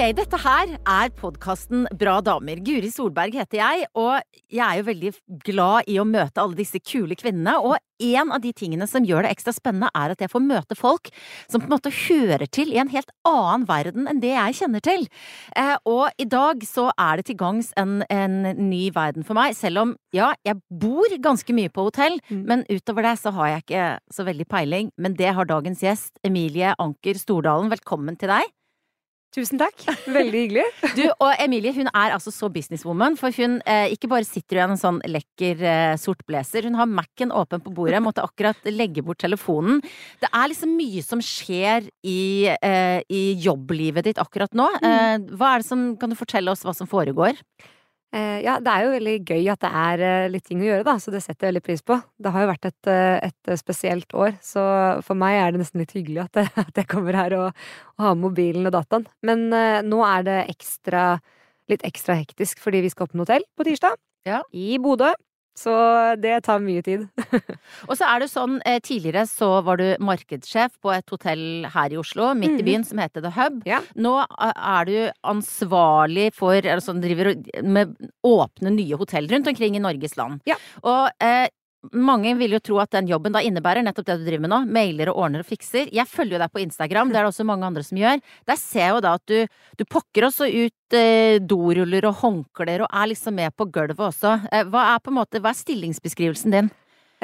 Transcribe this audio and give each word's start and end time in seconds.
dette 0.00 0.38
her 0.40 0.70
er 0.88 1.10
podkasten 1.12 1.82
Bra 2.00 2.14
damer. 2.24 2.62
Guri 2.64 2.88
Solberg 2.88 3.34
heter 3.36 3.58
jeg, 3.60 3.84
og 4.00 4.22
jeg 4.48 4.62
er 4.64 4.78
jo 4.78 4.84
veldig 4.86 5.10
glad 5.44 5.90
i 5.92 5.98
å 6.00 6.06
møte 6.08 6.40
alle 6.40 6.56
disse 6.56 6.80
kule 6.80 7.12
kvinnene. 7.20 7.58
Og 7.60 7.76
en 8.00 8.30
av 8.32 8.40
de 8.40 8.54
tingene 8.56 8.86
som 8.88 9.04
gjør 9.04 9.26
det 9.26 9.34
ekstra 9.34 9.52
spennende, 9.52 9.90
er 9.92 10.14
at 10.14 10.22
jeg 10.24 10.32
får 10.32 10.42
møte 10.46 10.76
folk 10.78 11.10
som 11.52 11.60
på 11.60 11.68
en 11.68 11.74
måte 11.74 11.92
hører 11.92 12.48
til 12.48 12.72
i 12.72 12.78
en 12.80 12.88
helt 12.94 13.12
annen 13.28 13.66
verden 13.68 14.08
enn 14.08 14.22
det 14.22 14.30
jeg 14.32 14.56
kjenner 14.62 14.84
til. 14.86 15.04
Eh, 15.52 15.74
og 15.84 16.08
i 16.16 16.26
dag 16.32 16.64
så 16.64 16.86
er 16.96 17.20
det 17.20 17.26
til 17.28 17.38
gangs 17.42 17.68
en, 17.80 18.00
en 18.08 18.38
ny 18.56 18.86
verden 18.96 19.26
for 19.26 19.36
meg, 19.36 19.52
selv 19.58 19.82
om 19.84 19.92
ja, 20.16 20.30
jeg 20.48 20.56
bor 20.72 21.12
ganske 21.20 21.54
mye 21.56 21.68
på 21.68 21.84
hotell, 21.90 22.16
mm. 22.30 22.46
men 22.48 22.64
utover 22.72 23.04
det 23.04 23.18
så 23.20 23.34
har 23.36 23.52
jeg 23.52 23.66
ikke 23.66 23.90
så 24.16 24.24
veldig 24.30 24.48
peiling. 24.48 24.94
Men 24.96 25.18
det 25.20 25.36
har 25.36 25.50
dagens 25.50 25.84
gjest, 25.84 26.16
Emilie 26.24 26.72
Anker 26.80 27.20
Stordalen. 27.20 27.68
Velkommen 27.74 28.16
til 28.16 28.32
deg. 28.32 28.48
Tusen 29.30 29.60
takk. 29.60 29.84
Veldig 30.10 30.40
hyggelig. 30.42 30.64
du, 30.98 31.04
og 31.22 31.30
Emilie 31.38 31.70
hun 31.76 31.86
er 31.92 32.14
altså 32.16 32.32
så 32.34 32.48
businesswoman, 32.50 33.14
for 33.18 33.34
hun 33.38 33.60
eh, 33.62 33.92
ikke 33.94 34.10
bare 34.10 34.26
sitter 34.26 34.58
i 34.58 34.64
en 34.64 34.80
sånn 34.80 34.98
lekker 35.06 35.62
eh, 35.62 35.94
sort 36.02 36.24
blazer, 36.26 36.66
hun 36.66 36.78
har 36.78 36.90
Mac-en 36.90 37.30
åpen 37.30 37.62
på 37.62 37.72
bordet, 37.76 38.02
måtte 38.02 38.24
akkurat 38.26 38.58
legge 38.66 39.04
bort 39.06 39.22
telefonen. 39.22 39.78
Det 40.22 40.30
er 40.34 40.50
liksom 40.50 40.74
mye 40.74 41.04
som 41.06 41.22
skjer 41.22 41.86
i, 42.02 42.50
eh, 42.50 42.98
i 43.06 43.22
jobblivet 43.38 44.10
ditt 44.10 44.22
akkurat 44.22 44.56
nå. 44.58 44.66
Mm. 44.80 44.90
Eh, 44.90 45.36
hva 45.38 45.54
er 45.54 45.62
det 45.62 45.70
som, 45.70 45.92
kan 46.00 46.10
du 46.10 46.18
fortelle 46.18 46.50
oss 46.50 46.66
hva 46.66 46.74
som 46.74 46.90
foregår? 46.90 47.38
Eh, 48.10 48.40
ja, 48.42 48.56
det 48.58 48.72
er 48.72 48.84
jo 48.84 48.94
veldig 48.96 49.12
gøy 49.22 49.44
at 49.52 49.60
det 49.62 49.70
er 49.80 50.02
eh, 50.02 50.28
litt 50.32 50.44
ting 50.48 50.62
å 50.64 50.66
gjøre, 50.66 50.86
da, 50.86 50.96
så 50.98 51.12
det 51.14 51.20
setter 51.22 51.46
jeg 51.46 51.52
veldig 51.52 51.62
pris 51.68 51.84
på. 51.86 51.94
Det 52.18 52.32
har 52.34 52.42
jo 52.42 52.50
vært 52.50 52.66
et, 52.66 52.90
eh, 52.90 53.28
et 53.28 53.52
spesielt 53.60 54.16
år, 54.18 54.34
så 54.42 54.64
for 55.06 55.18
meg 55.18 55.38
er 55.38 55.54
det 55.54 55.62
nesten 55.62 55.84
litt 55.84 55.94
hyggelig 55.94 56.24
at, 56.24 56.40
det, 56.40 56.46
at 56.66 56.82
jeg 56.82 56.90
kommer 56.90 57.14
her 57.20 57.36
og, 57.38 57.62
og, 57.94 58.04
har 58.08 58.18
mobilen 58.18 58.66
og 58.66 58.74
dataen. 58.74 59.06
Men 59.26 59.46
eh, 59.54 59.78
nå 59.86 60.02
er 60.08 60.26
det 60.26 60.38
ekstra, 60.56 61.04
litt 61.70 61.86
ekstra 61.86 62.18
hektisk 62.18 62.62
fordi 62.64 62.82
vi 62.82 62.90
skal 62.90 63.06
åpne 63.06 63.22
hotell 63.28 63.46
på 63.54 63.68
tirsdag. 63.70 63.94
Ja. 64.26 64.42
I 64.50 64.74
Bodø. 64.82 65.14
Så 65.60 65.74
det 66.20 66.38
tar 66.46 66.62
mye 66.64 66.82
tid. 66.84 67.06
og 67.88 67.94
så 67.98 68.08
er 68.08 68.22
det 68.22 68.30
sånn, 68.32 68.58
eh, 68.68 68.80
tidligere 68.84 69.26
så 69.28 69.50
var 69.66 69.80
du 69.80 69.86
markedssjef 70.00 70.78
på 70.80 70.92
et 70.94 71.12
hotell 71.12 71.44
her 71.74 71.92
i 71.92 71.98
Oslo, 72.00 72.30
midt 72.38 72.56
mm. 72.56 72.60
i 72.62 72.66
byen, 72.70 72.86
som 72.86 73.02
heter 73.02 73.24
The 73.24 73.34
Hub. 73.36 73.60
Ja. 73.68 73.82
Nå 74.00 74.14
er 74.40 74.88
du 74.88 74.96
ansvarlig 75.28 76.30
for, 76.36 76.56
eller 76.56 76.84
sånn 76.84 77.02
driver 77.04 77.34
med 77.62 77.92
åpne 78.26 78.74
nye 78.76 79.00
hotell 79.00 79.28
rundt 79.30 79.50
omkring 79.52 79.76
i 79.76 79.84
Norges 79.84 80.16
land. 80.20 80.40
Ja. 80.48 80.56
Og 80.80 81.10
eh, 81.24 81.48
mange 81.96 82.34
vil 82.36 82.52
jo 82.56 82.60
tro 82.60 82.78
at 82.82 82.92
den 82.92 83.08
jobben 83.08 83.32
da 83.32 83.40
innebærer 83.44 83.84
nettopp 83.84 84.08
det 84.08 84.18
du 84.20 84.26
driver 84.26 84.44
med 84.44 84.52
nå. 84.52 84.58
Mailer 84.68 85.12
og 85.12 85.22
ordner 85.24 85.44
og 85.44 85.48
fikser. 85.48 85.88
Jeg 85.94 86.08
følger 86.10 86.36
jo 86.36 86.42
deg 86.42 86.52
på 86.52 86.62
Instagram, 86.64 87.12
det 87.12 87.20
er 87.20 87.24
det 87.24 87.32
også 87.32 87.46
mange 87.48 87.68
andre 87.68 87.84
som 87.86 88.00
gjør. 88.00 88.20
Der 88.50 88.60
ser 88.60 88.84
jeg 88.84 88.94
jo 88.94 89.02
da 89.06 89.14
at 89.16 89.24
du, 89.30 89.38
du 89.80 89.86
pokker 89.88 90.28
også 90.28 90.50
ut 90.50 90.98
eh, 90.98 91.40
doruller 91.40 92.10
og 92.10 92.20
håndklær 92.20 92.84
og 92.84 92.92
er 93.02 93.10
liksom 93.14 93.38
med 93.40 93.56
på 93.56 93.68
gulvet 93.72 94.04
også. 94.10 94.36
Eh, 94.52 94.68
hva 94.68 94.90
er 94.92 95.02
på 95.02 95.12
en 95.12 95.18
måte, 95.22 95.40
hva 95.40 95.54
er 95.54 95.60
stillingsbeskrivelsen 95.62 96.56
din? 96.56 96.72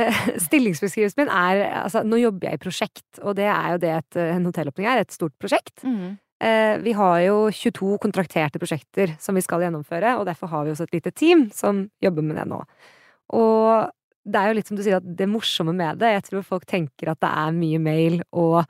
Eh, 0.01 0.23
stillingsbeskrivelsen 0.47 1.25
min 1.25 1.33
er 1.33 1.63
altså 1.85 2.05
nå 2.05 2.21
jobber 2.21 2.51
jeg 2.51 2.59
i 2.59 2.65
prosjekt, 2.65 3.09
og 3.23 3.37
det 3.39 3.51
er 3.53 3.75
jo 3.75 3.83
det 3.85 3.93
et, 3.99 4.23
en 4.25 4.49
hotellåpning 4.49 4.89
er. 4.89 5.05
Et 5.05 5.19
stort 5.19 5.37
prosjekt. 5.41 5.85
Mm. 5.85 6.17
Eh, 6.45 6.79
vi 6.85 6.93
har 6.93 7.21
jo 7.25 7.37
22 7.49 7.97
kontrakterte 8.03 8.61
prosjekter 8.61 9.15
som 9.21 9.37
vi 9.37 9.45
skal 9.45 9.65
gjennomføre, 9.65 10.19
og 10.19 10.27
derfor 10.29 10.53
har 10.53 10.67
vi 10.67 10.75
også 10.75 10.85
et 10.89 10.99
lite 10.99 11.13
team 11.17 11.47
som 11.55 11.87
jobber 12.05 12.25
med 12.25 12.37
det 12.41 12.49
nå. 12.51 12.61
Og 13.37 13.89
det 14.27 14.41
er 14.41 14.51
jo 14.51 14.57
litt 14.59 14.71
som 14.71 14.79
du 14.79 14.83
sier, 14.83 14.99
at 14.99 15.17
det 15.19 15.29
morsomme 15.31 15.75
med 15.77 16.01
det 16.01 16.13
Jeg 16.17 16.25
tror 16.29 16.47
folk 16.47 16.67
tenker 16.69 17.13
at 17.13 17.21
det 17.23 17.31
er 17.31 17.57
mye 17.57 17.81
mail, 17.83 18.21
og 18.35 18.65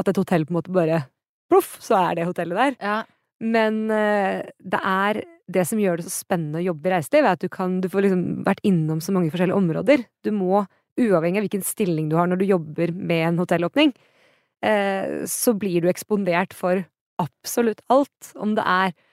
at 0.00 0.08
et 0.08 0.20
hotell 0.20 0.46
på 0.48 0.54
en 0.54 0.58
måte 0.60 0.72
bare 0.74 1.04
Proff, 1.52 1.74
så 1.84 1.98
er 1.98 2.16
det 2.16 2.24
hotellet 2.30 2.56
der. 2.56 2.76
Ja. 2.80 2.98
Men 3.44 3.82
uh, 3.92 4.40
det 4.40 4.80
er 4.88 5.18
det 5.52 5.66
som 5.68 5.80
gjør 5.82 6.00
det 6.00 6.06
så 6.06 6.14
spennende 6.14 6.62
å 6.62 6.64
jobbe 6.64 6.88
i 6.88 6.94
reiseliv, 6.94 7.26
er 7.26 7.36
at 7.36 7.42
du 7.42 7.50
kan 7.52 7.74
Du 7.84 7.90
får 7.92 8.06
liksom 8.06 8.22
vært 8.46 8.62
innom 8.64 9.02
så 9.04 9.12
mange 9.12 9.28
forskjellige 9.34 9.58
områder. 9.58 10.06
Du 10.24 10.30
må, 10.32 10.62
uavhengig 10.96 11.42
av 11.42 11.44
hvilken 11.44 11.66
stilling 11.66 12.08
du 12.08 12.16
har 12.16 12.30
når 12.30 12.40
du 12.40 12.48
jobber 12.48 12.94
med 12.96 13.26
en 13.26 13.42
hotellåpning, 13.42 13.92
uh, 14.64 15.28
så 15.28 15.52
blir 15.60 15.84
du 15.84 15.92
eksponert 15.92 16.56
for 16.56 16.86
absolutt 17.20 17.84
alt. 17.92 18.32
Om 18.40 18.56
det 18.56 18.64
er 18.64 18.96
Eh, 18.96 19.11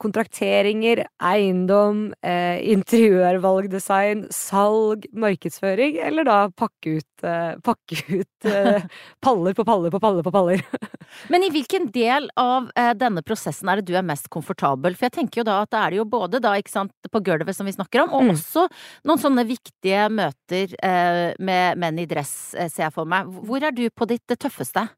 kontrakteringer, 0.00 1.04
eiendom, 1.22 2.04
eh, 2.22 2.60
interiørvalgdesign, 2.72 4.26
salg, 4.34 5.06
markedsføring, 5.12 5.98
eller 6.06 6.26
da 6.28 6.36
pakke 6.56 6.98
ut, 6.98 7.24
eh, 7.26 7.54
pakke 7.64 7.98
ut 8.08 8.48
eh, 8.50 8.86
paller 9.24 9.56
på 9.58 9.66
paller 9.68 9.94
på 9.94 10.00
paller 10.02 10.26
på 10.26 10.34
paller. 10.34 10.64
Men 11.32 11.46
i 11.46 11.50
hvilken 11.54 11.90
del 11.94 12.30
av 12.40 12.70
eh, 12.76 12.92
denne 12.98 13.24
prosessen 13.26 13.68
er 13.68 13.80
det 13.80 13.90
du 13.90 13.98
er 13.98 14.06
mest 14.06 14.30
komfortabel? 14.32 14.96
For 14.96 15.08
jeg 15.08 15.16
tenker 15.18 15.42
jo 15.42 15.48
da 15.50 15.60
at 15.64 15.72
det 15.74 15.82
er 15.82 15.98
jo 16.00 16.08
både 16.08 16.42
da, 16.42 16.54
sant, 16.70 16.94
på 17.12 17.24
gulvet 17.24 17.56
som 17.56 17.68
vi 17.68 17.76
snakker 17.76 18.06
om, 18.06 18.16
og 18.16 18.26
mm. 18.28 18.32
også 18.36 18.66
noen 19.08 19.22
sånne 19.22 19.46
viktige 19.48 20.08
møter 20.12 20.74
eh, 20.78 21.28
med 21.42 21.80
menn 21.82 22.02
i 22.02 22.08
dress, 22.08 22.54
ser 22.54 22.88
jeg 22.88 22.94
for 22.94 23.08
meg. 23.08 23.30
Hvor 23.42 23.64
er 23.64 23.74
du 23.74 23.86
på 23.90 24.08
ditt 24.10 24.36
tøffeste? 24.38 24.88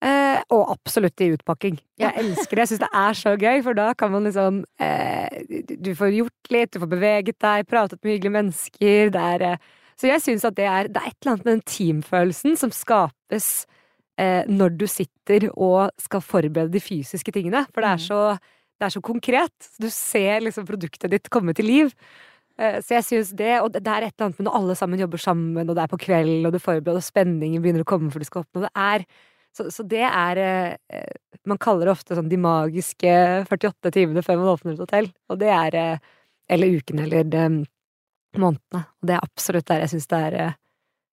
Eh, 0.00 0.38
og 0.56 0.70
absolutt 0.72 1.20
i 1.20 1.28
utpakking. 1.34 1.74
Jeg 2.00 2.16
elsker 2.22 2.56
det. 2.56 2.62
Jeg 2.62 2.70
syns 2.70 2.80
det 2.80 2.92
er 3.02 3.18
så 3.18 3.34
gøy, 3.36 3.58
for 3.66 3.76
da 3.76 3.90
kan 3.98 4.12
man 4.14 4.24
liksom 4.24 4.62
eh, 4.80 5.66
Du 5.76 5.90
får 5.98 6.14
gjort 6.16 6.54
litt, 6.54 6.72
du 6.72 6.80
får 6.80 6.90
beveget 6.94 7.36
deg, 7.44 7.66
pratet 7.68 8.00
med 8.00 8.14
hyggelige 8.14 8.36
mennesker. 8.38 9.12
Det 9.12 9.26
er, 9.34 9.44
eh, 9.50 9.90
så 10.00 10.08
jeg 10.08 10.24
syns 10.24 10.46
at 10.48 10.56
det 10.56 10.64
er, 10.64 10.88
det 10.88 11.02
er 11.02 11.10
et 11.10 11.18
eller 11.20 11.34
annet 11.34 11.44
med 11.44 11.52
den 11.52 11.66
teamfølelsen 11.68 12.56
som 12.56 12.72
skapes 12.72 13.50
eh, 14.16 14.48
når 14.48 14.80
du 14.80 14.86
sitter 14.88 15.50
og 15.52 15.92
skal 16.00 16.24
forberede 16.24 16.72
de 16.72 16.80
fysiske 16.80 17.36
tingene. 17.36 17.66
For 17.68 17.84
det 17.84 17.92
er 17.92 18.00
mm. 18.00 18.06
så, 18.08 18.22
det 18.80 18.88
er 18.88 18.96
så 18.96 19.04
konkret. 19.04 19.70
Du 19.76 19.90
ser 19.92 20.40
liksom 20.46 20.68
produktet 20.68 21.12
ditt 21.12 21.28
komme 21.28 21.52
til 21.52 21.68
liv. 21.68 21.92
Eh, 22.56 22.80
så 22.80 22.96
jeg 22.96 23.04
synes 23.04 23.34
det, 23.36 23.58
og 23.60 23.72
det 23.76 23.84
er 23.84 24.08
et 24.08 24.14
eller 24.14 24.30
annet 24.30 24.40
med 24.40 24.48
når 24.48 24.56
alle 24.62 24.80
sammen 24.80 25.04
jobber 25.04 25.20
sammen, 25.20 25.68
og 25.68 25.76
det 25.76 25.84
er 25.84 25.92
på 25.92 26.00
kvelden, 26.08 26.48
og 26.48 26.56
du 26.56 26.58
forbereder, 26.60 27.00
og 27.00 27.04
spenningen 27.04 27.60
begynner 27.60 27.84
å 27.84 27.92
komme 27.92 28.08
før 28.12 28.24
du 28.24 28.28
skal 28.28 28.46
oppnå. 28.46 28.64
det 28.64 28.72
er 28.72 29.04
så, 29.56 29.66
så, 29.74 29.82
det 29.82 30.04
er 30.06 30.38
eh, 30.38 31.10
Man 31.48 31.58
kaller 31.58 31.88
det 31.88 31.96
ofte 31.96 32.14
sånn 32.14 32.30
de 32.30 32.38
magiske 32.40 33.12
48 33.50 33.92
timene 33.96 34.22
før 34.22 34.38
man 34.40 34.52
åpner 34.52 34.76
et 34.76 34.82
hotell. 34.84 35.10
Og 35.32 35.40
det 35.40 35.50
er 35.54 35.76
eh, 35.78 36.08
Eller 36.50 36.78
ukene, 36.78 37.06
eller 37.06 37.26
de, 37.26 37.44
månedene. 38.38 38.84
Og 39.00 39.10
det 39.10 39.16
er 39.16 39.24
absolutt 39.26 39.68
der 39.70 39.84
jeg 39.84 39.94
syns 39.94 40.10
det 40.10 40.22
er 40.28 40.38
eh, 40.38 40.58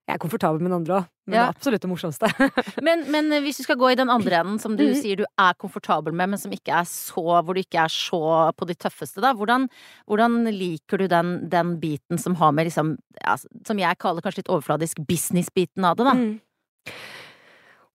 jeg 0.07 0.15
er 0.15 0.21
komfortabel 0.23 0.61
med 0.61 0.69
den 0.69 0.77
andre 0.77 0.93
òg, 1.01 1.07
men 1.27 1.35
ja. 1.35 1.39
det 1.41 1.43
er 1.43 1.57
absolutt 1.57 1.83
det 1.83 1.89
morsomste. 1.91 2.27
men, 2.87 3.01
men, 3.11 3.33
hvis 3.43 3.57
du 3.59 3.65
skal 3.65 3.75
gå 3.79 3.89
i 3.91 3.97
den 3.99 4.07
andre 4.07 4.37
enden, 4.39 4.55
som 4.63 4.77
du 4.79 4.85
mm. 4.87 4.93
sier 5.01 5.19
du 5.19 5.25
er 5.27 5.57
komfortabel 5.59 6.15
med, 6.15 6.31
men 6.31 6.39
som 6.39 6.53
ikke 6.55 6.77
er 6.79 6.87
så, 6.87 7.23
hvor 7.43 7.57
du 7.57 7.59
ikke 7.59 7.81
er 7.83 7.91
så 7.91 8.21
på 8.55 8.69
de 8.69 8.77
tøffeste, 8.79 9.19
da, 9.23 9.33
hvordan, 9.35 9.67
hvordan 10.07 10.47
liker 10.55 11.03
du 11.03 11.09
den, 11.11 11.33
den, 11.51 11.75
biten 11.81 12.21
som 12.23 12.39
har 12.39 12.55
med 12.55 12.69
liksom, 12.69 12.95
ja, 13.19 13.35
som 13.67 13.83
jeg 13.83 13.99
kaller 13.99 14.23
kanskje 14.23 14.45
litt 14.45 14.53
overfladisk 14.53 15.03
business-biten 15.09 15.89
av 15.89 15.99
det, 15.99 16.07
da? 16.07 16.15
Mm. 16.15 16.95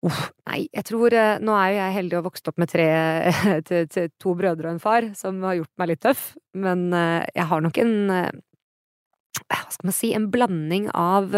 Uff, 0.02 0.22
nei, 0.50 0.64
jeg 0.74 0.82
tror 0.88 1.14
eh, 1.14 1.36
Nå 1.42 1.54
er 1.54 1.68
jo 1.70 1.76
jeg 1.78 1.96
heldig 1.96 2.16
og 2.18 2.24
vokst 2.26 2.48
opp 2.50 2.56
med 2.58 2.70
tre 2.72 2.86
til, 3.68 3.84
til 3.90 4.08
to 4.20 4.34
brødre 4.38 4.68
og 4.68 4.74
en 4.74 4.82
far, 4.82 5.12
som 5.18 5.38
har 5.46 5.60
gjort 5.60 5.74
meg 5.78 5.92
litt 5.92 6.02
tøff, 6.02 6.32
men 6.58 6.88
eh, 6.96 7.28
jeg 7.36 7.46
har 7.52 7.62
nok 7.62 7.78
en 7.82 7.94
eh, 8.16 8.32
Hva 9.46 9.60
skal 9.70 9.88
man 9.88 9.96
si 9.96 10.10
En 10.16 10.32
blanding 10.32 10.90
av 10.94 11.32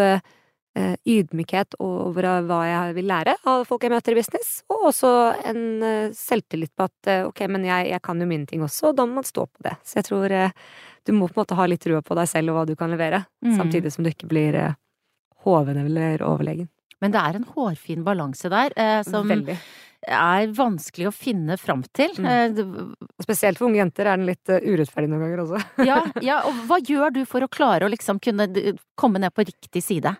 ydmykhet 0.75 1.77
over 1.79 2.25
hva 2.43 2.57
jeg 2.67 2.95
vil 2.97 3.05
lære 3.07 3.37
av 3.47 3.61
folk 3.63 3.85
jeg 3.85 3.93
møter 3.93 4.11
i 4.11 4.17
business, 4.17 4.49
og 4.67 4.89
også 4.89 5.11
en 5.47 5.61
selvtillit 6.11 6.73
på 6.75 6.89
at 6.89 7.11
ok, 7.29 7.39
men 7.47 7.63
jeg, 7.63 7.93
jeg 7.93 8.03
kan 8.03 8.19
jo 8.19 8.27
mine 8.27 8.43
ting 8.49 8.65
også, 8.65 8.89
og 8.89 8.97
da 8.97 9.05
må 9.07 9.21
man 9.21 9.27
stå 9.29 9.45
på 9.47 9.63
det. 9.63 9.71
Så 9.87 10.01
jeg 10.01 10.09
tror 10.09 10.35
du 10.35 11.13
må 11.15 11.29
på 11.29 11.37
en 11.37 11.45
måte 11.45 11.55
ha 11.55 11.69
litt 11.71 11.79
trua 11.85 12.03
på 12.03 12.19
deg 12.19 12.27
selv 12.27 12.51
og 12.51 12.59
hva 12.59 12.65
du 12.67 12.75
kan 12.75 12.91
levere, 12.91 13.23
mm. 13.39 13.55
samtidig 13.55 13.93
som 13.95 14.03
du 14.03 14.11
ikke 14.11 14.27
blir 14.27 14.59
hoven 15.47 15.79
eller 15.85 16.27
overlegen. 16.27 16.67
Men 17.03 17.13
det 17.13 17.21
er 17.21 17.39
en 17.39 17.49
hårfin 17.55 18.05
balanse 18.05 18.49
der 18.51 18.73
eh, 18.79 19.01
som 19.07 19.27
Veldig. 19.29 19.55
er 20.07 20.51
vanskelig 20.55 21.09
å 21.09 21.15
finne 21.15 21.57
fram 21.59 21.83
til. 21.95 22.13
Mm. 22.21 22.27
Eh, 22.31 23.23
Spesielt 23.25 23.59
for 23.59 23.69
unge 23.69 23.81
jenter 23.81 24.07
er 24.07 24.19
den 24.19 24.29
litt 24.29 24.51
uh, 24.51 24.59
urettferdig 24.63 25.11
noen 25.11 25.25
ganger 25.25 25.43
også. 25.45 25.63
ja, 25.89 26.01
ja, 26.29 26.41
og 26.47 26.65
hva 26.69 26.79
gjør 26.81 27.17
du 27.17 27.23
for 27.29 27.45
å 27.45 27.51
klare 27.51 27.87
å 27.87 27.91
liksom 27.91 28.21
kunne 28.23 28.47
komme 28.99 29.21
ned 29.23 29.35
på 29.35 29.47
riktig 29.47 29.83
side? 29.83 30.15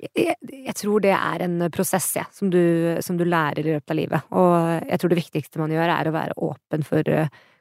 Jeg, 0.00 0.34
jeg, 0.40 0.74
tror 0.80 1.02
det 1.04 1.12
er 1.12 1.44
en 1.44 1.66
prosess, 1.72 2.08
ja, 2.16 2.24
som 2.32 2.48
du, 2.52 2.60
som 3.04 3.18
du, 3.20 3.26
lærer 3.28 3.60
i 3.60 3.74
løpet 3.74 3.92
av 3.92 3.98
livet. 3.98 4.30
Og 4.32 4.54
jeg 4.88 5.00
tror 5.00 5.12
det 5.12 5.18
viktigste 5.20 5.60
man 5.60 5.74
gjør, 5.74 5.92
er 5.92 6.08
å 6.08 6.14
være 6.14 6.38
åpen 6.40 6.86
for 6.88 7.10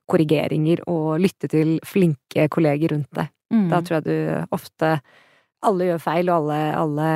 korrigeringer 0.10 0.86
og 0.90 1.20
lytte 1.22 1.50
til 1.52 1.76
flinke 1.86 2.48
kolleger 2.52 2.96
rundt 2.96 3.12
deg. 3.20 3.28
Mm. 3.54 3.68
Da 3.72 3.82
tror 3.84 4.00
jeg 4.00 4.06
du 4.08 4.56
ofte 4.56 5.00
Alle 5.66 5.90
gjør 5.90 5.98
feil, 6.00 6.30
og 6.30 6.36
alle, 6.38 6.58
alle 6.80 7.08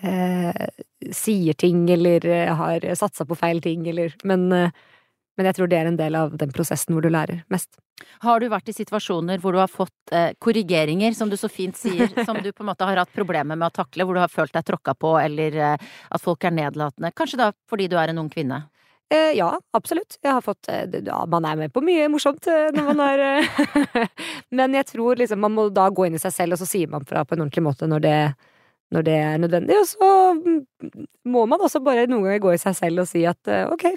eh, 0.00 0.66
sier 1.12 1.52
ting 1.58 1.86
eller 1.90 2.26
eh, 2.26 2.52
har 2.54 2.84
satsa 2.96 3.26
på 3.26 3.38
feil 3.38 3.62
ting, 3.62 3.86
eller 3.88 4.14
men, 4.24 4.50
eh, 4.52 4.84
men 5.36 5.50
jeg 5.50 5.58
tror 5.58 5.70
det 5.70 5.80
er 5.80 5.90
en 5.90 6.00
del 6.00 6.18
av 6.18 6.36
den 6.38 6.52
prosessen 6.54 6.94
hvor 6.94 7.04
du 7.04 7.10
lærer 7.12 7.42
mest. 7.52 7.76
Har 8.24 8.40
du 8.40 8.48
vært 8.50 8.68
i 8.70 8.74
situasjoner 8.74 9.40
hvor 9.42 9.54
du 9.54 9.60
har 9.60 9.70
fått 9.70 10.14
eh, 10.14 10.32
korrigeringer, 10.42 11.14
som 11.14 11.30
du 11.30 11.36
så 11.38 11.50
fint 11.52 11.76
sier, 11.78 12.10
som 12.28 12.40
du 12.42 12.50
på 12.52 12.64
en 12.64 12.70
måte 12.72 12.86
har 12.88 13.02
hatt 13.02 13.14
problemer 13.14 13.56
med 13.56 13.68
å 13.68 13.74
takle, 13.82 14.06
hvor 14.06 14.18
du 14.18 14.22
har 14.24 14.32
følt 14.32 14.54
deg 14.54 14.66
tråkka 14.66 14.96
på, 14.98 15.16
eller 15.20 15.58
eh, 15.72 15.90
at 16.10 16.22
folk 16.22 16.44
er 16.44 16.54
nedlatende? 16.56 17.12
Kanskje 17.16 17.40
da 17.40 17.50
fordi 17.70 17.90
du 17.90 17.98
er 18.00 18.12
en 18.12 18.22
ung 18.24 18.30
kvinne? 18.32 18.64
Eh, 19.12 19.34
ja, 19.36 19.50
absolutt. 19.76 20.16
Jeg 20.24 20.32
har 20.32 20.42
fått 20.42 20.66
ja, 20.66 21.18
Man 21.28 21.44
er 21.44 21.58
med 21.60 21.74
på 21.74 21.82
mye 21.84 22.06
morsomt 22.08 22.48
når 22.48 22.86
man 22.88 23.02
har 23.04 23.20
Men 24.56 24.74
jeg 24.78 24.88
tror 24.88 25.20
liksom 25.20 25.42
man 25.44 25.52
må 25.52 25.66
da 25.68 25.90
gå 25.92 26.06
inn 26.08 26.16
i 26.16 26.22
seg 26.22 26.32
selv, 26.32 26.56
og 26.56 26.62
så 26.62 26.70
sier 26.70 26.90
man 26.90 27.04
fra 27.06 27.22
på 27.28 27.36
en 27.36 27.44
ordentlig 27.44 27.66
måte 27.66 27.86
når 27.90 28.02
det, 28.02 28.16
når 28.92 29.06
det 29.06 29.14
er 29.20 29.40
nødvendig. 29.40 29.78
Og 29.80 29.88
så 29.88 30.10
mm, 30.36 31.06
må 31.32 31.46
man 31.50 31.64
også 31.64 31.80
bare 31.84 32.08
noen 32.10 32.26
ganger 32.26 32.44
gå 32.44 32.54
i 32.54 32.60
seg 32.60 32.76
selv 32.78 33.04
og 33.04 33.10
si 33.10 33.24
at 33.28 33.40
ok, 33.48 33.88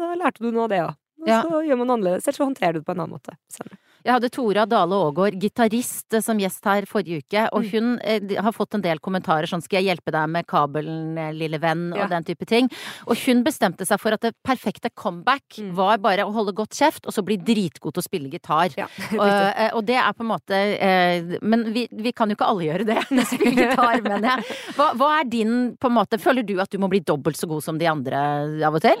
da 0.00 0.14
lærte 0.16 0.44
du 0.44 0.50
noe 0.50 0.64
av 0.68 0.72
det 0.72 0.82
òg. 0.86 0.96
Og 1.20 1.28
ja. 1.28 1.42
så 1.44 1.60
gjør 1.66 1.80
man 1.82 1.94
annerledes, 1.96 2.24
eller 2.24 2.38
så 2.38 2.46
håndterer 2.46 2.72
du 2.72 2.80
det 2.80 2.86
på 2.86 2.94
en 2.96 3.02
annen 3.04 3.18
måte. 3.18 3.34
Selv. 3.52 3.76
Jeg 4.04 4.14
hadde 4.14 4.30
Tora 4.32 4.64
Dale 4.68 4.96
Aagaard, 4.96 5.36
gitarist, 5.40 6.06
eh, 6.14 6.22
som 6.24 6.38
gjest 6.40 6.64
her 6.68 6.86
forrige 6.88 7.20
uke, 7.24 7.44
og 7.52 7.64
mm. 7.64 7.70
hun 7.74 7.90
eh, 8.00 8.36
har 8.40 8.54
fått 8.56 8.78
en 8.78 8.84
del 8.84 9.00
kommentarer 9.02 9.50
sånn 9.50 9.62
'skal 9.64 9.80
jeg 9.80 9.90
hjelpe 9.90 10.14
deg 10.14 10.30
med 10.32 10.46
kabelen, 10.48 11.18
eh, 11.18 11.32
lille 11.36 11.60
venn', 11.60 11.92
og 11.92 12.04
ja. 12.04 12.08
den 12.08 12.24
type 12.24 12.46
ting. 12.48 12.70
Og 13.06 13.18
hun 13.26 13.44
bestemte 13.44 13.84
seg 13.86 14.00
for 14.00 14.16
at 14.16 14.24
det 14.24 14.32
perfekte 14.46 14.90
comeback 14.94 15.58
mm. 15.58 15.74
var 15.76 15.98
bare 15.98 16.24
å 16.24 16.32
holde 16.32 16.56
godt 16.56 16.76
kjeft, 16.78 17.06
og 17.06 17.12
så 17.12 17.24
bli 17.24 17.36
dritgod 17.36 17.94
til 17.94 18.00
å 18.02 18.08
spille 18.08 18.32
gitar. 18.32 18.72
Ja, 18.78 18.88
og, 19.20 19.26
eh, 19.28 19.70
og, 19.74 19.84
det 19.84 19.98
er 20.00 20.12
på 20.16 20.24
en 20.24 20.32
måte 20.32 20.56
eh, 20.56 21.38
Men 21.42 21.64
vi, 21.74 21.86
vi, 21.90 22.12
kan 22.12 22.30
jo 22.30 22.36
ikke 22.38 22.48
alle 22.48 22.68
gjøre 22.68 22.88
det, 22.88 23.00
spille 23.34 23.54
gitar, 23.64 24.00
mener 24.06 24.36
jeg. 24.36 24.58
Hva, 24.78 24.92
hva 24.96 25.14
er 25.20 25.30
din 25.30 25.56
på 25.80 25.90
en 25.90 25.98
måte 26.00 26.20
Føler 26.20 26.46
du 26.46 26.56
at 26.62 26.70
du 26.72 26.78
må 26.80 26.88
bli 26.90 27.02
dobbelt 27.04 27.38
så 27.38 27.48
god 27.50 27.64
som 27.64 27.78
de 27.80 27.88
andre 27.88 28.20
av 28.64 28.76
og 28.76 28.84
til? 28.84 29.00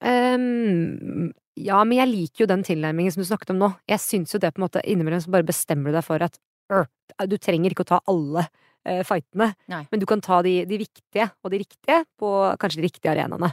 Um, 0.00 1.30
ja, 1.58 1.80
men 1.84 1.98
jeg 1.98 2.10
liker 2.10 2.44
jo 2.44 2.50
den 2.50 2.62
tilnærmingen 2.66 3.14
som 3.14 3.22
du 3.22 3.28
snakket 3.28 3.52
om 3.54 3.60
nå. 3.60 3.70
Jeg 3.90 4.02
syns 4.02 4.34
jo 4.34 4.40
det 4.42 4.52
på 4.54 4.60
en 4.60 4.66
måte 4.68 4.82
innimellom 4.86 5.22
så 5.24 5.32
bare 5.34 5.46
bestemmer 5.46 5.90
du 5.90 5.98
deg 5.98 6.06
for 6.06 6.22
at 6.22 6.38
øh, 6.72 6.86
du 7.28 7.36
trenger 7.42 7.74
ikke 7.74 7.86
å 7.86 7.90
ta 7.90 7.98
alle 8.10 8.46
eh, 8.86 9.02
fightene, 9.06 9.50
Nei. 9.72 9.82
men 9.90 10.02
du 10.02 10.06
kan 10.08 10.22
ta 10.24 10.40
de, 10.46 10.60
de, 10.68 10.78
viktige 10.80 11.30
og 11.42 11.52
de 11.52 11.62
riktige 11.64 12.04
på 12.20 12.30
kanskje 12.60 12.80
de 12.80 12.86
riktige 12.86 13.12
arenaene. 13.12 13.52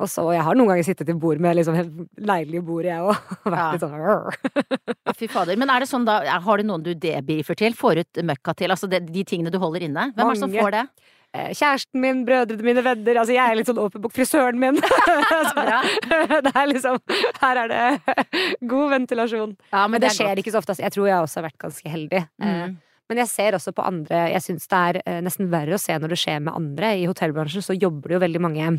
Og 0.00 0.08
så, 0.08 0.24
Jeg 0.32 0.42
har 0.42 0.56
noen 0.56 0.70
ganger 0.70 0.86
sittet 0.86 1.10
i 1.12 1.14
bord 1.20 1.40
med 1.42 1.58
liksom 1.58 1.76
leilige 2.30 2.64
bord, 2.64 2.86
jeg 2.88 3.04
òg. 3.04 3.32
Ja. 3.52 3.66
sånn 3.78 3.96
ja, 4.00 5.14
Fy 5.18 5.28
fader. 5.30 5.58
Men 5.60 5.70
er 5.70 5.84
det 5.84 5.90
sånn 5.90 6.06
da, 6.08 6.22
har 6.42 6.58
du 6.58 6.66
noen 6.66 6.84
du 6.84 6.94
debrifer 6.96 7.58
til? 7.58 7.76
Får 7.78 8.00
ut 8.02 8.22
møkka 8.32 8.56
til? 8.58 8.72
Altså 8.72 8.88
de, 8.90 9.02
de 9.04 9.24
tingene 9.28 9.52
du 9.52 9.60
holder 9.62 9.84
inne? 9.86 10.08
Hvem 10.16 10.24
Mange. 10.24 10.32
er 10.32 10.40
det 10.40 10.44
som 10.46 10.56
får 10.56 10.74
det? 10.78 10.86
Eh, 11.32 11.54
kjæresten 11.56 12.00
min, 12.00 12.26
brødrene 12.28 12.64
mine, 12.66 12.82
venner. 12.84 13.18
Altså, 13.22 13.32
jeg 13.32 13.40
er 13.40 13.56
litt 13.56 13.68
sånn 13.70 13.80
åpen 13.80 14.02
bok. 14.04 14.12
Frisøren 14.12 14.58
min. 14.60 14.76
det 16.44 16.52
er 16.52 16.66
liksom 16.68 16.98
Her 17.40 17.60
er 17.62 17.70
det 17.72 18.16
god 18.72 18.92
ventilasjon. 18.92 19.54
Ja, 19.70 19.86
men, 19.86 20.02
det, 20.02 20.10
det 20.10 20.16
skjer 20.18 20.34
godt. 20.34 20.42
ikke 20.42 20.52
så 20.52 20.60
ofte. 20.60 20.74
Altså. 20.74 20.84
Jeg 20.84 20.94
tror 20.96 21.08
jeg 21.08 21.24
også 21.24 21.40
har 21.40 21.46
vært 21.48 21.62
ganske 21.64 21.92
heldig. 21.94 22.20
Eh, 22.42 22.58
mm. 22.68 22.74
Men 23.10 23.20
jeg 23.24 23.28
ser 23.32 23.56
også 23.56 23.74
på 23.76 23.84
andre 23.84 24.20
Jeg 24.30 24.40
syns 24.44 24.68
det 24.70 24.78
er 24.88 24.98
eh, 25.02 25.18
nesten 25.24 25.48
verre 25.52 25.76
å 25.76 25.80
se 25.80 25.96
når 25.96 26.12
det 26.12 26.20
skjer 26.20 26.44
med 26.44 26.52
andre. 26.52 26.92
I 27.00 27.08
hotellbransjen 27.08 27.64
så 27.64 27.78
jobber 27.78 28.12
det 28.12 28.18
jo 28.18 28.24
veldig 28.26 28.44
mange, 28.48 28.76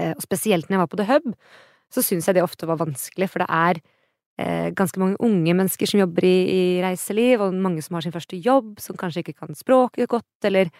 og 0.00 0.22
spesielt 0.24 0.68
når 0.68 0.76
jeg 0.76 0.80
var 0.80 0.88
på 0.92 0.98
The 1.00 1.08
Hub, 1.10 1.32
så 1.92 2.04
syns 2.04 2.28
jeg 2.28 2.38
det 2.38 2.44
ofte 2.44 2.68
var 2.68 2.78
vanskelig, 2.80 3.26
for 3.28 3.42
det 3.42 3.48
er 3.52 3.80
ganske 4.78 4.96
mange 5.02 5.18
unge 5.20 5.52
mennesker 5.52 5.90
som 5.90 6.00
jobber 6.00 6.24
i, 6.24 6.36
i 6.48 6.62
reiseliv, 6.80 7.42
og 7.44 7.58
mange 7.60 7.82
som 7.84 7.98
har 7.98 8.06
sin 8.06 8.14
første 8.14 8.38
jobb, 8.40 8.78
som 8.80 8.96
kanskje 8.96 9.26
ikke 9.26 9.34
kan 9.42 9.58
språket 9.58 10.08
godt, 10.08 10.48
eller 10.48 10.70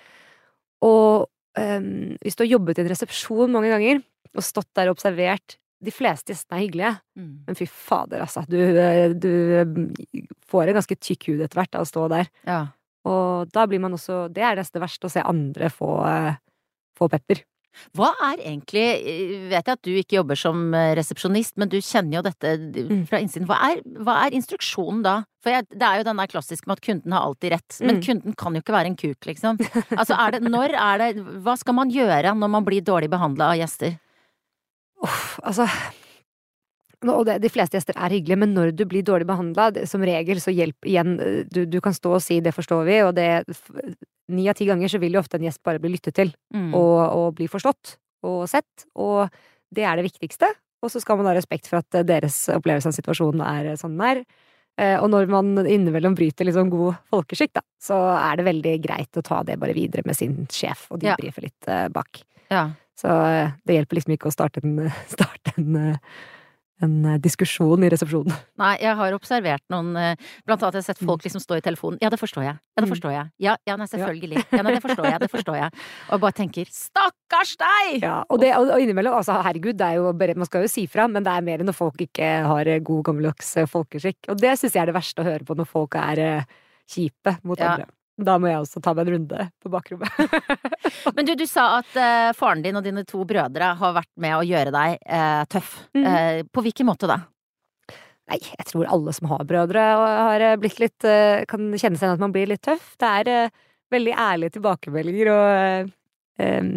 og 0.86 1.28
um, 1.58 2.16
hvis 2.22 2.36
du 2.36 2.44
har 2.44 2.52
jobbet 2.54 2.78
i 2.78 2.84
en 2.84 2.90
resepsjon 2.92 3.52
mange 3.52 3.72
ganger 3.72 4.02
og 4.36 4.46
stått 4.46 4.70
der 4.78 4.90
og 4.90 4.98
observert 4.98 5.56
De 5.80 5.92
fleste 5.94 6.34
gjestene 6.34 6.58
er 6.58 6.64
hyggelige, 6.66 6.92
mm. 7.16 7.30
men 7.48 7.56
fy 7.56 7.64
fader, 7.64 8.20
altså. 8.20 8.42
Du, 8.44 8.58
du 9.16 10.34
får 10.50 10.68
en 10.68 10.76
ganske 10.76 10.96
tykk 11.00 11.30
hud 11.30 11.40
etter 11.40 11.56
hvert 11.56 11.78
av 11.78 11.86
å 11.86 11.88
stå 11.88 12.04
der. 12.12 12.28
Ja. 12.44 12.60
Og 13.08 13.48
da 13.54 13.64
blir 13.64 13.80
man 13.80 13.96
også 13.96 14.26
Det 14.28 14.44
er 14.44 14.58
nesten 14.60 14.82
verste, 14.82 15.08
å 15.08 15.12
se 15.14 15.24
andre 15.24 15.70
få, 15.72 15.94
få 17.00 17.08
pepper. 17.08 17.40
Hva 17.96 18.10
er 18.30 18.42
egentlig 18.42 18.84
Vet 19.50 19.68
jeg 19.68 19.76
at 19.76 19.86
du 19.86 19.92
ikke 19.94 20.18
jobber 20.18 20.38
som 20.38 20.74
eh, 20.76 20.92
resepsjonist, 20.98 21.56
men 21.60 21.70
du 21.70 21.78
kjenner 21.78 22.18
jo 22.18 22.24
dette 22.26 22.54
mm. 22.58 23.04
fra 23.10 23.20
innsiden. 23.22 23.46
Hva 23.48 23.58
er, 23.70 23.82
hva 24.04 24.16
er 24.24 24.36
instruksjonen 24.36 25.04
da? 25.06 25.14
For 25.44 25.54
jeg, 25.54 25.68
det 25.72 25.86
er 25.86 26.00
jo 26.00 26.08
den 26.10 26.20
der 26.20 26.30
klassiske 26.30 26.68
med 26.68 26.78
at 26.78 26.84
kunden 26.84 27.16
har 27.16 27.24
alltid 27.24 27.54
rett. 27.54 27.78
Men 27.80 28.00
mm. 28.00 28.02
kunden 28.08 28.36
kan 28.38 28.56
jo 28.56 28.64
ikke 28.64 28.76
være 28.76 28.92
en 28.92 28.98
kuk, 29.00 29.30
liksom. 29.30 29.60
Altså 30.00 30.18
er 30.18 30.36
det 30.36 30.42
Når 30.50 30.76
er 30.76 31.00
det 31.02 31.24
Hva 31.44 31.56
skal 31.60 31.78
man 31.78 31.94
gjøre 31.94 32.34
når 32.36 32.52
man 32.58 32.66
blir 32.66 32.84
dårlig 32.84 33.10
behandla 33.12 33.52
av 33.54 33.62
gjester? 33.62 33.96
Uff, 35.00 35.38
altså 35.46 35.68
og 37.08 37.22
det, 37.24 37.38
de 37.40 37.48
fleste 37.48 37.78
gjester 37.78 37.96
er 37.96 38.12
hyggelige, 38.12 38.36
men 38.42 38.50
når 38.52 38.74
du 38.76 38.82
blir 38.84 39.04
dårlig 39.06 39.24
behandla, 39.24 39.70
som 39.88 40.02
regel 40.04 40.36
så 40.42 40.52
hjelp 40.52 40.84
igjen 40.84 41.14
du, 41.48 41.62
du, 41.64 41.78
kan 41.80 41.96
stå 41.96 42.12
og 42.18 42.20
si 42.20 42.40
'det 42.44 42.52
forstår 42.52 42.84
vi', 42.84 43.04
og 43.06 43.14
det 43.16 43.46
ni 44.32 44.48
av 44.50 44.58
ti 44.58 44.66
ganger 44.68 44.90
så 44.92 45.00
vil 45.02 45.16
jo 45.16 45.22
ofte 45.22 45.38
en 45.38 45.46
gjest 45.46 45.62
bare 45.66 45.82
bli 45.82 45.92
lyttet 45.94 46.16
til 46.16 46.32
mm. 46.54 46.72
og, 46.74 46.98
og, 47.06 47.26
bli 47.38 47.48
forstått 47.50 47.96
og 48.28 48.44
sett, 48.50 48.86
og 49.00 49.30
det 49.72 49.86
er 49.86 49.96
det 49.96 50.04
viktigste. 50.10 50.50
Og 50.80 50.92
så 50.92 51.00
skal 51.00 51.18
man 51.20 51.28
ha 51.28 51.34
respekt 51.36 51.68
for 51.68 51.80
at 51.80 52.00
deres 52.08 52.36
opplevelse 52.52 52.88
av 52.88 52.96
situasjonen 52.96 53.42
er 53.44 53.74
sånn 53.80 53.96
den 53.96 54.06
er. 54.06 54.22
Eh, 54.80 54.96
og 54.96 55.10
når 55.12 55.28
man 55.28 55.52
innimellom 55.60 56.16
bryter 56.16 56.48
liksom 56.48 56.70
god 56.72 57.00
folkeskikk, 57.12 57.52
da, 57.58 57.64
så 57.80 57.98
er 58.16 58.40
det 58.40 58.46
veldig 58.48 58.74
greit 58.84 59.20
å 59.20 59.24
ta 59.24 59.42
det 59.46 59.58
bare 59.60 59.76
videre 59.76 60.04
med 60.08 60.16
sin 60.16 60.38
sjef 60.52 60.86
og 60.90 61.02
de 61.02 61.10
ja. 61.10 61.16
litt 61.20 61.68
uh, 61.68 61.88
bak. 61.92 62.22
Ja. 62.52 62.70
Så 62.96 63.12
det 63.64 63.76
hjelper 63.76 64.00
liksom 64.00 64.14
ikke 64.16 64.28
å 64.30 64.34
starte 64.34 64.64
en, 64.64 64.88
starte 65.14 65.56
en 65.60 65.96
en 66.84 66.94
eh, 67.06 67.18
diskusjon 67.22 67.84
i 67.84 67.90
resepsjonen. 67.92 68.34
Nei, 68.62 68.74
jeg 68.82 68.96
har 68.98 69.16
observert 69.16 69.64
noen 69.72 69.92
eh, 69.98 70.30
Blant 70.46 70.62
annet 70.64 70.78
jeg 70.78 70.84
har 70.84 70.88
sett 70.88 71.02
folk 71.02 71.20
mm. 71.20 71.26
liksom 71.26 71.44
stå 71.44 71.58
i 71.58 71.64
telefonen. 71.64 72.00
Ja, 72.02 72.10
det 72.12 72.20
forstår 72.20 72.46
jeg. 72.46 72.56
Ja, 72.60 72.80
det 72.80 72.86
mm. 72.86 72.92
forstår 72.94 73.14
jeg. 73.14 73.32
Ja, 73.46 73.56
ja 73.68 73.76
nei, 73.80 73.88
selvfølgelig. 73.90 74.44
Ja, 74.52 74.62
nei, 74.66 74.74
det 74.76 74.82
forstår 74.84 75.10
jeg. 75.10 75.20
Det 75.22 75.30
forstår 75.36 75.58
jeg. 75.60 75.82
Og 76.08 76.16
jeg 76.16 76.24
bare 76.24 76.38
tenker 76.40 76.72
stakkars 76.74 77.54
deg! 77.60 77.92
Ja, 78.04 78.16
og, 78.26 78.40
det, 78.42 78.54
og 78.56 78.72
innimellom, 78.80 79.18
altså 79.20 79.38
herregud, 79.44 79.76
det 79.80 79.90
er 79.90 80.00
jo 80.00 80.10
bare 80.16 80.38
Man 80.38 80.48
skal 80.48 80.66
jo 80.66 80.72
si 80.72 80.86
fra, 80.90 81.06
men 81.10 81.26
det 81.26 81.34
er 81.34 81.46
mer 81.46 81.64
når 81.66 81.76
folk 81.76 82.02
ikke 82.06 82.32
har 82.48 82.70
eh, 82.70 82.82
god 82.86 83.06
gammeldags 83.10 83.54
folkeskikk. 83.70 84.32
Og 84.32 84.40
det 84.40 84.56
syns 84.60 84.76
jeg 84.76 84.84
er 84.84 84.92
det 84.92 84.98
verste 84.98 85.24
å 85.24 85.28
høre 85.28 85.46
på 85.46 85.56
når 85.58 85.68
folk 85.68 85.98
er 86.00 86.44
kjipe 86.90 87.38
mot 87.46 87.60
ja. 87.60 87.74
andre. 87.74 87.90
Da 88.26 88.36
må 88.40 88.50
jeg 88.50 88.60
også 88.60 88.82
ta 88.84 88.92
meg 88.96 89.06
en 89.06 89.14
runde 89.16 89.46
på 89.62 89.72
bakrommet. 89.72 90.10
Men 91.16 91.28
du, 91.28 91.34
du 91.38 91.46
sa 91.48 91.66
at 91.78 91.92
uh, 91.96 92.30
faren 92.36 92.64
din 92.64 92.78
og 92.78 92.84
dine 92.84 93.04
to 93.08 93.22
brødre 93.28 93.74
har 93.80 93.96
vært 93.96 94.10
med 94.20 94.36
å 94.36 94.46
gjøre 94.46 94.72
deg 94.74 94.96
uh, 95.04 95.44
tøff. 95.50 95.76
Mm. 95.96 96.04
Uh, 96.04 96.40
på 96.52 96.64
hvilken 96.66 96.88
måte 96.90 97.10
da? 97.10 97.22
Nei, 98.30 98.38
jeg 98.44 98.66
tror 98.68 98.90
alle 98.92 99.14
som 99.16 99.30
har 99.32 99.46
brødre 99.48 99.84
har 99.98 100.42
blitt 100.62 100.76
litt 100.78 101.06
Kan 101.50 101.72
kjenne 101.74 101.98
seg 101.98 102.04
igjen 102.04 102.12
at 102.14 102.22
man 102.22 102.34
blir 102.34 102.46
litt 102.46 102.62
tøff. 102.62 102.92
Det 103.00 103.08
er 103.24 103.50
veldig 103.90 104.12
ærlige 104.14 104.54
tilbakemeldinger 104.54 105.30
og 105.32 105.88
um, 106.38 106.68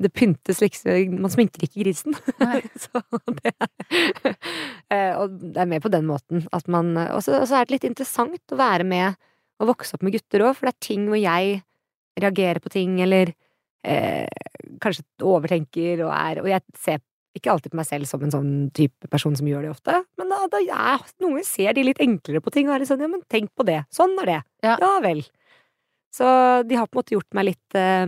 det 0.00 0.10
pyntes 0.16 0.62
liksom 0.64 1.18
Man 1.20 1.34
sminker 1.34 1.66
ikke 1.66 1.82
grisen. 1.82 2.16
så 2.86 3.04
det 3.36 3.52
er, 4.88 5.18
Og 5.20 5.36
det 5.42 5.60
er 5.60 5.68
mer 5.74 5.84
på 5.84 5.92
den 5.92 6.08
måten 6.08 6.46
at 6.56 6.72
man 6.72 6.94
Og 7.04 7.20
så 7.26 7.42
er 7.42 7.68
det 7.68 7.76
litt 7.76 7.88
interessant 7.90 8.56
å 8.56 8.60
være 8.62 8.88
med 8.88 9.20
å 9.60 9.68
vokse 9.68 9.96
opp 9.96 10.04
med 10.04 10.14
gutter 10.16 10.44
òg, 10.46 10.54
for 10.56 10.68
det 10.68 10.74
er 10.74 10.86
ting 10.88 11.08
hvor 11.10 11.20
jeg 11.20 11.58
reagerer 12.20 12.60
på 12.62 12.72
ting, 12.72 12.96
eller 13.02 13.32
eh, 13.86 14.26
kanskje 14.82 15.04
overtenker 15.26 16.04
og 16.06 16.12
er 16.14 16.40
Og 16.42 16.48
jeg 16.50 16.62
ser 16.78 17.02
ikke 17.34 17.50
alltid 17.50 17.72
på 17.72 17.78
meg 17.80 17.88
selv 17.88 18.06
som 18.06 18.22
en 18.22 18.30
sånn 18.30 18.52
type 18.76 19.08
person 19.10 19.34
som 19.34 19.48
gjør 19.50 19.66
det 19.66 19.72
ofte, 19.72 19.96
men 20.20 20.30
da, 20.30 20.44
da 20.52 20.60
ja, 20.62 20.98
noen 21.24 21.42
ser 21.46 21.74
de 21.74 21.82
litt 21.82 22.02
enklere 22.02 22.42
på 22.44 22.52
ting 22.54 22.68
og 22.68 22.76
er 22.76 22.84
litt 22.84 22.90
sånn 22.92 23.02
ja, 23.02 23.10
men 23.10 23.24
tenk 23.30 23.50
på 23.58 23.66
det, 23.66 23.80
sånn 23.94 24.14
er 24.22 24.30
det, 24.30 24.40
ja, 24.68 24.76
ja 24.82 24.92
vel. 25.02 25.24
Så 26.14 26.26
de 26.62 26.78
har 26.78 26.86
på 26.86 26.94
en 26.94 27.00
måte 27.02 27.16
gjort 27.16 27.34
meg 27.34 27.48
litt 27.48 27.78
eh, 27.78 28.06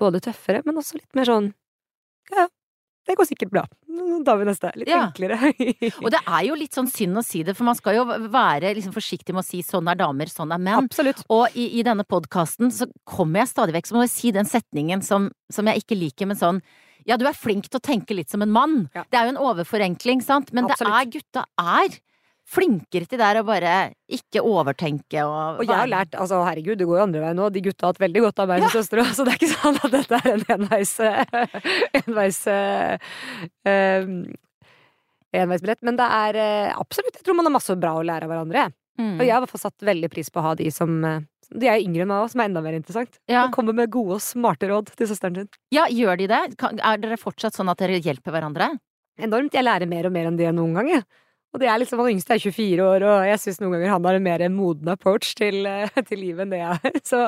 både 0.00 0.22
tøffere, 0.24 0.64
men 0.64 0.80
også 0.80 0.96
litt 0.96 1.12
mer 1.18 1.28
sånn 1.28 1.50
ja, 2.32 2.48
det 3.04 3.16
går 3.18 3.28
sikkert 3.28 3.52
bra. 3.52 3.64
Nå 3.94 4.22
tar 4.24 4.38
vi 4.40 4.46
neste. 4.48 4.70
Litt 4.80 4.88
ja. 4.88 5.02
enklere. 5.06 5.52
og 6.04 6.08
det 6.14 6.20
er 6.22 6.46
jo 6.48 6.56
litt 6.58 6.76
sånn 6.76 6.88
synd 6.90 7.20
å 7.20 7.24
si 7.24 7.42
det, 7.44 7.56
for 7.58 7.68
man 7.68 7.76
skal 7.78 7.98
jo 7.98 8.06
være 8.32 8.72
liksom 8.78 8.94
forsiktig 8.96 9.34
med 9.36 9.44
å 9.44 9.46
si 9.46 9.60
'sånn 9.64 9.90
er 9.92 10.00
damer, 10.00 10.30
sånn 10.32 10.54
er 10.54 10.62
menn'. 10.62 10.88
Absolutt. 10.88 11.20
Og 11.28 11.52
i, 11.52 11.68
i 11.80 11.84
denne 11.86 12.06
podkasten 12.08 12.72
så 12.72 12.88
kommer 13.04 13.42
jeg 13.42 13.52
stadig 13.52 13.76
vekk 13.76 13.90
så 13.90 13.98
må 13.98 14.06
jeg 14.06 14.14
si 14.14 14.32
den 14.34 14.48
setningen 14.48 15.04
som, 15.04 15.28
som 15.52 15.68
jeg 15.68 15.84
ikke 15.84 16.00
liker, 16.00 16.30
men 16.30 16.40
sånn 16.40 16.62
ja, 17.04 17.18
du 17.20 17.26
er 17.28 17.36
flink 17.36 17.68
til 17.68 17.76
å 17.76 17.84
tenke 17.84 18.16
litt 18.16 18.32
som 18.32 18.40
en 18.40 18.52
mann. 18.52 18.76
Ja. 18.96 19.04
Det 19.04 19.18
er 19.18 19.28
jo 19.28 19.34
en 19.34 19.42
overforenkling, 19.44 20.22
sant, 20.24 20.54
men 20.56 20.64
Absolutt. 20.64 20.88
det 20.88 20.96
er 20.96 21.12
gutta 21.12 21.44
er 21.60 21.98
flinkere 22.44 23.08
til 23.08 23.20
der 23.20 23.40
å 23.40 23.44
bare 23.46 23.74
ikke 24.12 24.42
overtenke 24.44 25.24
og 25.24 25.62
Og 25.62 25.64
jeg 25.64 25.74
har 25.74 25.90
lært, 25.90 26.16
altså 26.20 26.42
herregud, 26.44 26.76
det 26.78 26.86
går 26.88 26.98
jo 26.98 27.04
andre 27.06 27.22
veien 27.24 27.38
nå, 27.40 27.48
de 27.50 27.62
gutta 27.64 27.86
har 27.86 27.94
hatt 27.94 28.02
veldig 28.04 28.24
godt 28.26 28.42
av 28.44 28.50
meg 28.52 28.64
som 28.64 28.68
ja. 28.68 28.72
søstre, 28.76 29.04
så 29.16 29.26
det 29.26 29.34
er 29.34 29.40
ikke 29.40 29.52
sånn 29.54 29.80
at 29.80 29.94
dette 29.96 30.20
er 30.20 30.30
en 30.34 30.46
enveis 30.58 30.94
enveis 32.02 32.40
um, 32.52 34.16
enveisbillett. 35.34 35.82
Men 35.88 35.98
det 35.98 36.08
er 36.20 36.40
uh, 36.40 36.80
absolutt, 36.84 37.16
jeg 37.16 37.26
tror 37.26 37.40
man 37.40 37.48
har 37.48 37.56
masse 37.56 37.78
bra 37.80 37.96
å 37.98 38.04
lære 38.06 38.28
av 38.28 38.34
hverandre. 38.34 38.68
Mm. 39.00 39.16
Og 39.16 39.24
jeg 39.24 39.32
har 39.32 39.40
i 39.40 39.46
hvert 39.46 39.54
fall 39.56 39.64
satt 39.64 39.88
veldig 39.88 40.12
pris 40.12 40.28
på 40.30 40.38
å 40.38 40.50
ha 40.50 40.52
de 40.58 40.68
som 40.70 41.00
de 41.54 41.68
er 41.68 41.82
yngre 41.82 42.04
enn 42.04 42.10
meg 42.10 42.22
òg, 42.22 42.30
som 42.32 42.40
er 42.42 42.48
enda 42.48 42.62
mer 42.64 42.76
interessant. 42.76 43.18
Ja. 43.30 43.44
Man 43.46 43.54
kommer 43.56 43.76
med 43.76 43.92
gode 43.92 44.18
og 44.18 44.24
smarte 44.24 44.68
råd 44.70 44.92
til 44.94 45.10
søsteren 45.10 45.42
sin. 45.42 45.50
Ja, 45.74 45.88
gjør 45.92 46.20
de 46.20 46.28
det? 46.30 46.40
Er 46.60 47.02
dere 47.02 47.18
fortsatt 47.20 47.56
sånn 47.56 47.70
at 47.72 47.82
dere 47.82 48.00
hjelper 48.02 48.34
hverandre? 48.34 48.70
Enormt. 49.20 49.54
Jeg 49.54 49.66
lærer 49.66 49.90
mer 49.90 50.08
og 50.08 50.14
mer 50.14 50.30
enn 50.30 50.38
de 50.38 50.48
noen 50.54 50.78
gang, 50.78 50.90
jeg. 50.96 51.04
Og 51.54 51.62
det 51.62 51.70
er 51.70 51.78
liksom, 51.78 52.02
Han 52.02 52.10
yngste 52.16 52.34
er 52.34 52.42
24 52.42 52.82
år, 52.82 53.06
og 53.06 53.28
jeg 53.28 53.40
syns 53.40 53.62
noen 53.62 53.76
ganger 53.76 53.94
han 53.94 54.10
har 54.10 54.18
en 54.18 54.26
mer 54.26 54.44
moden 54.50 54.90
approach 54.90 55.36
til, 55.38 55.62
eh, 55.70 56.02
til 56.08 56.20
livet 56.20 56.44
enn 56.44 56.54
det 56.54 56.60
jeg 56.60 56.74
har. 56.74 57.00
Så 57.10 57.24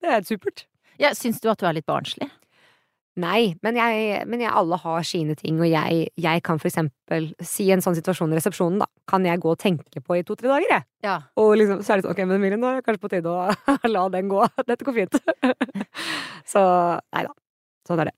det 0.00 0.12
er 0.14 0.26
supert. 0.26 0.64
Ja, 0.98 1.12
Syns 1.14 1.38
du 1.42 1.50
at 1.52 1.60
du 1.60 1.68
er 1.68 1.76
litt 1.76 1.86
barnslig? 1.86 2.26
Nei, 3.18 3.56
men, 3.66 3.74
jeg, 3.74 4.22
men 4.30 4.42
jeg, 4.44 4.50
alle 4.54 4.76
har 4.78 5.06
sine 5.06 5.34
ting, 5.38 5.56
og 5.58 5.66
jeg, 5.66 6.04
jeg, 6.22 6.42
kan 6.46 6.60
for 6.62 6.70
eksempel 6.70 7.32
si 7.42 7.66
en 7.74 7.82
sånn 7.82 7.96
situasjon 7.98 8.30
i 8.30 8.38
resepsjonen, 8.38 8.78
da, 8.84 8.86
kan 9.10 9.26
jeg 9.26 9.42
gå 9.42 9.50
og 9.50 9.58
tenke 9.58 10.02
på 10.04 10.20
i 10.20 10.22
to-tre 10.26 10.46
dager, 10.46 10.70
jeg. 10.70 10.86
Ja. 11.02 11.16
Og 11.42 11.56
liksom, 11.58 11.82
så 11.82 11.96
er 11.96 11.98
det 11.98 12.06
sånn, 12.06 12.14
ok, 12.14 12.22
men 12.28 12.38
Emilie, 12.38 12.60
nå 12.62 12.70
er 12.70 12.78
det 12.78 12.86
kanskje 12.86 13.02
på 13.02 13.10
tide 13.16 13.34
å 13.34 13.48
la 13.94 14.04
den 14.14 14.30
gå. 14.30 14.46
Dette 14.70 14.86
går 14.86 15.00
fint. 15.00 15.18
så 16.52 16.62
nei 17.10 17.26
da. 17.26 17.34
Sånn 17.90 18.04
er 18.04 18.12
det. 18.12 18.16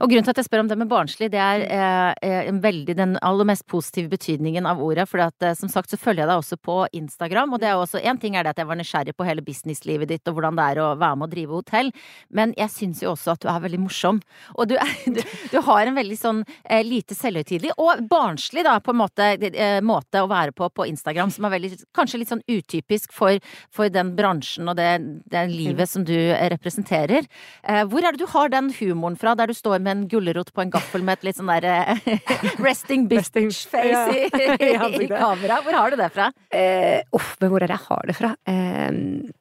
Og 0.00 0.10
grunnen 0.10 0.26
til 0.26 0.34
at 0.34 0.40
jeg 0.40 0.48
spør 0.48 0.64
om 0.64 0.70
det 0.70 0.78
med 0.80 0.90
barnslig, 0.90 1.30
det 1.32 1.40
er 1.40 1.64
eh, 1.66 2.12
eh 2.22 2.52
veldig 2.64 2.94
den 2.96 3.16
aller 3.22 3.48
mest 3.48 3.66
positive 3.66 4.08
betydningen 4.12 4.66
av 4.66 4.80
ordet. 4.82 5.08
For 5.10 5.22
at, 5.24 5.36
eh, 5.42 5.56
som 5.58 5.68
sagt 5.68 5.90
så 5.90 5.98
følger 6.00 6.24
jeg 6.24 6.30
deg 6.30 6.42
også 6.42 6.58
på 6.62 6.76
Instagram, 6.92 7.54
og 7.54 7.62
det 7.62 7.70
er 7.70 7.80
også 7.80 8.02
én 8.02 8.20
ting 8.20 8.36
er 8.36 8.44
det 8.44 8.54
at 8.54 8.62
jeg 8.62 8.70
var 8.70 8.78
nysgjerrig 8.80 9.16
på 9.16 9.26
hele 9.26 9.44
businesslivet 9.44 10.08
ditt 10.08 10.28
og 10.28 10.38
hvordan 10.38 10.58
det 10.58 10.66
er 10.72 10.82
å 10.82 10.88
være 11.00 11.18
med 11.20 11.28
å 11.28 11.34
drive 11.34 11.58
hotell, 11.58 11.90
men 12.30 12.54
jeg 12.58 12.72
syns 12.72 13.02
jo 13.02 13.12
også 13.12 13.34
at 13.34 13.44
du 13.44 13.48
er 13.50 13.62
veldig 13.64 13.82
morsom. 13.84 14.20
Og 14.54 14.68
du, 14.70 14.76
du, 15.16 15.20
du 15.52 15.58
har 15.66 15.86
en 15.86 15.98
veldig 15.98 16.18
sånn 16.18 16.42
eh, 16.64 16.84
lite 16.86 17.16
selvhøytidelig 17.18 17.74
og 17.78 18.04
barnslig, 18.10 18.64
da, 18.66 18.78
på 18.84 18.94
en 18.94 19.00
måte, 19.02 19.30
eh, 19.50 19.80
måte 19.84 20.22
å 20.22 20.30
være 20.30 20.54
på 20.56 20.70
på 20.74 20.86
Instagram, 20.90 21.30
som 21.30 21.46
er 21.46 21.54
veldig, 21.56 21.72
kanskje 21.96 22.20
litt 22.20 22.32
sånn 22.32 22.44
utypisk 22.50 23.12
for, 23.14 23.38
for 23.74 23.92
den 23.92 24.14
bransjen 24.18 24.70
og 24.70 24.78
det, 24.78 24.90
det 25.30 25.44
livet 25.52 25.90
som 25.90 26.06
du 26.06 26.16
representerer. 26.54 27.28
Eh, 27.62 27.82
hvor 27.90 28.04
er 28.04 28.14
det 28.14 28.24
du 28.24 28.30
har 28.32 28.50
den 28.52 28.70
humoren 28.78 29.18
fra, 29.20 29.34
der 29.38 29.50
du 29.50 29.56
står 29.64 29.80
med 29.80 29.92
en 29.94 30.04
gulrot 30.12 30.52
på 30.52 30.64
en 30.64 30.72
gaffel 30.72 31.04
med 31.06 31.18
et 31.18 31.30
litt 31.30 31.38
sånn 31.38 31.48
derre 31.48 31.96
resting 32.66 33.06
bitch 33.08 33.64
face 33.70 34.02
i, 34.12 34.26
i, 34.68 35.08
kamera. 35.08 35.62
Hvor 35.64 35.78
har 35.78 35.94
du 35.94 36.00
det 36.00 36.10
fra? 36.12 36.28
Eh, 36.52 37.00
uff, 37.16 37.34
men 37.40 37.52
hvor 37.52 37.64
er 37.64 37.72
det 37.72 37.78
jeg 37.78 37.88
har 37.88 38.10
det 38.10 38.16
fra? 38.18 38.34
Uh, 38.44 39.32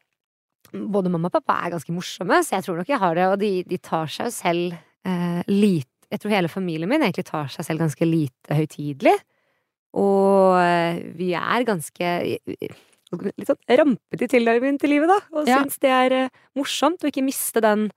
både 0.74 1.12
mamma 1.14 1.30
og 1.30 1.36
pappa 1.36 1.60
er 1.62 1.76
ganske 1.76 1.94
morsomme, 1.94 2.40
så 2.46 2.58
jeg 2.58 2.66
tror 2.66 2.80
nok 2.80 2.94
jeg 2.94 3.02
har 3.04 3.20
det. 3.20 3.28
Og 3.34 3.38
de, 3.44 3.52
de 3.68 3.80
tar 3.84 4.10
seg 4.14 4.32
jo 4.32 4.36
selv 4.38 4.80
uh, 4.80 5.42
lite 5.52 5.90
Jeg 6.14 6.22
tror 6.22 6.36
hele 6.36 6.52
familien 6.52 6.90
min 6.90 7.02
egentlig 7.02 7.26
tar 7.26 7.48
seg 7.50 7.66
selv 7.66 7.82
ganske 7.82 8.06
lite 8.06 8.54
høytidelig. 8.54 9.16
Og 9.98 10.60
eh, 10.60 11.00
vi 11.18 11.32
er 11.38 11.66
ganske 11.66 12.10
litt 12.30 13.50
sånn 13.50 13.78
rampete 13.80 14.26
i 14.26 14.30
tilnærmingen 14.30 14.78
til 14.82 14.94
livet, 14.94 15.10
da. 15.10 15.18
Og 15.34 15.50
ja. 15.50 15.60
syns 15.62 15.82
det 15.82 15.90
er 15.94 16.16
morsomt 16.58 17.02
å 17.02 17.10
ikke 17.10 17.26
miste 17.26 17.62
den 17.66 17.88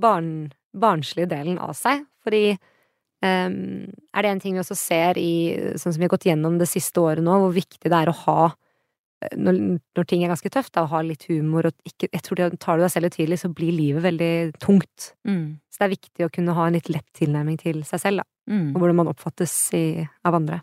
barn, 0.00 0.50
barnslige 0.76 1.30
delen 1.30 1.58
av 1.62 1.74
seg. 1.78 2.04
Fordi 2.24 2.44
um, 2.54 3.86
er 3.88 4.24
det 4.24 4.32
en 4.32 4.42
ting 4.42 4.56
vi 4.56 4.62
også 4.62 4.78
ser 4.78 5.20
i 5.20 5.32
sånn 5.76 5.94
som 5.94 6.00
vi 6.00 6.06
har 6.06 6.14
gått 6.14 6.28
gjennom 6.28 6.58
det 6.60 6.68
siste 6.70 7.02
året 7.02 7.24
nå, 7.24 7.38
hvor 7.44 7.54
viktig 7.56 7.90
det 7.90 7.96
er 7.96 8.12
å 8.12 8.18
ha 8.24 8.38
eh, 8.50 9.36
når, 9.40 9.60
når 9.98 10.08
ting 10.08 10.24
er 10.24 10.32
ganske 10.32 10.52
tøft, 10.52 10.74
da, 10.76 10.84
å 10.84 10.92
ha 10.92 11.02
litt 11.06 11.26
humor 11.30 11.70
og 11.70 11.88
ikke 11.88 12.10
Jeg 12.12 12.26
tror 12.26 12.40
det, 12.40 12.50
tar 12.62 12.78
du 12.78 12.84
deg 12.84 12.94
selv 12.94 13.08
litt 13.08 13.18
tydelig, 13.18 13.42
så 13.42 13.52
blir 13.52 13.76
livet 13.76 14.04
veldig 14.06 14.34
tungt. 14.62 15.12
Mm. 15.28 15.60
Så 15.70 15.82
det 15.82 15.88
er 15.88 15.96
viktig 15.96 16.26
å 16.26 16.32
kunne 16.32 16.56
ha 16.56 16.66
en 16.68 16.76
litt 16.78 16.92
lett 16.92 17.08
tilnærming 17.16 17.60
til 17.60 17.84
seg 17.88 18.04
selv, 18.04 18.24
da. 18.24 18.28
Mm. 18.50 18.74
Og 18.74 18.82
hvordan 18.82 19.00
man 19.02 19.12
oppfattes 19.12 19.54
i, 19.78 19.86
av 20.26 20.36
andre. 20.36 20.60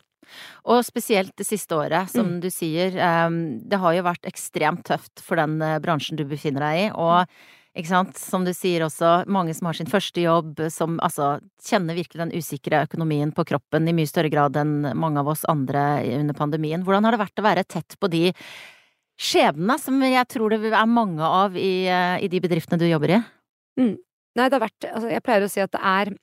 Og 0.68 0.84
spesielt 0.86 1.32
det 1.40 1.48
siste 1.48 1.76
året, 1.78 2.10
som 2.12 2.34
mm. 2.36 2.40
du 2.44 2.50
sier. 2.52 2.98
Um, 3.00 3.38
det 3.68 3.80
har 3.82 3.96
jo 3.96 4.08
vært 4.08 4.28
ekstremt 4.28 4.84
tøft 4.88 5.24
for 5.24 5.40
den 5.40 5.58
uh, 5.64 5.78
bransjen 5.84 6.20
du 6.20 6.26
befinner 6.28 6.66
deg 6.68 6.82
i. 6.82 6.88
Og 6.92 7.24
mm. 7.24 7.38
Ikke 7.77 7.91
sant? 7.91 8.17
Som 8.17 8.46
du 8.48 8.53
sier 8.57 8.81
også, 8.88 9.27
mange 9.29 9.53
som 9.53 9.69
har 9.69 9.77
sin 9.77 9.89
første 9.89 10.24
jobb, 10.24 10.63
som 10.74 10.98
altså 11.05 11.36
kjenner 11.62 11.98
virkelig 11.98 12.24
den 12.24 12.34
usikre 12.34 12.81
økonomien 12.88 13.29
på 13.36 13.46
kroppen 13.46 13.86
i 13.86 13.93
mye 13.93 14.10
større 14.10 14.31
grad 14.34 14.57
enn 14.57 14.79
mange 14.98 15.22
av 15.22 15.29
oss 15.29 15.46
andre 15.51 16.01
under 16.17 16.38
pandemien. 16.38 16.81
Hvordan 16.88 17.05
har 17.05 17.13
det 17.13 17.22
vært 17.22 17.41
å 17.43 17.46
være 17.46 17.67
tett 17.69 18.00
på 18.01 18.10
de 18.10 18.31
skjebnene 19.17 19.77
som 19.81 20.01
jeg 20.01 20.25
tror 20.34 20.55
det 20.55 20.72
er 20.72 20.89
mange 20.89 21.25
av 21.25 21.57
i, 21.57 21.86
eh, 21.89 22.17
i 22.25 22.29
de 22.31 22.41
bedriftene 22.41 22.81
du 22.81 22.88
jobber 22.89 23.17
i? 23.17 23.22
Mm. 23.77 23.93
Nei, 24.38 24.50
det 24.50 24.57
har 24.57 24.65
vært 24.65 24.89
Altså, 24.89 25.10
jeg 25.13 25.25
pleier 25.25 25.46
å 25.46 25.51
si 25.51 25.62
at 25.62 25.74
det 25.74 25.81
er 25.81 26.17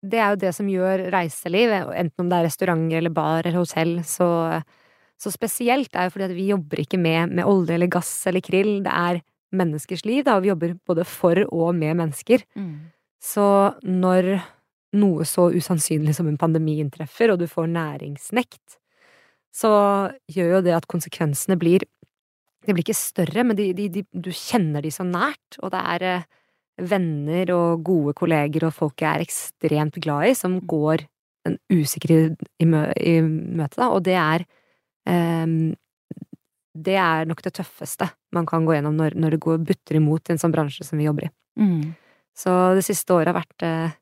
det 0.00 0.20
er 0.20 0.30
jo 0.32 0.40
det 0.40 0.52
som 0.56 0.68
gjør 0.68 1.02
reiseliv, 1.12 1.72
enten 1.92 2.24
om 2.24 2.28
det 2.30 2.38
er 2.38 2.46
restauranter 2.48 3.00
eller 3.02 3.12
bar 3.12 3.44
eller 3.44 3.60
hotell, 3.60 3.98
så, 4.08 4.28
så 5.20 5.32
spesielt 5.32 5.92
er 5.92 6.08
jo 6.08 6.14
fordi 6.14 6.28
at 6.30 6.36
vi 6.36 6.46
jobber 6.48 6.80
ikke 6.80 7.00
med, 7.00 7.34
med 7.36 7.44
olje 7.44 7.76
eller 7.76 7.90
gass 7.92 8.14
eller 8.30 8.40
krill, 8.40 8.78
det 8.86 8.94
er 8.96 9.20
menneskers 9.56 10.04
liv, 10.06 10.24
da, 10.26 10.36
og 10.36 10.44
vi 10.44 10.52
jobber 10.52 10.74
både 10.86 11.04
for 11.08 11.42
og 11.48 11.74
med 11.76 11.98
mennesker. 12.00 12.44
Mm. 12.58 12.90
Så 13.20 13.46
når 13.84 14.32
noe 14.96 15.26
så 15.28 15.48
usannsynlig 15.54 16.16
som 16.16 16.28
en 16.30 16.38
pandemi 16.40 16.78
inntreffer, 16.82 17.32
og 17.32 17.40
du 17.40 17.46
får 17.50 17.70
næringsnekt, 17.70 18.78
så 19.54 19.72
gjør 20.30 20.56
jo 20.56 20.60
det 20.66 20.76
at 20.76 20.90
konsekvensene 20.90 21.58
blir 21.58 21.86
De 22.60 22.74
blir 22.76 22.84
ikke 22.84 22.92
større, 22.92 23.40
men 23.40 23.56
de, 23.56 23.70
de, 23.72 23.86
de, 23.88 24.02
du 24.12 24.28
kjenner 24.36 24.84
de 24.84 24.90
så 24.92 25.00
nært, 25.00 25.56
og 25.64 25.70
det 25.72 25.78
er 25.80 26.02
eh, 26.04 26.26
venner 26.90 27.48
og 27.54 27.84
gode 27.88 28.12
kolleger 28.18 28.66
og 28.68 28.74
folk 28.76 29.00
jeg 29.00 29.08
er 29.08 29.24
ekstremt 29.24 29.96
glad 30.04 30.28
i, 30.28 30.34
som 30.36 30.58
mm. 30.58 30.66
går 30.68 31.06
en 31.48 31.56
usikkerhet 31.72 32.36
i, 32.60 32.66
mø 32.68 32.82
i 33.00 33.14
møte, 33.24 33.78
da, 33.80 33.88
og 33.88 34.04
det 34.04 34.18
er 34.20 34.44
um, 35.08 35.72
det 36.74 36.96
er 37.02 37.26
nok 37.28 37.42
det 37.42 37.54
tøffeste 37.58 38.06
man 38.34 38.46
kan 38.46 38.66
gå 38.66 38.76
gjennom 38.76 38.96
når, 38.98 39.16
når 39.18 39.34
det 39.34 39.42
går 39.42 39.62
butter 39.66 39.98
imot 39.98 40.28
i 40.28 40.34
en 40.34 40.42
sånn 40.42 40.54
bransje 40.54 40.86
som 40.86 41.00
vi 41.00 41.08
jobber 41.08 41.26
i. 41.26 41.30
Mm. 41.60 41.94
Så 42.36 42.52
det 42.78 42.84
siste 42.86 43.14
året 43.14 43.32
har 43.32 43.40
vært 43.40 43.64
eh, 43.66 43.96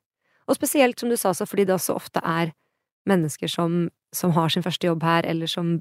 Og 0.49 0.57
spesielt, 0.57 0.99
som 0.99 1.09
du 1.09 1.17
sa, 1.17 1.33
så 1.33 1.45
fordi 1.45 1.65
det 1.69 1.75
også 1.75 1.95
ofte 1.97 2.21
er 2.25 2.53
mennesker 3.09 3.49
som, 3.49 3.87
som 4.15 4.33
har 4.33 4.49
sin 4.49 4.65
første 4.65 4.87
jobb 4.87 5.03
her, 5.05 5.25
eller 5.29 5.49
som 5.49 5.79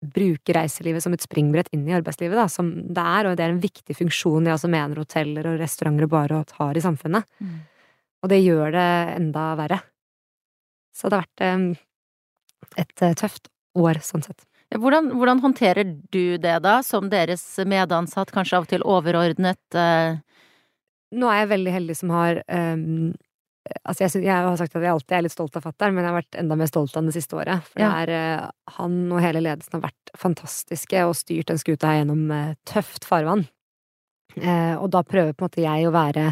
bruker 0.00 0.56
reiselivet 0.56 1.04
som 1.04 1.12
et 1.12 1.24
springbrett 1.24 1.68
inn 1.76 1.86
i 1.88 1.94
arbeidslivet, 1.96 2.36
da, 2.36 2.46
som 2.48 2.70
det 2.88 3.04
er, 3.04 3.28
og 3.28 3.36
det 3.36 3.44
er 3.44 3.54
en 3.54 3.62
viktig 3.62 3.96
funksjon 3.96 4.48
jeg 4.48 4.56
også 4.56 4.70
mener 4.72 5.00
hoteller 5.00 5.48
og 5.50 5.58
restauranter 5.60 6.06
og 6.06 6.12
barer 6.12 6.54
har 6.56 6.76
i 6.76 6.84
samfunnet. 6.84 7.28
Mm. 7.40 7.58
Og 8.20 8.32
det 8.32 8.40
gjør 8.42 8.76
det 8.76 8.90
enda 9.16 9.46
verre. 9.60 9.80
Så 10.96 11.08
det 11.08 11.20
har 11.20 11.26
vært 11.26 11.44
eh, 11.46 12.84
et 12.84 13.04
eh, 13.04 13.16
tøft 13.16 13.48
år, 13.80 14.00
sånn 14.04 14.24
sett. 14.24 14.44
Hvordan, 14.70 15.08
hvordan, 15.18 15.40
håndterer 15.42 15.88
du 16.14 16.36
det 16.38 16.58
da, 16.62 16.76
som 16.86 17.08
deres 17.10 17.42
medansatt, 17.66 18.30
kanskje 18.34 18.58
av 18.58 18.66
og 18.68 18.70
til 18.70 18.84
overordnet? 18.86 19.62
Uh... 19.74 20.20
Nå 21.10 21.26
er 21.26 21.42
jeg 21.42 21.50
veldig 21.50 21.72
heldig 21.74 21.96
som 21.98 22.14
har 22.14 22.44
um, 22.46 23.10
Altså, 23.84 24.06
jeg, 24.06 24.22
jeg, 24.24 24.32
har 24.32 24.54
sagt 24.56 24.74
at 24.78 24.82
jeg 24.82 24.90
alltid 24.90 25.14
er 25.14 25.24
litt 25.26 25.34
stolt 25.34 25.56
av 25.58 25.66
fatter'n, 25.66 25.92
men 25.94 26.02
jeg 26.02 26.08
har 26.08 26.16
vært 26.16 26.38
enda 26.40 26.56
mer 26.58 26.70
stolt 26.70 26.94
av 26.94 27.02
den 27.02 27.10
det 27.10 27.18
siste 27.18 27.36
året. 27.38 27.66
For 27.68 27.82
ja. 27.82 27.90
er, 28.02 28.12
uh, 28.46 28.74
han 28.78 28.96
og 29.10 29.20
hele 29.22 29.42
ledelsen 29.44 29.76
har 29.76 29.84
vært 29.84 30.12
fantastiske 30.18 31.02
og 31.06 31.18
styrt 31.18 31.50
den 31.52 31.60
skuta 31.60 31.90
her 31.90 32.00
gjennom 32.00 32.32
uh, 32.32 32.54
tøft 32.66 33.06
farvann. 33.06 33.46
Og 34.30 34.84
da 34.94 35.00
prøver 35.02 35.34
på 35.34 35.42
en 35.42 35.48
måte 35.48 35.62
jeg 35.64 35.86
å 35.88 35.92
være 35.92 36.28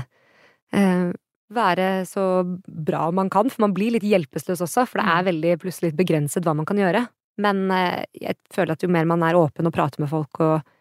være 1.54 1.86
så 2.06 2.24
bra 2.66 3.08
man 3.10 3.30
kan, 3.32 3.50
for 3.50 3.64
man 3.66 3.74
blir 3.74 3.94
litt 3.94 4.06
hjelpeløs 4.06 4.62
også, 4.62 4.84
for 4.86 5.00
det 5.00 5.06
er 5.06 5.22
mm. 5.22 5.28
veldig 5.32 5.54
plutselig 5.64 5.94
begrenset 5.98 6.46
hva 6.46 6.54
man 6.56 6.68
kan 6.68 6.78
gjøre. 6.80 7.06
Men 7.42 7.68
eh, 7.74 8.02
jeg 8.18 8.38
føler 8.54 8.74
at 8.74 8.82
jo 8.84 8.90
mer 8.92 9.08
man 9.08 9.22
er 9.26 9.38
åpen 9.38 9.68
og 9.68 9.74
prater 9.74 10.02
med 10.02 10.10
folk 10.10 10.42
og 10.44 10.74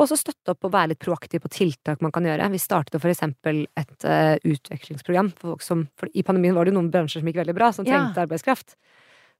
også 0.00 0.16
støtte 0.16 0.54
opp 0.54 0.66
og 0.66 0.72
være 0.72 0.92
litt 0.92 1.02
proaktiv 1.02 1.42
på 1.44 1.50
tiltak 1.52 2.00
man 2.04 2.12
kan 2.14 2.24
gjøre. 2.26 2.48
Vi 2.54 2.60
startet 2.60 3.02
for 3.02 3.12
eksempel 3.12 3.64
et 3.78 4.06
uh, 4.08 4.34
utvekslingsprogram 4.40 5.28
for 5.36 5.52
folk 5.52 5.66
som 5.66 5.84
for 6.00 6.08
I 6.16 6.24
pandemien 6.26 6.56
var 6.56 6.64
det 6.64 6.72
jo 6.72 6.78
noen 6.78 6.90
bransjer 6.92 7.20
som 7.20 7.28
gikk 7.28 7.42
veldig 7.42 7.56
bra, 7.58 7.68
som 7.76 7.84
trengte 7.84 8.16
ja. 8.16 8.24
arbeidskraft. 8.24 8.76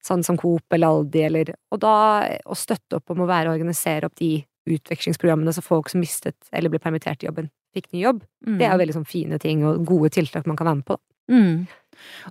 Sånn 0.05 0.25
som 0.27 0.37
Coop 0.37 0.75
eller 0.75 0.93
Aldi 0.93 1.23
eller 1.25 1.55
Og 1.73 1.81
da 1.81 1.95
å 2.45 2.59
støtte 2.59 2.99
opp 2.99 3.15
om 3.15 3.23
å 3.23 3.31
være 3.31 3.49
og 3.49 3.57
organisere 3.57 4.09
opp 4.11 4.17
de 4.19 4.35
utvekslingsprogrammene 4.69 5.55
så 5.55 5.65
folk 5.65 5.91
som 5.91 6.03
mistet 6.03 6.37
eller 6.53 6.71
ble 6.71 6.83
permittert 6.83 7.25
i 7.25 7.31
jobben, 7.31 7.49
fikk 7.75 7.89
ny 7.95 8.05
jobb. 8.05 8.21
Mm. 8.47 8.59
Det 8.61 8.67
er 8.67 8.75
jo 8.75 8.83
veldig 8.83 8.99
sånn 8.99 9.09
fine 9.09 9.41
ting 9.43 9.65
og 9.67 9.87
gode 9.89 10.13
tiltak 10.15 10.47
man 10.47 10.59
kan 10.59 10.69
være 10.69 10.83
med 10.83 10.87
på, 10.91 10.99
da. 10.99 11.12
Mm. 11.31 11.67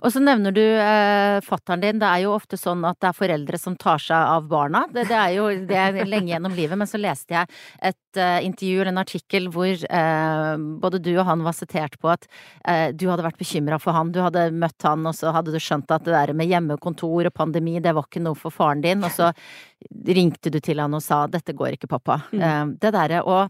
Og 0.02 0.12
så 0.12 0.20
nevner 0.22 0.54
du 0.54 0.62
eh, 0.62 1.38
fattern 1.44 1.82
din. 1.82 2.00
Det 2.00 2.08
er 2.08 2.24
jo 2.24 2.34
ofte 2.36 2.58
sånn 2.60 2.84
at 2.88 2.98
det 3.02 3.10
er 3.10 3.16
foreldre 3.16 3.60
som 3.60 3.76
tar 3.80 4.02
seg 4.02 4.32
av 4.36 4.46
barna. 4.50 4.84
Det, 4.92 5.06
det 5.10 5.18
er 5.18 5.34
jo 5.36 5.48
det 5.68 5.78
er 5.78 5.98
lenge 6.08 6.32
gjennom 6.32 6.56
livet. 6.56 6.78
Men 6.80 6.90
så 6.90 7.00
leste 7.00 7.36
jeg 7.36 7.50
et 7.92 8.20
eh, 8.20 8.38
intervju 8.46 8.80
eller 8.80 8.92
en 8.94 9.02
artikkel 9.04 9.48
hvor 9.52 9.72
eh, 9.72 10.54
både 10.82 11.02
du 11.02 11.12
og 11.14 11.26
han 11.28 11.44
var 11.46 11.56
sitert 11.56 11.98
på 12.02 12.10
at 12.12 12.26
uh, 12.68 12.88
du 12.94 13.06
hadde 13.08 13.24
vært 13.24 13.40
bekymra 13.40 13.78
for 13.82 13.96
han. 13.96 14.12
Du 14.14 14.20
hadde 14.24 14.48
møtt 14.54 14.86
han, 14.86 15.04
og 15.08 15.16
så 15.16 15.32
hadde 15.34 15.54
du 15.54 15.60
skjønt 15.62 15.90
at 15.94 16.04
det 16.06 16.14
der 16.14 16.32
med 16.36 16.50
hjemmekontor 16.50 17.28
og 17.28 17.36
pandemi, 17.36 17.78
det 17.82 17.94
var 17.96 18.06
ikke 18.08 18.22
noe 18.24 18.38
for 18.38 18.54
faren 18.54 18.82
din. 18.84 19.02
Og 19.04 19.12
så 19.14 19.30
ringte 20.08 20.52
du 20.52 20.58
til 20.62 20.82
han 20.82 20.94
og 20.94 21.02
sa 21.04 21.24
'dette 21.26 21.54
går 21.56 21.76
ikke, 21.76 21.90
pappa'. 21.90 22.20
Mm. 22.32 22.76
det 22.80 22.92
derre 22.94 23.22
å 23.22 23.44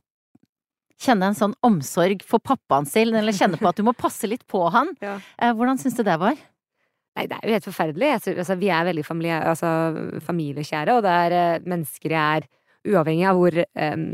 kjenne 1.00 1.30
en 1.30 1.38
sånn 1.38 1.54
omsorg 1.64 2.24
for 2.26 2.42
pappaen 2.42 2.88
sin, 2.88 3.14
eller 3.14 3.36
kjenne 3.36 3.60
på 3.60 3.68
at 3.70 3.78
du 3.78 3.84
må 3.86 3.94
passe 3.96 4.28
litt 4.30 4.46
på 4.50 4.66
han. 4.74 4.94
Ja. 5.02 5.18
Eh, 5.40 5.52
hvordan 5.56 5.80
syns 5.80 5.96
du 5.98 6.04
det 6.06 6.14
var? 6.20 6.36
Nei, 7.16 7.26
det 7.28 7.36
er 7.36 7.48
jo 7.48 7.56
helt 7.56 7.66
forferdelig. 7.66 8.10
Altså, 8.38 8.56
vi 8.60 8.70
er 8.72 8.86
veldig 8.88 9.04
familie, 9.04 9.38
altså, 9.50 9.68
familiekjære, 10.24 10.96
og 10.96 11.02
det 11.04 11.16
er 11.26 11.34
uh, 11.36 11.66
mennesker 11.68 12.14
jeg 12.14 12.42
er 12.42 12.46
uavhengig 12.92 13.26
av 13.28 13.38
hvor 13.38 13.58
um, 13.60 14.06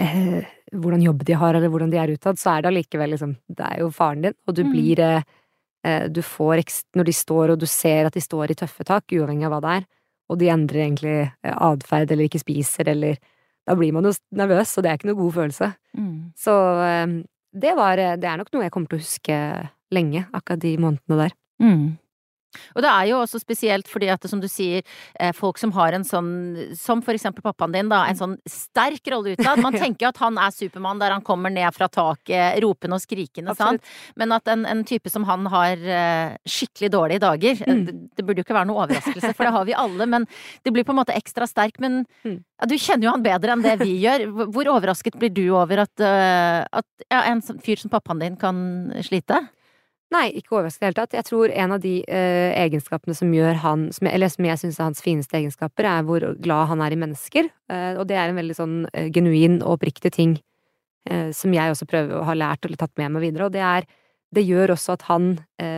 eh, 0.00 0.48
hvordan 0.74 1.04
jobb 1.04 1.22
de 1.28 1.36
har, 1.38 1.54
eller 1.54 1.70
hvordan 1.72 1.92
de 1.92 2.00
er 2.00 2.12
utad, 2.16 2.40
så 2.40 2.54
er 2.54 2.64
det 2.64 2.72
allikevel 2.72 3.14
liksom 3.14 3.36
Det 3.46 3.66
er 3.68 3.80
jo 3.84 3.90
faren 3.94 4.26
din, 4.26 4.36
og 4.46 4.56
du 4.56 4.64
mm. 4.64 4.72
blir 4.72 5.02
eh, 5.04 6.06
Du 6.10 6.22
får 6.22 6.64
Når 6.96 7.04
de 7.04 7.12
står, 7.12 7.54
og 7.54 7.60
du 7.60 7.66
ser 7.66 8.08
at 8.08 8.14
de 8.14 8.20
står 8.20 8.50
i 8.50 8.58
tøffe 8.58 8.84
tak, 8.84 9.04
uavhengig 9.12 9.46
av 9.46 9.54
hva 9.54 9.60
det 9.60 9.76
er, 9.78 9.86
og 10.28 10.40
de 10.40 10.50
endrer 10.50 10.86
egentlig 10.86 11.16
atferd 11.44 12.10
eller 12.10 12.28
ikke 12.28 12.42
spiser 12.42 12.88
eller 12.88 13.18
da 13.64 13.76
blir 13.78 13.94
man 13.96 14.08
jo 14.08 14.12
nervøs, 14.36 14.76
og 14.76 14.84
det 14.84 14.90
er 14.90 14.98
ikke 14.98 15.10
noe 15.10 15.20
god 15.22 15.36
følelse. 15.38 15.70
Mm. 15.96 16.16
Så 16.36 16.54
ehm, 16.84 17.18
det 17.54 17.74
var 17.78 17.96
Det 17.96 18.28
er 18.28 18.36
nok 18.36 18.50
noe 18.52 18.66
jeg 18.66 18.72
kommer 18.74 18.90
til 18.90 18.98
å 18.98 19.04
huske 19.04 19.36
lenge, 19.94 20.24
akkurat 20.34 20.62
de 20.62 20.74
månedene 20.82 21.20
der. 21.20 21.36
Mm. 21.62 21.84
Og 22.74 22.84
det 22.84 22.90
er 22.90 23.08
jo 23.10 23.20
også 23.22 23.40
spesielt 23.42 23.88
fordi 23.90 24.10
at, 24.12 24.24
som 24.30 24.40
du 24.42 24.48
sier, 24.50 24.84
eh, 25.20 25.32
folk 25.36 25.58
som 25.60 25.72
har 25.76 25.96
en 25.96 26.06
sånn, 26.06 26.30
som 26.78 27.02
for 27.04 27.16
eksempel 27.16 27.44
pappaen 27.44 27.74
din, 27.74 27.90
da, 27.92 28.04
en 28.08 28.18
sånn 28.18 28.36
sterk 28.48 29.10
rolle 29.12 29.34
utad. 29.36 29.62
Man 29.64 29.76
tenker 29.84 30.10
at 30.10 30.20
han 30.22 30.38
er 30.40 30.54
Supermann 30.54 31.02
der 31.02 31.14
han 31.14 31.24
kommer 31.24 31.52
ned 31.52 31.68
fra 31.76 31.88
taket 31.92 32.60
ropende 32.64 32.98
og 32.98 33.04
skrikende, 33.04 33.56
sant. 33.58 33.84
Men 34.20 34.34
at 34.36 34.48
en, 34.50 34.64
en, 34.68 34.84
type 34.84 35.08
som 35.08 35.24
han 35.24 35.46
har 35.48 35.80
uh, 35.80 36.34
skikkelig 36.44 36.90
dårlige 36.92 37.22
dager, 37.24 37.62
mm. 37.64 37.84
det, 37.86 37.94
det, 38.18 38.24
burde 38.26 38.42
jo 38.42 38.44
ikke 38.44 38.56
være 38.56 38.68
noe 38.68 38.82
overraskelse, 38.84 39.32
for 39.32 39.46
det 39.46 39.54
har 39.54 39.64
vi 39.64 39.76
alle, 39.80 40.08
men 40.10 40.26
det 40.66 40.74
blir 40.74 40.84
på 40.84 40.92
en 40.92 41.00
måte 41.00 41.16
ekstra 41.16 41.48
sterk. 41.48 41.80
Men 41.80 42.02
mm. 42.26 42.36
ja, 42.36 42.68
du 42.68 42.76
kjenner 42.76 43.08
jo 43.08 43.14
han 43.14 43.24
bedre 43.24 43.54
enn 43.54 43.64
det 43.64 43.78
vi 43.80 43.96
gjør. 44.02 44.26
Hvor 44.52 44.72
overrasket 44.76 45.16
blir 45.20 45.32
du 45.32 45.46
over 45.56 45.86
at, 45.86 46.04
at 46.04 47.06
ja, 47.08 47.24
en 47.30 47.40
fyr 47.64 47.80
som 47.80 47.92
pappaen 47.92 48.20
din 48.20 48.36
kan 48.40 48.58
slite? 49.06 49.40
Nei, 50.14 50.28
ikke 50.38 50.58
overraskende 50.58 50.78
i 50.78 50.84
det 50.84 50.90
hele 50.92 51.00
tatt. 51.00 51.16
Jeg 51.16 51.26
tror 51.26 51.52
en 51.52 51.74
av 51.74 51.82
de 51.82 51.94
uh, 52.06 52.50
egenskapene 52.60 53.16
som 53.18 53.32
gjør 53.34 53.58
han 53.64 53.86
Eller 54.10 54.30
som 54.30 54.46
jeg 54.46 54.60
syns 54.60 54.78
er 54.78 54.88
hans 54.88 55.02
fineste 55.02 55.38
egenskaper, 55.40 55.88
er 55.90 56.06
hvor 56.06 56.26
glad 56.44 56.70
han 56.70 56.82
er 56.84 56.94
i 56.94 56.98
mennesker. 57.00 57.48
Uh, 57.70 57.98
og 57.98 58.06
det 58.10 58.18
er 58.20 58.30
en 58.30 58.38
veldig 58.38 58.56
sånn 58.58 58.76
uh, 58.86 59.06
genuin 59.14 59.60
og 59.62 59.78
oppriktig 59.78 60.14
ting 60.14 60.40
som 61.04 61.52
jeg 61.52 61.68
også 61.68 61.84
prøver 61.84 62.16
å 62.16 62.22
ha 62.24 62.32
lært 62.32 62.64
eller 62.64 62.78
tatt 62.80 62.94
med 62.96 63.10
meg 63.12 63.26
videre. 63.26 63.44
Og 63.44 63.52
det 63.52 63.60
er 63.60 63.84
Det 64.32 64.40
gjør 64.40 64.70
også 64.72 64.94
at 64.94 65.02
han 65.04 65.26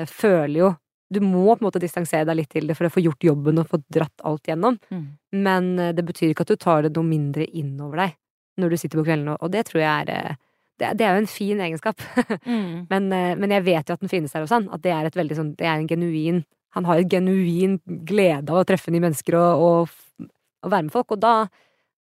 føler 0.06 0.58
jo 0.60 0.68
Du 1.10 1.18
må 1.18 1.48
på 1.48 1.56
en 1.58 1.66
måte 1.66 1.82
distansere 1.82 2.28
deg 2.28 2.36
litt 2.38 2.50
til 2.54 2.68
det 2.70 2.76
for 2.78 2.86
å 2.86 2.92
få 2.94 3.02
gjort 3.02 3.26
jobben 3.26 3.58
og 3.58 3.66
få 3.66 3.80
dratt 3.90 4.22
alt 4.22 4.46
gjennom. 4.46 4.78
Mm. 4.86 5.18
Men 5.32 5.66
det 5.98 6.04
betyr 6.06 6.30
ikke 6.30 6.46
at 6.46 6.52
du 6.54 6.56
tar 6.62 6.86
det 6.86 6.94
noe 6.94 7.10
mindre 7.10 7.42
innover 7.42 8.04
deg 8.04 8.14
når 8.62 8.70
du 8.70 8.76
sitter 8.78 9.00
på 9.00 9.08
kveldene, 9.08 9.34
og 9.42 9.50
det 9.50 9.66
tror 9.66 9.82
jeg 9.82 10.06
er 10.14 10.38
det, 10.80 10.92
det, 10.98 11.06
er 11.06 11.16
jo 11.16 11.22
en 11.24 11.30
fin 11.30 11.60
egenskap. 11.64 12.02
mm. 12.44 12.86
men, 12.90 13.08
eh, 13.12 13.32
men, 13.38 13.54
jeg 13.54 13.64
vet 13.66 13.88
jo 13.88 13.96
at 13.96 14.04
den 14.04 14.12
finnes 14.12 14.34
der 14.34 14.44
hos 14.44 14.54
han. 14.54 14.68
At 14.74 14.84
det 14.84 14.92
er 14.92 15.08
et 15.08 15.16
veldig 15.16 15.38
sånn 15.38 15.54
Det 15.56 15.66
er 15.66 15.78
en 15.78 15.88
genuin 15.88 16.42
Han 16.76 16.88
har 16.88 17.00
en 17.00 17.12
genuin 17.12 17.78
glede 18.08 18.52
av 18.52 18.60
å 18.60 18.66
treffe 18.68 18.92
nye 18.92 19.04
mennesker 19.04 19.38
og, 19.40 19.64
og, 19.64 20.26
og 20.66 20.72
være 20.74 20.88
med 20.88 20.92
folk. 20.92 21.16
Og 21.16 21.22
da, 21.22 21.34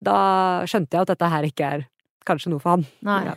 da, 0.00 0.18
skjønte 0.64 0.96
jeg 0.96 1.04
at 1.04 1.12
dette 1.12 1.32
her 1.34 1.48
ikke 1.48 1.72
er 1.76 1.88
kanskje 2.28 2.54
noe 2.54 2.62
for 2.62 2.78
han. 2.78 2.86
Nei. 3.04 3.22
Ja. 3.28 3.36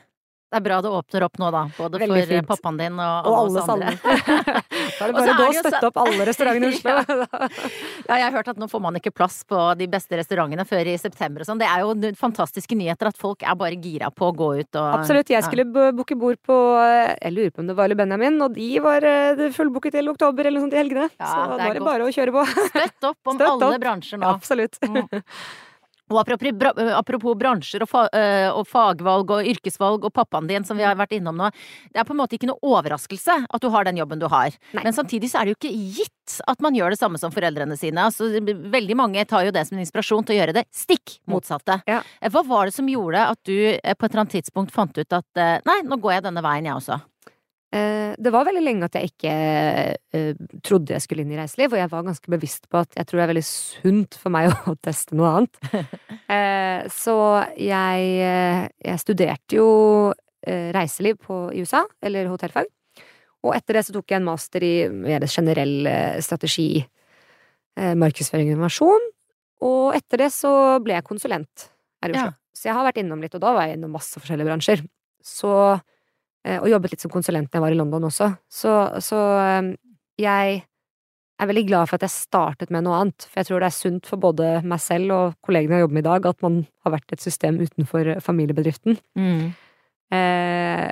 Det 0.56 0.62
er 0.62 0.64
bra 0.64 0.76
det 0.80 0.88
åpner 0.96 1.24
opp 1.26 1.34
nå, 1.42 1.48
da. 1.52 1.62
Både 1.76 2.00
Veldig 2.00 2.22
for 2.22 2.30
fint. 2.30 2.48
pappaen 2.48 2.78
din 2.80 3.00
og, 3.04 3.26
og 3.28 3.34
alle 3.42 3.60
oss 3.60 3.72
andre. 3.74 3.90
da 4.06 5.04
er 5.04 5.10
det 5.12 5.16
bare 5.18 5.48
å 5.50 5.56
støtte 5.58 5.90
opp 5.90 6.00
alle 6.00 6.28
restaurantene 6.30 6.70
i 6.70 6.76
Oslo. 6.78 6.94
ja, 8.06 8.20
jeg 8.22 8.24
har 8.24 8.36
hørt 8.38 8.52
at 8.54 8.62
nå 8.62 8.70
får 8.72 8.84
man 8.86 8.96
ikke 9.02 9.12
plass 9.12 9.42
på 9.50 9.66
de 9.76 9.90
beste 9.92 10.16
restaurantene 10.16 10.64
før 10.70 10.88
i 10.88 10.96
september 11.02 11.44
og 11.44 11.50
sånn. 11.50 11.60
Det 11.60 11.68
er 11.68 11.84
jo 11.84 12.14
fantastiske 12.22 12.78
nyheter 12.80 13.12
at 13.12 13.20
folk 13.20 13.44
er 13.44 13.60
bare 13.60 13.76
gira 13.84 14.14
på 14.16 14.32
å 14.32 14.38
gå 14.38 14.50
ut 14.62 14.80
og 14.80 14.96
Absolutt. 15.02 15.34
Jeg 15.36 15.44
skulle 15.44 15.68
ja. 15.68 15.92
booke 16.00 16.16
bord 16.24 16.40
på 16.48 16.62
Jeg 16.80 17.36
lurer 17.36 17.52
på 17.52 17.66
om 17.66 17.74
det 17.74 17.76
var 17.76 17.92
Le 17.92 18.00
Benjamin, 18.00 18.40
og 18.48 18.56
de 18.56 18.72
var 18.88 19.04
eh, 19.12 19.46
fullbooket 19.60 20.00
til 20.00 20.08
oktober 20.16 20.48
eller 20.48 20.62
noe 20.64 20.70
sånt 20.70 20.80
i 20.80 20.84
helgene. 20.86 21.12
Ja, 21.20 21.34
så 21.34 21.52
nå 21.52 21.60
er 21.60 21.82
det 21.82 21.84
bare 21.84 22.08
å 22.08 22.16
kjøre 22.16 22.32
på. 22.40 22.48
Støtt 22.72 23.12
opp 23.12 23.34
om 23.34 23.36
Støtt 23.36 23.52
alle 23.52 23.74
opp. 23.76 23.84
bransjer 23.84 24.24
nå. 24.24 24.32
Absolutt. 24.40 24.80
Mm. 24.88 25.04
Og 26.14 26.20
apropos 26.22 27.34
bransjer 27.40 27.82
og, 27.82 28.62
fagvalg 28.70 29.32
og 29.34 29.48
yrkesvalg 29.50 30.06
og 30.06 30.14
pappaen 30.14 30.46
din, 30.50 30.66
som 30.68 30.78
vi 30.78 30.86
har 30.86 30.98
vært 31.00 31.16
innom 31.18 31.40
nå. 31.40 31.48
Det 31.90 31.98
er 32.02 32.06
på 32.06 32.14
en 32.14 32.20
måte 32.20 32.38
ikke 32.38 32.50
noe 32.52 32.62
overraskelse 32.62 33.40
at 33.50 33.64
du 33.64 33.72
har 33.74 33.88
den 33.88 33.98
jobben 33.98 34.22
du 34.22 34.28
har. 34.30 34.54
Nei. 34.76 34.84
Men 34.86 34.94
samtidig 34.94 35.32
så 35.32 35.42
er 35.42 35.50
det 35.50 35.56
jo 35.56 35.60
ikke 35.64 35.74
gitt 35.98 36.36
at 36.46 36.62
man 36.62 36.78
gjør 36.78 36.94
det 36.94 37.00
samme 37.02 37.18
som 37.22 37.34
foreldrene 37.34 37.78
sine. 37.80 38.06
Altså, 38.06 38.30
veldig 38.38 39.00
mange 39.02 39.26
tar 39.30 39.48
jo 39.48 39.56
det 39.56 39.66
som 39.66 39.80
en 39.80 39.86
inspirasjon 39.86 40.26
til 40.28 40.38
å 40.38 40.40
gjøre 40.44 40.58
det 40.60 40.66
stikk 40.74 41.18
motsatte. 41.30 41.80
Ja. 41.90 42.04
Hva 42.30 42.46
var 42.46 42.70
det 42.70 42.78
som 42.78 42.90
gjorde 42.90 43.26
at 43.34 43.42
du 43.42 43.56
på 43.56 44.06
et 44.06 44.12
eller 44.12 44.24
annet 44.24 44.38
tidspunkt 44.38 44.74
fant 44.76 44.94
ut 44.94 45.20
at 45.20 45.46
nei, 45.66 45.82
nå 45.90 45.98
går 46.02 46.20
jeg 46.20 46.28
denne 46.30 46.46
veien 46.46 46.70
jeg 46.70 46.78
også? 46.78 47.02
Eh, 47.76 48.14
det 48.18 48.32
var 48.32 48.46
veldig 48.48 48.62
lenge 48.64 48.88
at 48.88 48.96
jeg 48.96 49.10
ikke 49.10 49.32
uh, 50.16 50.44
trodde 50.64 50.94
jeg 50.96 51.04
skulle 51.04 51.26
inn 51.26 51.34
i 51.34 51.40
reiseliv, 51.40 51.74
og 51.74 51.82
jeg 51.82 51.92
var 51.92 52.06
ganske 52.08 52.32
bevisst 52.32 52.70
på 52.72 52.80
at 52.80 52.96
jeg 52.96 53.10
tror 53.10 53.20
det 53.20 53.26
er 53.26 53.32
veldig 53.34 53.48
sunt 53.48 54.18
for 54.22 54.36
meg 54.36 54.54
å 54.72 54.76
teste 54.86 55.18
noe 55.18 55.32
annet. 55.42 55.60
uh, 56.30 56.86
så 57.04 57.18
jeg, 57.60 58.14
jeg, 58.86 59.02
studerte 59.04 59.60
jo 59.60 59.68
reiseliv 60.46 61.18
på, 61.26 61.36
i 61.58 61.64
USA, 61.66 61.80
eller 62.06 62.28
hotellfag. 62.30 62.68
Og 63.46 63.56
etter 63.56 63.80
det 63.80 63.82
så 63.88 63.96
tok 63.96 64.12
jeg 64.14 64.22
en 64.22 64.28
master 64.28 64.62
i 64.62 64.74
mer 64.94 65.26
generell 65.26 65.90
strategi, 66.22 66.84
markedsføring 67.74 68.52
og 68.52 68.54
innovasjon. 68.54 69.08
Og 69.66 69.98
etter 69.98 70.22
det 70.22 70.28
så 70.36 70.52
ble 70.86 70.94
jeg 71.00 71.08
konsulent 71.08 71.66
her 71.98 72.14
i 72.14 72.20
Oslo. 72.20 72.30
Ja. 72.30 72.54
Så 72.54 72.70
jeg 72.70 72.78
har 72.78 72.86
vært 72.86 73.02
innom 73.02 73.26
litt, 73.26 73.34
og 73.34 73.42
da 73.42 73.56
var 73.58 73.66
jeg 73.66 73.80
innom 73.80 73.98
masse 73.98 74.22
forskjellige 74.22 74.52
bransjer. 74.52 74.86
Så 75.26 75.56
Eh, 75.66 75.82
og 76.62 76.70
jobbet 76.70 76.94
litt 76.94 77.04
som 77.04 77.12
konsulent 77.14 77.50
da 77.50 77.58
jeg 77.58 77.66
var 77.66 77.74
i 77.74 77.78
London 77.80 78.08
også. 78.10 78.30
Så, 78.52 78.74
så 79.02 79.20
ehm, 79.42 79.72
jeg 80.22 80.60
er 81.36 81.50
veldig 81.50 81.66
glad 81.68 81.90
for 81.90 81.98
at 81.98 82.06
jeg 82.06 82.16
startet 82.16 82.72
med 82.72 82.86
noe 82.86 83.02
annet, 83.02 83.28
for 83.28 83.42
jeg 83.42 83.50
tror 83.50 83.64
det 83.64 83.68
er 83.68 83.76
sunt 83.76 84.08
for 84.08 84.22
både 84.22 84.50
meg 84.68 84.82
selv 84.84 85.16
og 85.16 85.36
kollegene 85.46 85.80
jeg 85.80 85.86
jobber 85.86 85.98
med 85.98 86.06
i 86.06 86.08
dag, 86.08 86.28
at 86.32 86.46
man 86.46 86.62
har 86.86 86.96
vært 86.96 87.16
et 87.16 87.26
system 87.26 87.60
utenfor 87.60 88.12
familiebedriften. 88.24 89.00
Mm. 89.20 89.52
Eh, 90.16 90.88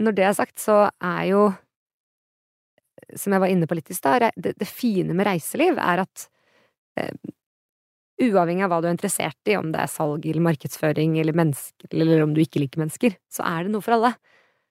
når 0.00 0.16
det 0.16 0.26
er 0.26 0.36
sagt, 0.36 0.56
så 0.60 0.82
er 0.90 1.22
jo, 1.30 1.44
som 3.16 3.36
jeg 3.36 3.42
var 3.42 3.52
inne 3.52 3.68
på 3.68 3.78
litt 3.78 3.92
i 3.92 3.96
stad, 3.96 4.28
det, 4.36 4.56
det, 4.60 4.68
fine 4.68 5.16
med 5.16 5.28
reiseliv 5.28 5.80
er 5.80 6.04
at 6.04 6.26
eh, 7.00 7.32
uavhengig 8.20 8.66
av 8.66 8.74
hva 8.74 8.82
du 8.82 8.90
er 8.90 8.96
interessert 8.96 9.48
i, 9.48 9.56
om 9.56 9.70
det 9.72 9.80
er 9.80 9.92
salg 9.92 10.26
eller 10.28 10.44
markedsføring 10.44 11.16
eller 11.22 11.36
mennesker, 11.36 11.88
eller 11.94 12.26
om 12.26 12.36
du 12.36 12.42
ikke 12.44 12.60
liker 12.60 12.82
mennesker, 12.82 13.16
så 13.32 13.48
er 13.48 13.64
det 13.64 13.72
noe 13.72 13.84
for 13.84 13.96
alle. 13.96 14.12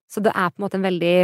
Så 0.09 0.23
det 0.25 0.33
er 0.33 0.49
på 0.49 0.59
en 0.59 0.65
måte 0.65 0.79
en 0.79 0.87
veldig 0.87 1.15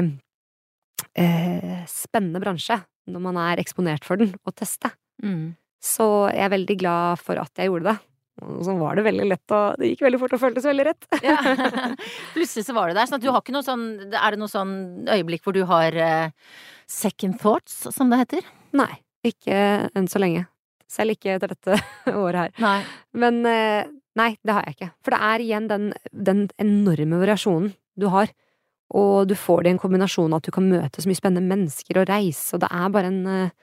eh, 1.18 1.86
spennende 1.90 2.42
bransje 2.44 2.80
når 3.10 3.22
man 3.22 3.38
er 3.42 3.62
eksponert 3.62 4.06
for 4.06 4.22
den, 4.22 4.34
å 4.46 4.54
teste. 4.54 4.92
Mm. 5.24 5.56
Så 5.82 6.06
jeg 6.32 6.46
er 6.48 6.54
veldig 6.54 6.78
glad 6.82 7.22
for 7.22 7.38
at 7.42 7.62
jeg 7.62 7.70
gjorde 7.70 7.92
det. 7.92 7.98
Og 8.44 8.64
så 8.68 8.74
var 8.76 8.98
det 8.98 9.06
veldig 9.06 9.26
lett, 9.30 9.54
og 9.56 9.78
det 9.80 9.94
gikk 9.94 10.02
veldig 10.04 10.20
fort 10.20 10.34
og 10.36 10.42
føltes 10.42 10.66
veldig 10.68 10.86
rett. 10.90 11.06
ja. 11.24 11.38
Plutselig 12.36 12.66
så 12.68 12.76
var 12.76 12.90
det 12.90 12.98
der. 12.98 13.08
Sånn 13.08 13.20
at 13.22 13.24
du 13.24 13.30
har 13.32 13.40
ikke 13.40 13.56
noe 13.56 13.64
sånn 13.64 13.86
Er 14.10 14.36
det 14.36 14.40
noe 14.42 14.52
sånn 14.52 14.74
øyeblikk 15.08 15.46
hvor 15.46 15.56
du 15.56 15.62
har 15.70 15.96
eh, 15.96 16.34
second 16.92 17.40
thoughts, 17.40 17.86
som 17.96 18.12
det 18.12 18.20
heter? 18.26 18.50
Nei. 18.76 18.92
Ikke 19.26 19.56
enn 19.96 20.10
så 20.12 20.20
lenge. 20.22 20.46
Selv 20.92 21.16
ikke 21.16 21.38
etter 21.38 21.54
dette 21.56 21.80
året 22.26 22.42
her. 22.42 22.58
Nei. 22.62 22.80
Men 23.24 23.40
eh, 23.50 23.88
nei, 24.20 24.34
det 24.44 24.58
har 24.58 24.68
jeg 24.68 24.78
ikke. 24.78 24.92
For 25.06 25.16
det 25.16 25.22
er 25.32 25.46
igjen 25.46 25.70
den, 25.72 25.88
den 26.12 26.44
enorme 26.62 27.22
variasjonen 27.24 27.72
du 27.96 28.10
har. 28.12 28.34
Og 28.94 29.28
du 29.30 29.34
får 29.40 29.64
det 29.64 29.72
i 29.72 29.76
en 29.76 29.82
kombinasjon 29.82 30.34
av 30.34 30.44
at 30.44 30.50
du 30.50 30.54
kan 30.54 30.68
møte 30.70 31.02
så 31.02 31.10
mye 31.10 31.18
spennende 31.18 31.50
mennesker 31.50 32.02
og 32.02 32.10
reise, 32.10 32.54
og 32.54 32.62
det 32.62 32.70
er 32.70 32.92
bare 32.94 33.10
en, 33.10 33.24
eh, 33.28 33.56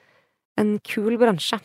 en 0.59 0.75
kul 0.83 1.15
bransje. 1.21 1.61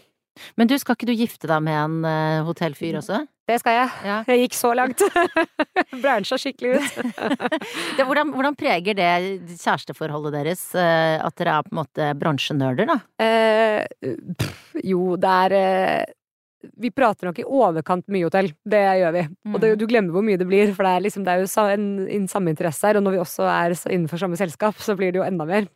Men 0.55 0.71
du, 0.71 0.77
skal 0.79 0.95
ikke 0.95 1.09
du 1.09 1.17
gifte 1.19 1.49
deg 1.51 1.65
med 1.67 1.75
en 1.75 1.97
uh, 2.07 2.47
hotellfyr 2.47 3.01
også? 3.01 3.25
Det 3.49 3.57
skal 3.63 3.75
jeg. 3.75 3.89
Ja. 4.07 4.19
Jeg 4.31 4.45
gikk 4.45 4.55
så 4.55 4.71
langt. 4.77 5.03
Bransja 6.05 6.39
skikkelig 6.39 6.77
ut. 6.79 6.99
det, 7.97 8.05
hvordan, 8.07 8.31
hvordan, 8.37 8.59
preger 8.59 8.99
det 8.99 9.09
kjæresteforholdet 9.57 10.37
deres, 10.37 10.63
uh, 10.77 11.19
at 11.25 11.35
dere 11.41 11.57
er 11.57 11.67
på 11.67 11.75
en 11.75 11.81
måte 11.81 12.13
bransjenørder, 12.21 12.93
da? 12.93 12.99
Uh, 13.19 14.15
pff, 14.39 14.79
jo, 14.85 15.17
det 15.19 15.35
er 15.49 16.15
vi 16.59 16.91
prater 16.91 17.29
nok 17.29 17.39
i 17.39 17.47
overkant 17.47 18.07
mye 18.11 18.27
hotell. 18.27 18.51
Det 18.67 18.81
gjør 19.01 19.15
vi. 19.15 19.25
Mm. 19.47 19.55
Og 19.55 19.63
det, 19.63 19.73
du 19.79 19.87
glemmer 19.91 20.17
hvor 20.17 20.25
mye 20.27 20.41
det 20.41 20.49
blir, 20.49 20.73
for 20.75 20.87
det 20.87 20.95
er, 20.95 21.05
liksom, 21.07 21.27
det 21.27 21.35
er 21.35 21.45
jo 21.45 21.67
en, 21.75 21.89
en 22.19 22.29
samme 22.31 22.55
interesse 22.55 22.87
her. 22.89 22.99
Og 22.99 23.05
når 23.07 23.17
vi 23.17 23.23
også 23.23 23.47
er 23.53 23.77
innenfor 23.87 24.23
samme 24.23 24.39
selskap, 24.41 24.81
så 24.83 24.97
blir 24.99 25.15
det 25.15 25.23
jo 25.23 25.27
enda 25.27 25.47
mer. 25.49 25.69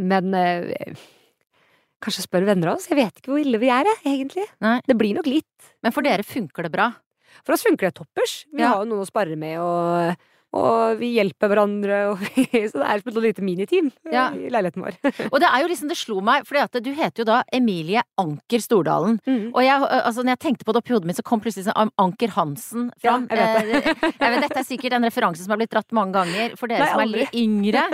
Men 0.00 0.34
eh, 0.34 0.98
kanskje 2.02 2.26
spør 2.26 2.48
venner 2.50 2.72
av 2.72 2.80
oss. 2.80 2.90
Jeg 2.90 2.98
vet 2.98 3.20
ikke 3.20 3.34
hvor 3.34 3.42
ille 3.42 3.60
vi 3.62 3.70
er, 3.72 3.86
jeg, 3.92 4.02
egentlig. 4.16 4.46
Nei. 4.64 4.76
Det 4.88 4.98
blir 4.98 5.16
nok 5.18 5.30
litt. 5.30 5.72
Men 5.84 5.94
for 5.94 6.06
dere 6.06 6.26
funker 6.26 6.66
det 6.66 6.74
bra? 6.74 6.90
For 7.42 7.56
oss 7.56 7.64
funker 7.66 7.88
det 7.88 7.96
toppers. 7.98 8.40
Vi 8.52 8.62
ja. 8.62 8.72
har 8.72 8.82
jo 8.82 8.90
noen 8.90 9.04
å 9.04 9.08
spare 9.08 9.38
med, 9.38 9.58
og 9.62 10.14
og 10.54 11.00
vi 11.00 11.10
hjelper 11.16 11.50
hverandre, 11.50 11.98
vi, 12.20 12.44
så 12.70 12.80
det 12.80 12.86
er 12.86 13.02
som 13.02 13.10
et 13.10 13.20
lite 13.24 13.44
miniteam 13.44 13.90
ja. 14.12 14.28
i 14.30 14.50
leiligheten 14.52 14.84
vår. 14.84 14.98
og 15.32 15.40
det 15.42 15.48
er 15.48 15.64
jo 15.64 15.70
liksom, 15.72 15.90
det 15.90 15.98
slo 15.98 16.20
meg, 16.24 16.46
for 16.46 16.80
du 16.84 16.90
heter 16.94 17.24
jo 17.24 17.28
da 17.28 17.40
Emilie 17.54 18.04
Anker 18.20 18.62
Stordalen. 18.62 19.18
Mm. 19.26 19.50
Og 19.50 19.60
jeg, 19.64 19.88
altså, 19.98 20.22
når 20.22 20.36
jeg 20.36 20.42
tenkte 20.46 20.68
på 20.68 20.74
det 20.74 20.82
oppi 20.82 20.94
hodet 20.94 21.10
mitt, 21.10 21.18
så 21.18 21.26
kom 21.26 21.42
plutselig 21.42 21.66
sånn 21.66 21.92
Anker 22.00 22.34
Hansen 22.36 22.90
fram. 23.02 23.26
Ja, 23.30 23.50
jeg 23.50 23.72
vet 23.72 23.88
det. 23.88 23.94
Eh, 23.94 24.14
jeg 24.14 24.34
vet, 24.34 24.44
dette 24.46 24.60
er 24.62 24.68
sikkert 24.68 24.98
en 24.98 25.08
referanse 25.08 25.44
som 25.44 25.54
har 25.54 25.60
blitt 25.62 25.74
dratt 25.74 25.96
mange 25.96 26.14
ganger. 26.18 26.54
For 26.60 26.70
dere 26.70 26.84
Nei, 26.84 26.92
som 26.92 27.02
er 27.02 27.10
litt 27.10 27.38
yngre 27.38 27.84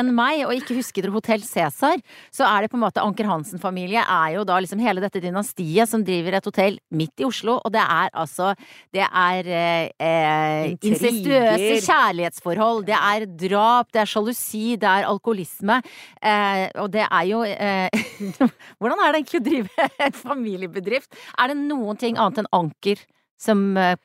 enn 0.00 0.14
meg, 0.16 0.46
og 0.46 0.54
ikke 0.56 0.78
husker 0.78 1.10
Hotell 1.12 1.44
Cæsar, 1.44 2.00
så 2.34 2.48
er 2.48 2.64
det 2.64 2.72
på 2.72 2.80
en 2.80 2.84
måte 2.86 3.04
Anker 3.04 3.28
Hansen-familie 3.28 4.02
er 4.02 4.36
jo 4.38 4.46
da 4.48 4.58
liksom 4.62 4.80
hele 4.82 5.04
dette 5.04 5.20
dynastiet 5.22 5.90
som 5.90 6.04
driver 6.06 6.38
et 6.38 6.48
hotell 6.48 6.80
midt 6.96 7.22
i 7.22 7.28
Oslo, 7.28 7.58
og 7.60 7.72
det 7.74 7.82
er 7.82 8.10
altså 8.16 8.52
Det 8.94 9.04
er 9.04 9.48
eh, 9.52 9.90
eh 10.00 10.74
incestuøse 10.86 11.80
kjærligheter 11.84 12.05
kjærlighetsforhold, 12.06 12.84
det 12.86 12.96
er 12.96 13.26
drap, 13.26 13.90
det 13.92 14.02
er 14.02 14.10
sjalusi, 14.10 14.76
det 14.80 14.88
er 14.88 15.08
alkoholisme. 15.08 15.80
Eh, 16.22 16.66
og 16.82 16.90
det 16.94 17.04
er 17.06 17.26
jo 17.28 17.42
eh, 17.44 18.06
Hvordan 18.78 19.02
er 19.02 19.12
det 19.12 19.20
egentlig 19.20 19.40
å 19.40 19.46
drive 19.50 19.88
en 20.06 20.16
familiebedrift? 20.16 21.20
Er 21.38 21.52
det 21.52 21.58
noen 21.60 21.98
ting 22.00 22.18
annet 22.18 22.44
enn 22.44 22.52
Anker 22.56 23.02
som 23.40 23.68
eh, 23.80 23.96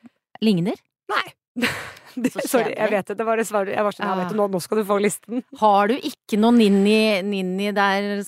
ligner? 0.42 0.78
Nei. 1.12 1.26
Så 2.12 2.44
Sorry, 2.44 2.74
jeg 2.76 2.92
vet 2.92 3.08
det. 3.08 3.14
Det 3.16 3.24
var 3.24 3.40
det 3.40 3.46
svaret. 3.48 3.72
Jeg 3.72 3.84
var 3.86 3.94
sånn, 3.96 4.04
ja, 4.04 4.18
vet 4.18 4.34
du, 4.34 4.36
nå, 4.36 4.50
nå 4.52 4.58
skal 4.60 4.82
du 4.82 4.84
få 4.84 4.98
listen. 5.00 5.40
Har 5.62 5.88
du 5.88 5.94
ikke 5.96 6.36
noe 6.40 6.52
ninni, 6.52 7.22
ninni 7.24 7.72
der? 7.72 8.20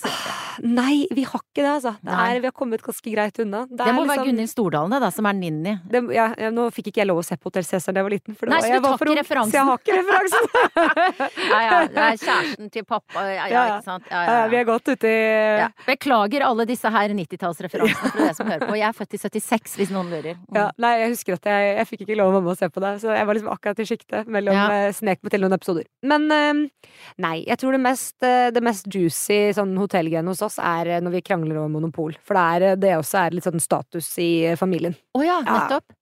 Nei, 0.63 1.05
vi 1.11 1.25
har 1.27 1.41
ikke 1.41 1.61
det, 1.61 1.71
altså. 1.71 1.95
Det 2.01 2.15
er, 2.15 2.39
vi 2.43 2.49
har 2.49 2.55
kommet 2.55 2.83
ganske 2.85 3.11
greit 3.11 3.39
unna. 3.43 3.65
Det, 3.69 3.79
det 3.81 3.93
må 3.95 4.03
liksom, 4.05 4.11
være 4.11 4.27
Gunhild 4.29 4.51
Stordalen, 4.51 4.95
det, 4.95 5.01
da, 5.03 5.11
som 5.15 5.29
er 5.29 5.37
ninni. 5.37 5.75
Det, 5.91 6.01
ja, 6.15 6.27
nå 6.53 6.67
fikk 6.75 6.91
ikke 6.91 7.03
jeg 7.03 7.09
lov 7.09 7.21
å 7.21 7.25
se 7.25 7.37
på 7.39 7.49
Hotell 7.49 7.67
Cæsar 7.67 7.95
da 7.95 8.01
jeg 8.01 8.07
var 8.07 8.15
liten. 8.15 8.37
Nei, 8.51 8.61
så 8.63 8.71
du 8.71 8.87
tar 8.87 9.05
ikke 9.05 9.17
referansen? 9.19 9.51
Så 9.51 9.59
jeg 9.59 9.67
har 9.69 9.81
ikke 9.81 9.97
referansen. 9.99 10.49
ja, 11.53 11.61
ja. 11.65 11.79
Det 11.95 12.05
er 12.05 12.19
kjæresten 12.21 12.71
til 12.73 12.87
pappa. 12.87 13.25
Ja, 13.29 13.47
ja, 13.51 13.65
ikke 13.75 13.87
sant. 13.89 14.09
Ja, 14.11 14.23
ja, 14.29 14.45
Vi 14.51 14.59
er 14.59 14.67
godt 14.67 14.91
ute 14.91 15.11
i 15.11 15.67
Beklager 15.85 16.45
alle 16.47 16.65
disse 16.69 16.91
her 16.91 17.15
90-tallsreferansene 17.15 18.11
for 18.13 18.23
dere 18.23 18.37
som 18.37 18.49
hører 18.49 18.65
på. 18.69 18.77
Jeg 18.79 18.87
er 18.89 18.97
født 18.97 19.17
i 19.17 19.21
76, 19.21 19.77
hvis 19.81 19.93
noen 19.95 20.11
lurer. 20.13 20.39
Mm. 20.39 20.59
Ja, 20.59 20.67
nei, 20.81 20.93
jeg 21.03 21.13
husker 21.15 21.39
at 21.39 21.49
jeg, 21.51 21.71
jeg 21.79 21.89
fikk 21.91 22.05
ikke 22.05 22.19
lov 22.19 22.31
av 22.31 22.39
mamma 22.39 22.55
å 22.55 22.59
se 22.59 22.69
på 22.71 22.83
det, 22.83 22.93
så 23.03 23.13
jeg 23.15 23.29
var 23.29 23.39
liksom 23.39 23.53
akkurat 23.53 23.81
i 23.81 23.87
sjiktet 23.89 24.31
mellom 24.31 24.57
ja. 24.57 24.65
Eh, 24.75 24.89
snek 24.95 25.21
på 25.23 25.31
til 25.33 25.43
noen 25.45 25.55
episoder. 25.57 25.87
Men 26.05 26.27
uh, 26.31 26.91
nei, 27.23 27.35
jeg 27.45 27.59
tror 27.61 27.75
det 27.75 27.81
mest, 27.83 28.15
uh, 28.25 28.49
det 28.55 28.63
mest 28.65 28.89
juicy 28.91 29.39
sånn 29.57 29.75
hotellgreiene 29.79 30.31
hos 30.31 30.43
oss 30.45 30.57
er 30.61 30.95
når 31.03 31.17
vi 31.17 31.25
krangler 31.25 31.59
over 31.59 31.73
monopol. 31.73 32.15
For 32.25 32.37
det, 32.37 32.45
er, 32.45 32.79
det 32.81 32.95
også 32.99 33.21
er 33.25 33.37
litt 33.37 33.47
sånn 33.47 33.63
status 33.63 34.09
i 34.21 34.31
familien. 34.59 34.95
Å 35.15 35.21
oh 35.21 35.25
ja, 35.25 35.41
nettopp. 35.45 35.87
Ja. 35.89 36.01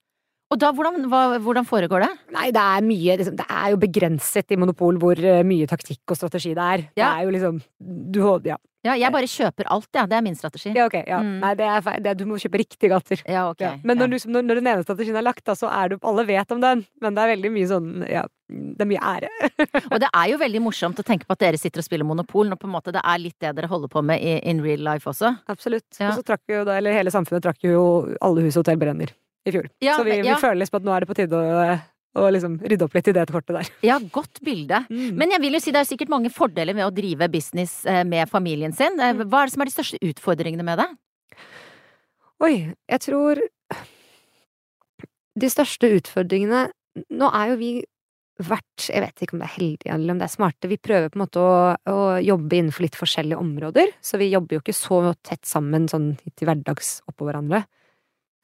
Og 0.52 0.60
da, 0.60 0.70
hvordan, 0.76 1.08
hva, 1.10 1.22
hvordan, 1.42 1.66
foregår 1.66 2.04
det? 2.04 2.10
Nei, 2.34 2.50
det 2.54 2.62
er 2.62 2.84
mye 2.84 3.16
liksom, 3.18 3.38
Det 3.38 3.46
er 3.48 3.72
jo 3.72 3.80
begrenset 3.80 4.54
i 4.54 4.58
Monopol 4.60 5.00
hvor 5.02 5.18
mye 5.48 5.66
taktikk 5.70 6.12
og 6.12 6.20
strategi 6.20 6.52
det 6.54 6.68
er. 6.76 6.86
Ja. 6.94 7.08
Det 7.08 7.08
er 7.08 7.24
jo 7.24 7.34
liksom 7.34 7.58
du, 8.14 8.20
ja. 8.46 8.60
Ja, 8.84 8.92
jeg 9.00 9.08
bare 9.14 9.28
kjøper 9.30 9.68
alt, 9.72 9.88
ja. 9.96 10.04
Det 10.08 10.16
er 10.18 10.24
min 10.26 10.36
strategi. 10.36 10.74
Ja, 10.76 10.84
ok. 10.90 10.98
Ja. 11.08 11.22
Mm. 11.24 11.38
Nei, 11.40 11.52
det 11.56 11.64
er 11.72 11.84
feil. 11.86 12.08
Du 12.20 12.26
må 12.28 12.36
kjøpe 12.40 12.60
riktige 12.60 12.90
gater. 12.92 13.22
Ja, 13.24 13.46
ok. 13.48 13.64
Men 13.80 13.96
når, 13.96 14.12
du, 14.12 14.16
når, 14.28 14.44
når, 14.44 14.60
den 14.60 14.68
ene 14.74 14.84
strategien 14.84 15.16
er 15.16 15.24
lagt, 15.24 15.40
da, 15.48 15.56
så 15.56 15.70
er 15.72 15.94
du 15.94 15.96
Alle 16.04 16.26
vet 16.28 16.52
om 16.52 16.60
den, 16.60 16.84
men 17.00 17.16
det 17.16 17.24
er 17.24 17.32
veldig 17.32 17.52
mye 17.54 17.70
sånn 17.70 17.88
Ja, 18.10 18.26
det 18.52 18.84
er 18.84 18.90
mye 18.92 19.00
ære. 19.14 19.32
og 19.94 19.96
det 20.04 20.12
er 20.12 20.30
jo 20.34 20.38
veldig 20.44 20.62
morsomt 20.66 21.00
å 21.00 21.06
tenke 21.06 21.24
på 21.24 21.32
at 21.32 21.46
dere 21.46 21.60
sitter 21.60 21.80
og 21.80 21.88
spiller 21.88 22.08
Monopol, 22.08 22.50
når 22.50 22.60
på 22.60 22.68
en 22.68 22.76
måte 22.76 22.92
det 22.92 23.00
er 23.00 23.24
litt 23.24 23.38
det 23.40 23.56
dere 23.56 23.72
holder 23.72 23.92
på 23.96 24.04
med 24.04 24.20
i, 24.20 24.36
in 24.52 24.60
real 24.64 24.84
life 24.84 25.08
også. 25.08 25.32
Absolutt. 25.48 25.88
Og 25.96 26.18
så 26.20 26.28
trakk 26.34 26.44
jo 26.52 26.66
da, 26.68 26.76
eller 26.76 26.92
hele 26.92 27.14
samfunnet 27.14 27.48
trakk 27.48 27.64
jo 27.64 27.84
alle 28.20 28.44
hus 28.44 28.58
og 28.58 28.66
hotell 28.66 28.84
brenner 28.84 29.16
i 29.44 29.52
fjor. 29.52 29.68
så 29.84 30.04
vi, 30.06 30.20
vi 30.24 30.36
føler 30.40 30.62
liksom 30.62 30.80
at 30.80 30.86
nå 30.86 30.94
er 30.94 31.04
det 31.04 31.10
på 31.10 31.18
tide 31.18 31.40
å 31.40 31.74
og 32.14 32.30
liksom 32.30 32.58
rydde 32.62 32.86
opp 32.86 32.92
litt 32.94 33.08
i 33.10 33.14
det 33.16 33.24
kortet 33.32 33.56
der. 33.56 33.70
Ja, 33.82 33.96
godt 33.98 34.38
bilde. 34.46 34.84
Mm. 34.86 35.16
Men 35.18 35.34
jeg 35.34 35.42
vil 35.42 35.56
jo 35.56 35.60
si 35.64 35.72
det 35.74 35.80
er 35.82 35.88
sikkert 35.88 36.12
mange 36.12 36.30
fordeler 36.30 36.76
med 36.76 36.86
å 36.86 36.92
drive 36.94 37.26
business 37.32 37.80
eh, 37.90 38.04
med 38.06 38.30
familien 38.30 38.74
sin. 38.76 39.00
Eh, 39.00 39.16
mm. 39.16 39.24
Hva 39.26 39.42
er 39.42 39.50
det 39.50 39.54
som 39.56 39.64
er 39.64 39.70
de 39.70 39.74
største 39.74 39.98
utfordringene 40.12 40.66
med 40.66 40.78
det? 40.78 40.86
Oi, 42.44 42.54
jeg 42.90 43.00
tror 43.04 43.38
De 45.38 45.48
største 45.50 45.86
utfordringene 45.96 46.64
Nå 47.14 47.28
er 47.30 47.52
jo 47.52 47.58
vi 47.60 47.68
vært 48.42 48.88
Jeg 48.90 49.04
vet 49.04 49.22
ikke 49.22 49.36
om 49.36 49.42
det 49.44 49.46
er 49.46 49.54
heldige 49.54 49.94
eller 49.94 50.14
om 50.14 50.18
det 50.20 50.26
er 50.26 50.32
smarte. 50.32 50.70
Vi 50.70 50.78
prøver 50.82 51.10
på 51.10 51.18
en 51.18 51.22
måte 51.22 51.42
å, 51.42 51.54
å 51.90 51.98
jobbe 52.22 52.58
innenfor 52.58 52.82
litt 52.82 52.98
forskjellige 52.98 53.38
områder. 53.38 53.92
Så 54.02 54.18
vi 54.18 54.32
jobber 54.32 54.56
jo 54.56 54.62
ikke 54.62 54.74
så 54.74 54.98
tett 55.22 55.46
sammen 55.46 55.86
sånn 55.90 56.08
til 56.34 56.50
hverdags 56.50 56.96
oppå 57.10 57.28
hverandre. 57.28 57.62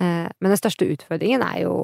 Eh, 0.01 0.27
men 0.41 0.53
den 0.53 0.61
største 0.61 0.89
utfordringen 0.89 1.45
er 1.45 1.63
jo 1.67 1.75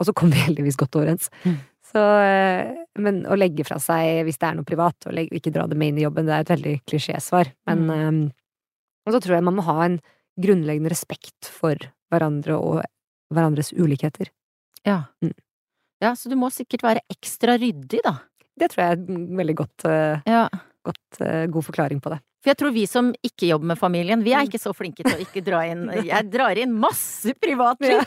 og 0.00 0.08
så 0.08 0.14
kom 0.16 0.32
vi 0.32 0.40
heldigvis 0.40 0.78
godt 0.80 0.96
overens. 0.96 1.28
Mm. 1.44 1.58
Så, 1.90 2.00
eh, 2.22 2.70
men 3.02 3.24
å 3.28 3.36
legge 3.36 3.66
fra 3.68 3.76
seg 3.82 4.22
hvis 4.24 4.38
det 4.40 4.48
er 4.48 4.56
noe 4.56 4.68
privat, 4.68 4.96
og 5.10 5.18
ikke 5.20 5.52
dra 5.52 5.66
det 5.68 5.76
med 5.78 5.92
inn 5.92 6.00
i 6.00 6.06
jobben, 6.06 6.28
det 6.28 6.36
er 6.36 6.46
et 6.46 6.54
veldig 6.54 6.74
klisjésvar. 6.88 7.52
Men 7.68 7.84
mm. 7.84 8.00
um, 8.00 8.22
Og 9.08 9.14
så 9.14 9.20
tror 9.20 9.36
jeg 9.36 9.46
man 9.48 9.58
må 9.58 9.66
ha 9.66 9.76
en 9.84 10.00
grunnleggende 10.40 10.92
respekt 10.92 11.50
for 11.50 11.76
hverandre 12.12 12.56
og 12.56 12.80
hverandres 13.34 13.72
ulikheter. 13.76 14.30
Ja. 14.86 15.02
Mm. 15.24 15.36
Ja, 16.00 16.14
så 16.16 16.32
du 16.32 16.36
må 16.40 16.48
sikkert 16.54 16.84
være 16.86 17.04
ekstra 17.12 17.58
ryddig, 17.60 18.00
da. 18.06 18.16
Det 18.56 18.70
tror 18.72 18.84
jeg 18.84 18.96
er 18.96 19.02
en 19.02 19.26
veldig 19.36 19.56
godt, 19.56 19.84
ja. 20.28 20.46
godt 20.86 21.20
god 21.52 21.66
forklaring 21.66 22.00
på 22.00 22.12
det. 22.12 22.20
For 22.40 22.54
jeg 22.54 22.56
tror 22.56 22.72
vi 22.72 22.86
som 22.88 23.10
ikke 23.20 23.50
jobber 23.50 23.68
med 23.72 23.78
familien, 23.78 24.22
vi 24.24 24.32
er 24.32 24.46
mm. 24.46 24.48
ikke 24.48 24.60
så 24.62 24.72
flinke 24.72 25.04
til 25.04 25.12
å 25.12 25.20
ikke 25.20 25.42
dra 25.44 25.60
inn 25.68 25.82
Jeg 26.10 26.28
drar 26.32 26.56
inn 26.56 26.72
masse 26.72 27.34
privatliv! 27.36 28.00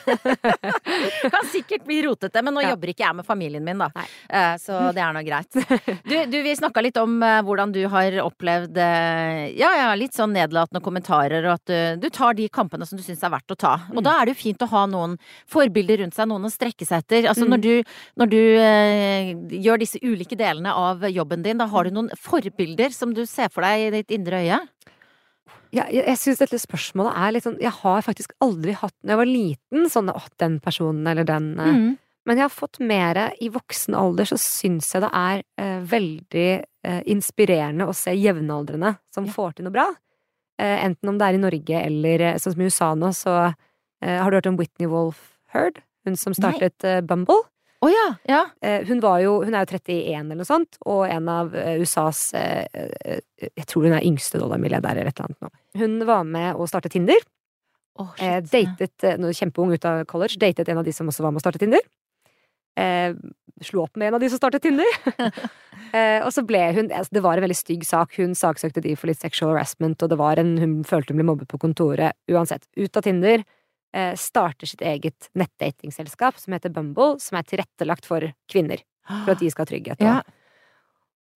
kan 1.34 1.50
sikkert 1.52 1.86
bli 1.86 2.00
rotete, 2.08 2.42
men 2.42 2.58
nå 2.58 2.64
ja. 2.64 2.72
jobber 2.74 2.94
ikke 2.94 3.06
jeg 3.06 3.18
med 3.20 3.28
familien 3.28 3.66
min, 3.66 3.84
da. 3.84 3.92
Nei. 3.94 4.06
Eh, 4.34 4.56
så 4.62 4.80
det 4.96 5.04
er 5.06 5.14
nå 5.14 5.24
greit. 5.26 5.52
Du, 6.04 6.16
du 6.30 6.38
vi 6.44 6.52
snakka 6.58 6.82
litt 6.84 6.98
om 7.00 7.16
eh, 7.24 7.40
hvordan 7.46 7.72
du 7.74 7.80
har 7.92 8.16
opplevd 8.24 8.78
eh, 8.82 9.54
ja, 9.56 9.70
ja, 9.78 9.92
litt 9.98 10.16
sånn 10.18 10.34
nedlatende 10.36 10.82
kommentarer, 10.84 11.46
og 11.46 11.60
at 11.60 12.00
du, 12.02 12.10
tar 12.14 12.36
de 12.38 12.48
kampene 12.54 12.86
som 12.88 12.98
du 12.98 13.04
syns 13.06 13.22
er 13.24 13.32
verdt 13.34 13.54
å 13.54 13.58
ta. 13.60 13.74
Og 13.94 14.02
mm. 14.02 14.04
da 14.06 14.16
er 14.18 14.26
det 14.26 14.34
jo 14.34 14.42
fint 14.42 14.66
å 14.66 14.70
ha 14.74 14.84
noen 14.90 15.16
forbilder 15.50 16.02
rundt 16.04 16.18
seg, 16.18 16.30
noen 16.32 16.50
å 16.50 16.52
strekke 16.52 16.88
seg 16.88 17.06
etter. 17.06 17.30
Altså 17.30 17.46
mm. 17.46 17.54
når 17.54 17.64
du, 17.64 17.94
når 18.22 18.34
du 18.34 18.40
eh, 18.42 19.32
gjør 19.64 19.84
disse 19.84 20.02
ulike 20.04 20.38
delene 20.40 20.74
av 20.74 21.06
jobben 21.10 21.46
din, 21.46 21.62
da 21.62 21.70
har 21.70 21.88
du 21.88 21.96
noen 21.96 22.12
forbilder 22.20 22.94
som 22.96 23.14
du 23.16 23.24
ser 23.30 23.54
for 23.54 23.66
deg 23.66 23.88
i 23.88 23.94
ditt 24.00 24.14
indre 24.24 24.44
øye? 24.44 24.62
Ja, 25.74 25.88
jeg 25.90 26.06
jeg 26.06 26.20
syns 26.22 26.42
dette 26.44 26.60
spørsmålet 26.62 27.18
er 27.18 27.34
litt 27.34 27.46
sånn 27.48 27.58
Jeg 27.62 27.74
har 27.80 28.04
faktisk 28.06 28.36
aldri 28.46 28.76
hatt 28.78 28.94
Når 29.02 29.14
jeg 29.14 29.20
var 29.20 29.30
liten, 29.30 29.88
sånn 29.90 30.12
åh, 30.14 30.28
den 30.42 30.60
personen 30.62 31.08
eller 31.10 31.26
den 31.28 31.48
eh, 31.58 31.78
mm. 31.80 31.92
Men 32.24 32.40
jeg 32.40 32.46
har 32.46 32.54
fått 32.54 32.80
mer 32.80 33.18
i 33.44 33.50
voksen 33.52 33.98
alder, 34.00 34.30
så 34.30 34.38
syns 34.40 34.94
jeg 34.96 35.04
det 35.04 35.10
er 35.20 35.42
eh, 35.60 35.82
veldig 35.92 36.46
eh, 36.88 37.02
inspirerende 37.12 37.88
å 37.90 37.96
se 37.98 38.14
jevnaldrende 38.16 38.94
som 39.12 39.28
ja. 39.28 39.34
får 39.36 39.58
til 39.58 39.68
noe 39.68 39.76
bra. 39.76 39.90
Eh, 40.56 40.86
enten 40.86 41.12
om 41.12 41.18
det 41.20 41.28
er 41.28 41.36
i 41.36 41.42
Norge 41.42 41.82
eller 41.82 42.24
eh, 42.30 42.38
sånn 42.40 42.56
som 42.56 42.64
i 42.64 42.70
USA 42.72 42.90
nå, 42.96 43.10
så 43.18 43.34
eh, 43.50 44.22
har 44.22 44.32
du 44.32 44.38
hørt 44.38 44.48
om 44.54 44.60
Whitney 44.62 44.88
Wolf 44.88 45.20
Heard? 45.52 45.82
Hun 46.08 46.16
som 46.20 46.36
startet 46.38 46.88
Bumble? 47.10 47.44
Oh, 47.84 47.92
ja, 47.92 48.06
ja. 48.30 48.42
Eh, 48.64 48.86
hun, 48.88 49.02
var 49.04 49.20
jo, 49.24 49.36
hun 49.44 49.56
er 49.58 49.66
jo 49.66 49.76
31 49.76 50.14
eller 50.22 50.40
noe 50.40 50.48
sånt, 50.48 50.78
og 50.88 51.04
en 51.10 51.28
av 51.32 51.56
eh, 51.58 51.82
USAs 51.82 52.22
eh, 52.40 53.20
Jeg 53.44 53.68
tror 53.68 53.90
hun 53.90 53.98
er 53.98 54.08
yngste 54.08 54.40
dollarmilliardær 54.40 54.96
eller 54.96 55.12
et 55.12 55.20
eller 55.20 55.34
annet 55.34 55.44
nå. 55.44 55.52
Hun 55.82 55.98
var 56.08 56.24
med 56.28 56.56
å 56.56 56.68
starte 56.70 56.92
Tinder. 56.94 57.20
Oh, 58.00 58.14
datet, 58.18 58.96
ja. 59.04 59.34
Kjempeung 59.38 59.76
ut 59.76 59.86
av 59.86 60.06
college. 60.10 60.40
Datet 60.42 60.72
en 60.72 60.80
av 60.82 60.88
de 60.88 60.96
som 60.96 61.10
også 61.12 61.26
var 61.26 61.36
med 61.36 61.44
å 61.44 61.46
starte 61.46 61.62
Tinder. 61.62 61.84
Eh, 62.80 63.14
slo 63.62 63.84
opp 63.84 63.96
med 63.96 64.08
en 64.10 64.18
av 64.18 64.24
de 64.24 64.30
som 64.32 64.40
startet 64.42 64.64
Tinder. 64.66 64.90
eh, 65.98 66.20
og 66.24 66.32
så 66.34 66.42
ble 66.46 66.62
hun 66.74 66.90
altså, 66.90 67.14
Det 67.14 67.22
var 67.24 67.38
en 67.38 67.46
veldig 67.46 67.58
stygg 67.58 67.86
sak. 67.88 68.18
Hun 68.18 68.34
saksøkte 68.38 68.84
de 68.84 68.96
for 68.98 69.12
litt 69.12 69.22
sexual 69.22 69.54
harassment, 69.54 70.02
og 70.02 70.14
det 70.14 70.20
var 70.20 70.42
en, 70.42 70.56
hun 70.62 70.80
følte 70.88 71.14
hun 71.14 71.22
ble 71.22 71.28
mobbet 71.30 71.52
på 71.52 71.62
kontoret. 71.62 72.18
Uansett, 72.32 72.66
ut 72.80 72.98
av 72.98 73.06
Tinder. 73.06 73.46
Eh, 73.94 74.16
starter 74.18 74.66
sitt 74.66 74.82
eget 74.82 75.28
nettdatingselskap 75.38 76.40
som 76.42 76.56
heter 76.56 76.72
Bumble, 76.74 77.20
som 77.22 77.38
er 77.38 77.46
tilrettelagt 77.46 78.08
for 78.10 78.26
kvinner. 78.50 78.82
For 79.06 79.36
at 79.36 79.44
de 79.44 79.52
skal 79.52 79.68
ha 79.68 79.70
trygghet. 79.70 80.02
Ja. 80.02 80.22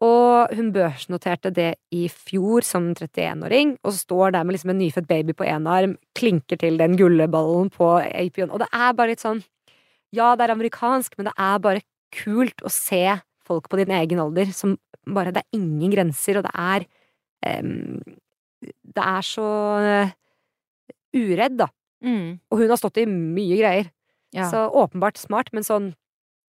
Og 0.02 0.54
hun 0.58 0.72
børsnoterte 0.74 1.52
det 1.54 1.72
i 1.94 2.06
fjor 2.10 2.66
som 2.66 2.92
31-åring, 2.94 3.76
og 3.86 3.94
står 3.98 4.34
der 4.34 4.46
med 4.46 4.56
liksom 4.56 4.72
en 4.74 4.82
nyfødt 4.82 5.10
baby 5.10 5.36
på 5.38 5.46
én 5.46 5.70
arm, 5.70 5.96
klinker 6.18 6.58
til 6.62 6.78
den 6.82 6.98
gulleballen 6.98 7.70
på 7.74 7.92
APO-en. 8.06 8.54
Og 8.54 8.62
det 8.62 8.70
er 8.74 8.98
bare 8.98 9.14
litt 9.14 9.26
sånn 9.26 9.44
Ja, 10.16 10.36
det 10.38 10.46
er 10.46 10.54
amerikansk, 10.54 11.18
men 11.18 11.30
det 11.30 11.36
er 11.38 11.58
bare 11.62 11.86
kult 12.16 12.62
å 12.64 12.72
se 12.72 13.20
folk 13.46 13.68
på 13.70 13.82
din 13.82 13.92
egen 13.92 14.22
alder 14.24 14.54
som 14.56 14.78
bare 15.08 15.34
Det 15.36 15.44
er 15.44 15.58
ingen 15.60 15.92
grenser, 15.92 16.40
og 16.40 16.48
det 16.48 16.54
er 16.54 16.86
um, 17.62 18.00
Det 18.64 19.04
er 19.04 19.26
så 19.26 19.50
uh, 19.84 20.16
uredd, 21.18 21.58
da. 21.60 21.68
Mm. 22.06 22.40
Og 22.52 22.62
hun 22.62 22.72
har 22.72 22.80
stått 22.80 23.00
i 23.02 23.08
mye 23.10 23.58
greier. 23.60 23.92
Ja. 24.36 24.50
Så 24.52 24.68
åpenbart 24.76 25.18
smart, 25.18 25.54
men 25.56 25.66
sånn 25.66 25.94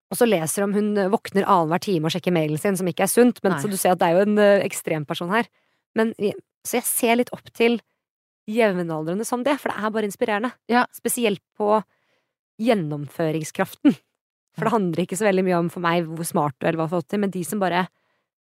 Og 0.07 0.15
så 0.21 0.27
leser 0.27 0.63
om 0.63 0.71
hun 0.71 0.95
våkner 1.11 1.43
annenhver 1.51 1.81
time 1.83 2.07
og 2.07 2.13
sjekker 2.15 2.31
mailen 2.31 2.61
sin, 2.63 2.77
som 2.79 2.87
ikke 2.87 3.03
er 3.03 3.11
sunt, 3.11 3.41
men 3.43 3.57
Nei. 3.57 3.59
så 3.59 3.67
du 3.67 3.75
ser 3.75 3.97
at 3.97 3.99
det 3.99 4.07
er 4.07 4.15
jo 4.15 4.21
en 4.23 4.39
uh, 4.39 4.63
ekstremperson 4.63 5.33
her. 5.35 5.49
Men 5.99 6.13
Så 6.63 6.79
jeg 6.79 6.87
ser 6.87 7.19
litt 7.19 7.33
opp 7.35 7.51
til 7.51 7.81
jevnaldrende 8.47 9.27
som 9.27 9.43
det, 9.43 9.57
for 9.59 9.73
det 9.73 9.83
er 9.83 9.91
bare 9.91 10.07
inspirerende. 10.07 10.53
Ja. 10.71 10.85
Spesielt 10.95 11.43
på 11.59 11.81
gjennomføringskraften. 12.63 13.97
For 14.57 14.65
det 14.65 14.73
handler 14.73 15.03
ikke 15.05 15.19
så 15.19 15.27
veldig 15.29 15.45
mye 15.45 15.59
om 15.59 15.69
for 15.73 15.85
meg 15.85 16.07
hvor 16.09 16.27
smart 16.29 16.57
du 16.57 16.65
er, 16.65 16.71
eller 16.71 16.81
hva 16.81 16.89
du 16.89 16.95
har 16.95 17.03
fått 17.03 17.11
til, 17.13 17.23
men 17.27 17.35
de 17.35 17.43
som 17.45 17.61
bare 17.61 17.83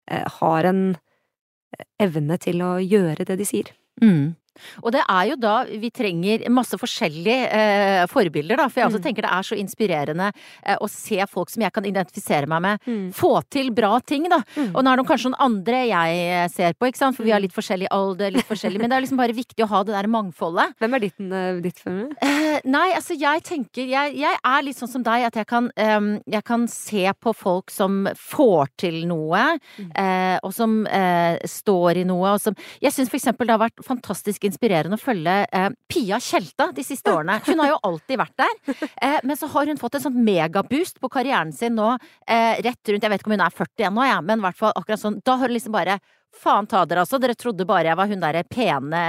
eh, 0.08 0.24
har 0.38 0.70
en 0.70 0.82
eh, 0.96 1.88
evne 2.06 2.38
til 2.42 2.64
å 2.64 2.76
gjøre 2.80 3.28
det 3.28 3.40
de 3.42 3.48
sier. 3.48 3.72
Mm. 4.04 4.36
Og 4.84 4.94
det 4.96 5.04
er 5.04 5.32
jo 5.32 5.40
da 5.40 5.56
vi 5.68 5.92
trenger 5.94 6.46
masse 6.54 6.78
forskjellige 6.80 7.50
eh, 7.50 8.04
forbilder, 8.12 8.60
da. 8.60 8.68
For 8.70 8.82
jeg 8.82 8.92
også 8.92 9.02
mm. 9.02 9.06
tenker 9.08 9.28
det 9.28 9.34
er 9.38 9.48
så 9.50 9.60
inspirerende 9.60 10.32
eh, 10.32 10.78
å 10.80 10.90
se 10.92 11.20
folk 11.32 11.52
som 11.54 11.66
jeg 11.66 11.74
kan 11.76 11.88
identifisere 11.88 12.50
meg 12.52 12.64
med, 12.66 12.86
mm. 12.86 13.08
få 13.16 13.34
til 13.52 13.72
bra 13.76 13.98
ting, 14.06 14.30
da. 14.32 14.42
Mm. 14.56 14.72
Og 14.74 14.82
nå 14.84 14.92
er 14.92 15.02
det 15.02 15.08
kanskje 15.10 15.32
noen 15.32 15.42
andre 15.48 15.84
jeg 15.90 16.22
eh, 16.26 16.48
ser 16.54 16.78
på, 16.78 16.90
ikke 16.90 17.02
sant. 17.02 17.18
For 17.18 17.28
vi 17.28 17.34
har 17.34 17.42
mm. 17.42 17.48
litt 17.48 17.56
forskjellig 17.56 17.92
alder, 17.94 18.34
litt 18.36 18.50
forskjellig 18.50 18.82
Men 18.82 18.92
det 18.92 19.00
er 19.00 19.06
liksom 19.06 19.22
bare 19.22 19.36
viktig 19.38 19.66
å 19.66 19.70
ha 19.72 19.84
det 19.86 19.96
der 19.96 20.12
mangfoldet. 20.12 20.76
Hvem 20.82 20.98
er 20.98 21.06
ditt, 21.06 21.18
uh, 21.22 21.62
ditt 21.64 21.82
følge? 21.82 22.10
Eh, 22.26 22.60
nei, 22.68 22.88
altså 22.96 23.16
jeg 23.18 23.44
tenker 23.46 23.90
jeg, 23.90 24.16
jeg, 24.20 24.40
er 24.46 24.66
litt 24.66 24.80
sånn 24.80 24.92
som 24.92 25.06
deg, 25.06 25.28
at 25.30 25.40
jeg 25.40 25.48
kan, 25.50 25.70
um, 25.76 26.12
jeg 26.32 26.46
kan 26.48 26.68
se 26.72 27.06
på 27.22 27.34
folk 27.36 27.74
som 27.74 28.06
får 28.16 28.72
til 28.82 29.02
noe, 29.10 29.44
mm. 29.78 29.92
eh, 30.02 30.38
og 30.46 30.54
som 30.56 30.78
eh, 30.88 31.38
står 31.50 32.02
i 32.02 32.06
noe, 32.08 32.36
og 32.36 32.42
som 32.42 32.56
Jeg 32.82 32.94
syns 32.96 33.12
for 33.12 33.20
eksempel 33.20 33.48
det 33.48 33.56
har 33.56 33.64
vært 33.66 33.84
fantastisk 33.86 34.45
inspirerende 34.50 34.98
å 34.98 35.02
følge 35.02 35.36
eh, 35.46 35.70
Pia 35.92 36.20
Tjelta 36.24 36.70
de 36.76 36.86
siste 36.86 37.12
årene. 37.12 37.40
Hun 37.46 37.62
har 37.64 37.74
jo 37.74 37.80
alltid 37.90 38.22
vært 38.22 38.44
der, 38.44 38.76
eh, 39.02 39.18
men 39.24 39.40
så 39.40 39.50
har 39.54 39.72
hun 39.72 39.82
fått 39.82 39.98
en 40.00 40.06
sånn 40.08 40.20
megaboost 40.26 41.02
på 41.04 41.12
karrieren 41.12 41.54
sin 41.56 41.76
nå, 41.78 41.96
eh, 42.28 42.62
rett 42.66 42.92
rundt 42.92 43.06
Jeg 43.06 43.12
vet 43.12 43.22
ikke 43.24 43.32
om 43.32 43.38
hun 43.38 43.46
er 43.46 43.58
40 43.60 43.90
ennå, 43.90 44.06
ja, 44.08 44.20
men 44.22 44.40
i 44.40 44.48
hvert 44.48 44.60
fall 44.60 44.76
akkurat 44.76 45.02
sånn. 45.02 45.20
Da 45.26 45.38
har 45.38 45.50
hun 45.50 45.58
liksom 45.58 45.76
bare 45.76 46.00
Faen 46.36 46.68
ta 46.68 46.84
dere, 46.88 47.04
altså. 47.06 47.20
Dere 47.22 47.36
trodde 47.40 47.66
bare 47.68 47.90
jeg 47.90 47.98
var 48.00 48.10
hun 48.12 48.22
derre 48.22 48.44
pene 48.48 49.02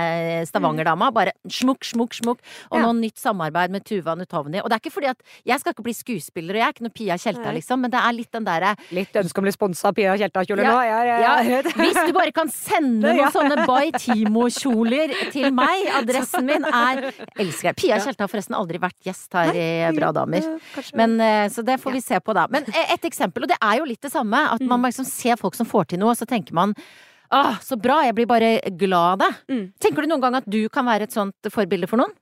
Stavanger-dama. 0.49 1.11
Bare 1.15 1.35
smukk, 1.51 1.85
smukk, 1.87 2.15
smukk. 2.21 2.43
Og 2.71 2.79
ja. 2.79 2.85
nå 2.85 2.93
nytt 3.01 3.21
samarbeid 3.21 3.75
med 3.75 3.87
Tuva 3.87 4.15
Nutovny. 4.19 4.61
Og 4.63 4.71
det 4.71 4.79
er 4.79 4.85
ikke 4.85 4.95
fordi 4.95 5.11
at 5.11 5.23
Jeg 5.47 5.61
skal 5.63 5.75
ikke 5.75 5.87
bli 5.87 5.95
skuespiller, 5.97 6.57
og 6.57 6.61
jeg 6.61 6.67
er 6.67 6.75
ikke 6.75 6.87
noe 6.87 6.97
Pia 6.97 7.17
Tjelta, 7.21 7.53
liksom, 7.55 7.83
men 7.83 7.93
det 7.93 8.01
er 8.01 8.17
litt 8.17 8.33
den 8.35 8.47
derre 8.47 8.75
Litt 8.95 9.17
ønske 9.19 9.41
om 9.41 9.45
å 9.45 9.49
bli 9.49 9.55
sponsa 9.55 9.91
av 9.91 9.97
Pia 9.99 10.15
Tjelta-kjoler 10.21 10.67
ja, 10.67 10.75
nå? 10.75 10.85
Ja, 10.87 11.35
ja, 11.43 11.61
Hvis 11.77 11.99
du 11.99 12.15
bare 12.17 12.35
kan 12.37 12.53
sende 12.53 13.13
noen 13.17 13.35
sånne 13.35 13.67
By 13.69 13.93
Timo-kjoler 13.99 15.15
til 15.35 15.51
meg. 15.57 15.89
Adressen 16.01 16.47
min 16.49 16.67
er 16.71 17.09
Elsker 17.11 17.73
deg. 17.73 17.81
Pia 17.81 18.01
Tjelta 18.03 18.27
har 18.27 18.33
forresten 18.33 18.57
aldri 18.59 18.81
vært 18.83 18.99
gjest 19.07 19.35
her 19.37 19.53
i 19.57 19.69
Bra 19.97 20.13
damer. 20.15 20.47
Men, 20.99 21.19
eh, 21.23 21.47
så 21.53 21.65
det 21.67 21.79
får 21.83 21.97
vi 21.97 22.03
se 22.05 22.21
på, 22.21 22.35
da. 22.37 22.47
Men 22.53 22.67
eh, 22.73 22.95
et 22.95 23.09
eksempel, 23.09 23.47
og 23.47 23.51
det 23.51 23.59
er 23.61 23.81
jo 23.81 23.89
litt 23.89 24.03
det 24.03 24.13
samme, 24.13 24.41
at 24.53 24.63
man 24.63 24.81
mm. 24.81 24.89
liksom 24.91 25.09
ser 25.09 25.41
folk 25.41 25.57
som 25.59 25.69
får 25.69 25.93
til 25.93 26.03
noe, 26.03 26.15
og 26.15 26.21
så 26.21 26.29
tenker 26.29 26.57
man 26.57 26.75
Åh, 27.35 27.59
så 27.63 27.79
bra! 27.81 28.03
Jeg 28.07 28.15
blir 28.19 28.29
bare 28.31 28.61
glad 28.79 29.17
av 29.17 29.25
det. 29.25 29.33
Mm. 29.53 29.65
Tenker 29.83 30.05
du 30.05 30.11
noen 30.11 30.23
gang 30.23 30.39
at 30.39 30.47
du 30.51 30.61
kan 30.73 30.87
være 30.87 31.09
et 31.09 31.15
sånt 31.15 31.51
forbilde 31.53 31.89
for 31.91 32.03
noen? 32.03 32.15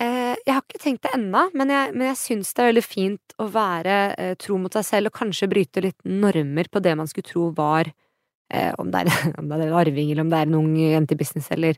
Eh, 0.00 0.32
jeg 0.46 0.54
har 0.54 0.62
ikke 0.64 0.80
tenkt 0.80 1.02
det 1.04 1.12
ennå, 1.12 1.42
men 1.58 1.72
jeg, 1.74 1.92
men 1.92 2.06
jeg 2.08 2.18
syns 2.18 2.54
det 2.56 2.62
er 2.62 2.70
veldig 2.70 2.84
fint 2.86 3.34
å 3.42 3.48
være 3.52 3.96
eh, 4.14 4.32
tro 4.40 4.56
mot 4.60 4.72
seg 4.72 4.86
selv 4.86 5.10
og 5.10 5.18
kanskje 5.18 5.50
bryte 5.50 5.82
litt 5.84 5.98
normer 6.08 6.70
på 6.72 6.80
det 6.80 6.94
man 6.96 7.10
skulle 7.10 7.28
tro 7.28 7.50
var 7.56 7.90
eh, 7.90 8.70
om, 8.80 8.88
det 8.88 9.02
er, 9.04 9.10
om, 9.38 9.50
det 9.50 9.58
er, 9.58 9.66
en 9.66 9.76
arving 9.82 10.14
eller 10.14 10.24
om 10.24 10.32
det 10.32 10.40
er 10.40 10.48
en 10.48 10.58
ung 10.62 10.72
jente 10.78 11.16
i 11.16 11.20
business 11.20 11.50
eller 11.52 11.76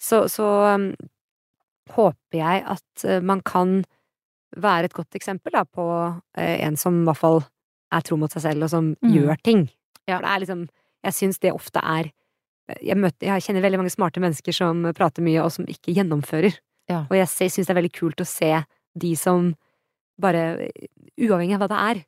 Så, 0.00 0.24
så 0.32 0.46
um, 0.74 0.90
håper 1.92 2.38
jeg 2.38 2.62
at 2.72 3.04
uh, 3.04 3.18
man 3.20 3.42
kan 3.44 3.82
være 4.56 4.88
et 4.88 4.94
godt 4.96 5.14
eksempel 5.18 5.52
da, 5.52 5.66
på 5.68 5.84
uh, 5.84 6.20
en 6.40 6.78
som 6.80 7.02
i 7.02 7.04
hvert 7.04 7.20
fall 7.20 7.42
er 7.92 8.06
tro 8.06 8.16
mot 8.16 8.32
seg 8.32 8.46
selv, 8.46 8.64
og 8.64 8.70
som 8.72 8.94
mm. 8.96 9.10
gjør 9.12 9.42
ting. 9.44 9.66
Ja. 10.08 10.16
For 10.16 10.24
det 10.24 10.30
er 10.30 10.42
liksom 10.46 10.62
jeg 11.06 11.16
syns 11.16 11.40
det 11.42 11.54
ofte 11.54 11.82
er 11.82 12.10
jeg, 12.78 12.96
møter, 12.98 13.26
jeg, 13.26 13.44
kjenner 13.46 13.64
veldig 13.64 13.80
mange 13.82 13.92
smarte 13.92 14.22
mennesker 14.22 14.54
som 14.54 14.84
prater 14.96 15.24
mye, 15.26 15.40
og 15.42 15.50
som 15.54 15.66
ikke 15.70 15.94
gjennomfører. 15.96 16.54
Ja. 16.90 17.04
Og 17.08 17.16
jeg 17.18 17.50
syns 17.50 17.66
det 17.66 17.72
er 17.72 17.80
veldig 17.80 17.92
kult 17.96 18.22
å 18.22 18.28
se 18.28 18.52
de 19.00 19.10
som 19.18 19.52
bare, 20.20 20.70
uavhengig 21.18 21.56
av 21.56 21.64
hva 21.64 21.70
det 21.70 21.80
er, 21.88 22.02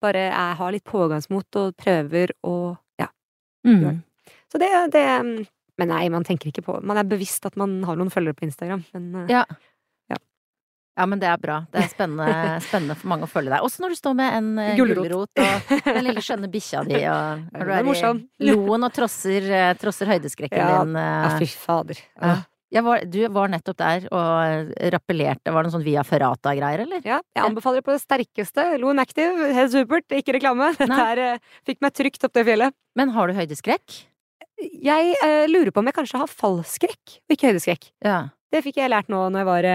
bare 0.00 0.26
er, 0.30 0.54
har 0.58 0.74
litt 0.74 0.86
pågangsmot 0.88 1.60
og 1.60 1.74
prøver 1.78 2.32
og 2.46 2.78
ja, 3.00 3.10
mm. 3.66 4.00
Så 4.50 4.58
det, 4.58 4.70
det 4.94 5.04
Men 5.78 5.90
nei, 5.92 6.06
man 6.12 6.24
tenker 6.26 6.48
ikke 6.50 6.64
på 6.64 6.78
Man 6.82 6.98
er 6.98 7.06
bevisst 7.08 7.44
at 7.46 7.58
man 7.60 7.78
har 7.86 7.98
noen 7.98 8.10
følgere 8.12 8.38
på 8.38 8.46
Instagram, 8.48 8.82
men 8.94 9.26
eh, 9.26 9.34
ja. 9.36 9.44
Ja, 10.98 11.06
men 11.06 11.20
det 11.22 11.28
er 11.30 11.40
bra. 11.40 11.60
Det 11.72 11.80
er 11.84 11.90
spennende, 11.90 12.58
spennende 12.68 12.96
for 12.98 13.10
mange 13.12 13.26
å 13.26 13.30
følge 13.30 13.52
deg. 13.52 13.64
Også 13.64 13.84
når 13.84 13.94
du 13.94 13.98
står 14.00 14.14
med 14.18 14.36
en 14.36 14.52
uh, 14.58 14.70
gulrot 14.78 15.42
og 15.42 15.72
den 15.86 16.06
lille 16.08 16.24
skjønne 16.24 16.50
bikkja 16.52 16.84
di, 16.88 17.00
og 17.08 17.44
når 17.54 17.70
du 17.70 17.74
er 17.76 18.22
i 18.50 18.50
loen 18.50 18.86
og 18.88 18.94
trosser, 18.94 19.46
uh, 19.48 19.72
trosser 19.80 20.10
høydeskrekken 20.10 20.60
ja. 20.60 20.80
din. 20.80 20.96
Uh, 20.98 21.10
ja, 21.24 21.34
fy 21.40 21.50
fader. 21.54 22.02
Ja. 22.20 22.40
Var, 22.86 23.02
du 23.10 23.18
var 23.34 23.50
nettopp 23.50 23.78
der 23.80 24.04
og 24.14 24.74
rappellerte. 24.94 25.50
Var 25.50 25.56
det 25.56 25.66
noen 25.66 25.74
sånn 25.74 25.86
via 25.86 26.04
Ferrata-greier, 26.06 26.84
eller? 26.84 27.00
Ja, 27.02 27.16
jeg 27.34 27.42
anbefaler 27.42 27.80
det 27.80 27.86
på 27.88 27.96
det 27.96 28.02
sterkeste. 28.04 28.66
Loen 28.78 29.02
Active, 29.02 29.48
helt 29.56 29.74
supert. 29.74 30.06
Ikke 30.14 30.36
reklame. 30.36 30.68
Dette 30.78 31.00
her 31.00 31.40
fikk 31.66 31.80
meg 31.82 31.96
trygt 31.98 32.28
opp 32.28 32.36
det 32.36 32.44
fjellet. 32.46 32.76
Men 32.98 33.10
har 33.16 33.26
du 33.26 33.34
høydeskrekk? 33.40 34.04
Jeg 34.60 35.16
lurer 35.48 35.72
på 35.72 35.82
om 35.82 35.88
jeg 35.88 35.96
kanskje 35.96 36.20
har 36.20 36.30
fallskrekk, 36.30 37.16
og 37.24 37.34
ikke 37.34 37.50
høydeskrekk. 37.50 37.90
Ja. 38.06 38.20
Det 38.54 38.62
fikk 38.62 38.78
jeg 38.82 38.92
lært 38.92 39.10
nå 39.10 39.24
når 39.32 39.42
jeg 39.42 39.50
var 39.50 39.68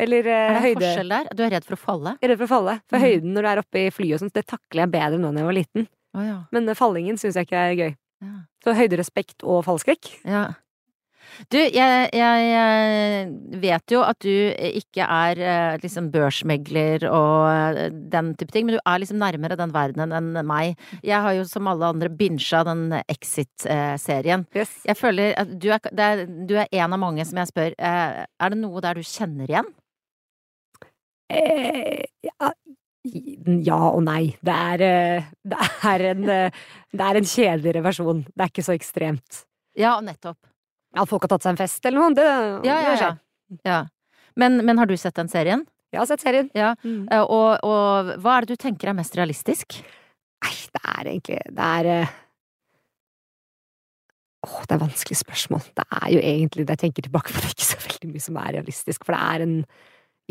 eller 0.00 0.24
høyde. 0.24 0.36
er 0.38 0.54
det 0.54 0.62
høyde... 0.66 0.84
forskjell 0.86 1.12
der? 1.16 1.32
Du 1.36 1.42
er 1.44 1.52
redd 1.56 1.66
for 1.68 1.76
å 1.76 1.82
falle? 1.82 2.14
Jeg 2.18 2.28
er 2.28 2.32
redd 2.32 2.42
for 2.42 2.48
å 2.48 2.54
falle. 2.54 2.78
For 2.90 2.98
mm. 2.98 3.06
høyden 3.08 3.36
når 3.36 3.44
du 3.44 3.50
er 3.52 3.62
oppe 3.62 3.82
i 3.82 3.90
flyet 3.94 4.16
og 4.16 4.24
sånt, 4.24 4.36
det 4.38 4.46
takler 4.48 4.86
jeg 4.86 4.94
bedre 4.94 5.20
nå 5.20 5.32
enn 5.32 5.42
jeg 5.42 5.50
var 5.50 5.58
liten. 5.58 5.90
Oh, 6.12 6.24
ja. 6.24 6.40
Men 6.52 6.68
uh, 6.68 6.76
fallingen 6.78 7.20
syns 7.20 7.38
jeg 7.38 7.48
ikke 7.48 7.62
er 7.68 7.78
gøy. 7.78 7.94
Ja. 8.22 8.34
Så 8.62 8.76
høyderespekt 8.78 9.46
og 9.48 9.64
fallskrekk. 9.66 10.12
Ja. 10.28 10.50
Du, 11.48 11.56
jeg, 11.56 12.08
jeg, 12.12 12.46
jeg, 12.52 13.60
vet 13.62 13.94
jo 13.94 14.02
at 14.04 14.18
du 14.20 14.32
ikke 14.82 15.06
er 15.06 15.40
eh, 15.40 15.76
liksom 15.80 16.10
børsmegler 16.12 17.06
og 17.08 17.80
den 18.12 18.32
type 18.36 18.52
ting, 18.52 18.66
men 18.68 18.76
du 18.76 18.82
er 18.82 19.00
liksom 19.00 19.20
nærmere 19.22 19.56
den 19.56 19.72
verdenen 19.72 20.12
enn 20.18 20.46
meg. 20.46 20.76
Jeg 21.00 21.24
har 21.24 21.36
jo 21.38 21.46
som 21.48 21.70
alle 21.70 21.88
andre 21.94 22.10
binsja 22.12 22.62
den 22.68 22.98
Exit-serien. 23.06 24.44
Yes. 24.56 24.74
Jeg 24.88 24.98
føler 24.98 25.32
at 25.40 25.54
du 25.56 25.70
er, 25.72 25.80
er, 25.96 26.26
du 26.26 26.58
er, 26.58 26.68
en 26.68 26.98
av 26.98 27.00
mange 27.00 27.24
som 27.28 27.40
jeg 27.40 27.52
spør, 27.52 27.78
er 27.80 28.52
det 28.52 28.60
noe 28.60 28.84
der 28.84 29.00
du 29.00 29.06
kjenner 29.06 29.48
igjen? 29.48 29.72
Eh, 31.32 32.04
ja, 32.28 32.52
ja 33.64 33.80
og 33.88 34.02
nei. 34.06 34.34
Det 34.44 34.56
er, 34.74 34.84
eh, 34.86 35.30
det 35.48 35.68
er 35.88 36.06
en 36.12 36.28
eh, 36.28 36.62
Det 36.92 37.08
er 37.08 37.18
en 37.20 37.28
kjedeligere 37.28 37.84
versjon. 37.84 38.24
Det 38.28 38.44
er 38.44 38.52
ikke 38.52 38.66
så 38.66 38.76
ekstremt. 38.76 39.44
Ja, 39.78 39.96
nettopp. 40.04 40.38
Ja, 40.92 41.06
folk 41.08 41.24
har 41.24 41.32
tatt 41.32 41.46
seg 41.46 41.54
en 41.54 41.62
fest 41.62 41.86
eller 41.88 42.02
noe, 42.02 42.12
det 42.12 42.24
ja, 42.68 42.74
ja, 42.84 42.96
ja. 43.00 43.12
ja. 43.64 43.78
Men, 44.36 44.60
men, 44.60 44.76
har 44.76 44.88
du 44.88 44.92
sett 45.00 45.16
den 45.16 45.30
serien? 45.32 45.64
Jeg 45.92 46.00
har 46.02 46.08
sett 46.08 46.24
serien. 46.24 46.50
Ja. 46.56 46.74
Mm. 46.84 47.06
Og, 47.24 47.64
og, 47.64 48.12
hva 48.20 48.36
er 48.36 48.44
det 48.44 48.58
du 48.58 48.60
tenker 48.60 48.92
er 48.92 48.96
mest 48.96 49.16
realistisk? 49.16 49.78
Nei, 50.42 50.52
det 50.74 50.82
er 50.82 51.08
egentlig 51.14 51.38
Det 51.48 51.70
er 51.78 52.12
Åh, 54.42 54.62
det 54.66 54.74
er 54.74 54.80
vanskelig 54.82 55.16
spørsmål. 55.20 55.64
Det 55.76 55.84
er 55.86 56.06
jo 56.10 56.20
egentlig 56.20 56.64
det 56.66 56.74
jeg 56.74 56.82
tenker 56.88 57.06
tilbake 57.06 57.30
på, 57.30 57.38
det 57.38 57.46
er 57.46 57.54
ikke 57.54 57.68
så 57.68 57.82
veldig 57.84 58.08
mye 58.10 58.24
som 58.24 58.38
er 58.42 58.54
realistisk, 58.56 59.04
for 59.06 59.14
det 59.14 59.20
er 59.22 59.44
en 59.44 59.52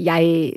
jeg 0.06 0.54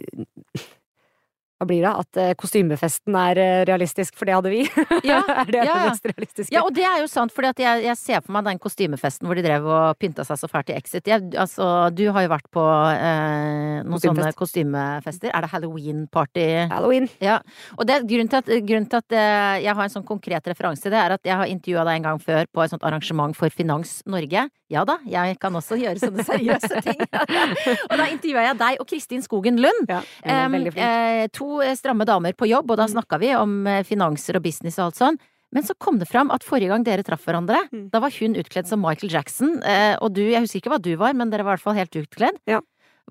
hva 1.60 1.68
blir 1.68 1.84
det? 1.84 1.92
At 2.02 2.18
eh, 2.18 2.32
kostymefesten 2.38 3.14
er 3.18 3.38
eh, 3.38 3.62
realistisk, 3.68 4.16
for 4.18 4.26
det 4.28 4.34
hadde 4.36 4.50
vi? 4.52 4.62
Ja, 5.10 5.20
er 5.44 5.50
det 5.52 5.62
ja, 5.68 5.76
mest 5.86 6.06
realistiske? 6.08 6.52
Ja, 6.54 6.64
og 6.66 6.74
det 6.74 6.84
er 6.88 7.02
jo 7.02 7.08
sant, 7.10 7.32
for 7.34 7.46
jeg, 7.46 7.84
jeg, 7.84 7.96
ser 8.00 8.24
for 8.24 8.34
meg 8.36 8.48
den 8.48 8.60
kostymefesten 8.62 9.28
hvor 9.28 9.38
de 9.38 9.44
drev 9.44 9.68
og 9.68 9.98
pynta 10.00 10.24
seg 10.26 10.40
så 10.40 10.50
fælt 10.50 10.72
i 10.72 10.76
Exit. 10.78 11.06
Jeg, 11.10 11.30
altså, 11.38 11.68
du 11.94 12.06
har 12.14 12.26
jo 12.26 12.32
vært 12.32 12.48
på 12.54 12.64
eh, 12.64 13.84
noen 13.86 14.02
sånne 14.02 14.32
kostymefester. 14.38 15.30
Er 15.30 15.46
det 15.46 15.52
halloween-party? 15.54 16.48
Halloween. 16.72 17.08
Ja. 17.22 17.38
Og 17.78 17.86
det, 17.88 18.00
grunnen 18.10 18.32
til 18.32 18.42
at, 18.42 18.50
grunnen 18.66 18.90
til 18.90 19.02
at 19.04 19.16
eh, 19.16 19.62
jeg 19.68 19.78
har 19.78 19.86
en 19.86 19.94
sånn 19.94 20.08
konkret 20.08 20.50
referanse 20.50 20.84
til 20.84 20.94
det, 20.94 21.00
er 21.00 21.16
at 21.18 21.30
jeg 21.30 21.38
har 21.38 21.54
intervjua 21.54 21.86
deg 21.86 22.00
en 22.00 22.10
gang 22.10 22.22
før 22.22 22.50
på 22.50 22.64
et 22.64 22.74
sånt 22.74 22.86
arrangement 22.86 23.36
for 23.38 23.52
Finans 23.54 24.00
Norge. 24.10 24.48
Ja 24.72 24.82
da, 24.88 24.96
jeg 25.06 25.36
kan 25.38 25.54
også 25.54 25.76
gjøre 25.78 26.00
sånne 26.00 26.24
seriøse 26.26 26.80
ting. 26.82 27.00
og 27.90 27.94
da 28.00 28.08
intervjua 28.10 28.48
jeg 28.48 28.58
deg 28.64 28.80
og 28.82 28.88
Kristin 28.90 29.22
Skogen 29.22 29.60
Lund. 29.62 29.92
Ja, 29.92 30.00
eh, 30.24 31.26
to 31.34 31.43
stramme 31.78 32.07
damer 32.09 32.35
på 32.37 32.48
jobb, 32.50 32.72
og 32.72 32.80
da 32.80 32.88
mm. 32.88 32.94
snakka 32.96 33.20
vi 33.22 33.30
om 33.38 33.62
eh, 33.70 33.85
finanser 33.87 34.38
og 34.38 34.44
business 34.46 34.80
og 34.80 34.88
alt 34.88 35.00
sånn. 35.00 35.22
Men 35.54 35.62
så 35.62 35.76
kom 35.78 36.00
det 36.00 36.11
fram 36.11 36.33
at 36.35 36.42
forrige 36.42 36.72
gang 36.72 36.85
dere 36.87 37.04
traff 37.07 37.28
hverandre, 37.28 37.61
mm. 37.70 37.88
da 37.92 38.00
var 38.02 38.14
hun 38.16 38.35
utkledd 38.40 38.66
som 38.66 38.83
Michael 38.83 39.12
Jackson, 39.14 39.61
eh, 39.62 39.94
og 40.02 40.16
du, 40.16 40.24
jeg 40.26 40.42
husker 40.42 40.61
ikke 40.61 40.72
hva 40.74 40.83
du 40.83 40.94
var, 40.98 41.14
men 41.14 41.30
dere 41.30 41.46
var 41.46 41.54
i 41.54 41.61
hvert 41.61 41.68
fall 41.68 41.78
helt 41.78 41.98
utkledd. 42.00 42.40
Ja. 42.50 42.59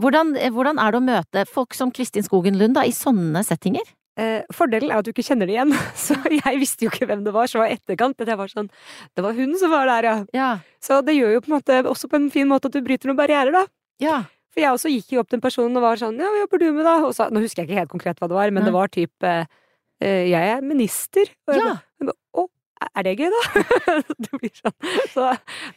Hvordan, 0.02 0.36
eh, 0.36 0.52
hvordan, 0.52 0.82
er 0.82 0.92
det 0.92 1.00
å 1.00 1.06
møte 1.06 1.46
folk 1.48 1.78
som 1.78 1.94
Kristin 1.96 2.26
Skogen 2.26 2.58
Lund 2.60 2.76
da, 2.76 2.84
i 2.84 2.96
sånne 2.96 3.46
settinger? 3.48 3.88
Eh, 4.20 4.44
fordelen 4.54 4.92
er 4.92 5.00
at 5.00 5.08
du 5.08 5.14
ikke 5.14 5.26
kjenner 5.26 5.50
det 5.50 5.56
igjen, 5.56 5.72
så 6.06 6.18
jeg 6.28 6.60
visste 6.62 6.86
jo 6.86 6.92
ikke 6.92 7.08
hvem 7.10 7.24
det 7.26 7.34
var. 7.36 7.50
Så 7.50 7.62
var 7.62 7.72
etterkant 7.72 8.20
at 8.20 8.30
jeg 8.30 8.40
var 8.40 8.52
sånn 8.52 8.70
Det 9.16 9.24
var 9.26 9.40
hun 9.40 9.56
som 9.62 9.74
var 9.74 9.90
der, 9.90 10.10
ja. 10.10 10.18
ja. 10.36 10.52
Så 10.84 11.00
det 11.06 11.16
gjør 11.16 11.38
jo 11.38 11.44
på 11.46 11.52
en 11.54 11.58
måte 11.62 11.82
også 11.90 12.12
på 12.12 12.20
en 12.20 12.30
fin 12.34 12.50
måte 12.50 12.70
at 12.70 12.76
du 12.76 12.84
bryter 12.86 13.10
noen 13.10 13.22
barrierer, 13.24 13.56
da. 13.56 13.66
Ja. 14.04 14.24
For 14.54 14.62
jeg 14.62 14.78
også 14.78 14.92
gikk 14.94 15.16
jo 15.16 15.24
opp 15.24 15.32
til 15.32 15.40
en 15.40 15.44
person 15.44 15.80
og 15.80 15.86
var 15.86 16.00
sånn 16.02 16.20
Ja, 16.22 16.30
hva 16.30 16.44
jobber 16.44 16.62
du 16.62 16.68
med, 16.70 16.86
da? 16.86 16.96
Og 17.08 17.16
så, 17.18 17.28
nå 17.34 17.42
husker 17.44 17.64
jeg 17.64 17.72
ikke 17.72 17.82
helt 17.82 17.94
konkret 17.94 18.22
hva 18.22 18.30
det 18.30 18.38
var, 18.38 18.54
men 18.54 18.62
Nei. 18.62 18.70
det 18.70 18.76
var 18.76 18.94
type 18.94 19.34
eh, 19.34 20.24
Jeg 20.30 20.56
er 20.56 20.66
minister. 20.66 21.34
Og 21.50 21.58
ja. 21.58 21.76
Jeg, 22.00 22.16
å, 22.38 22.48
er 22.90 23.08
det 23.08 23.18
gøy, 23.18 23.30
da? 23.34 23.44
det 24.28 24.32
blir 24.38 24.56
sånn. 24.58 24.76
Så 25.14 25.30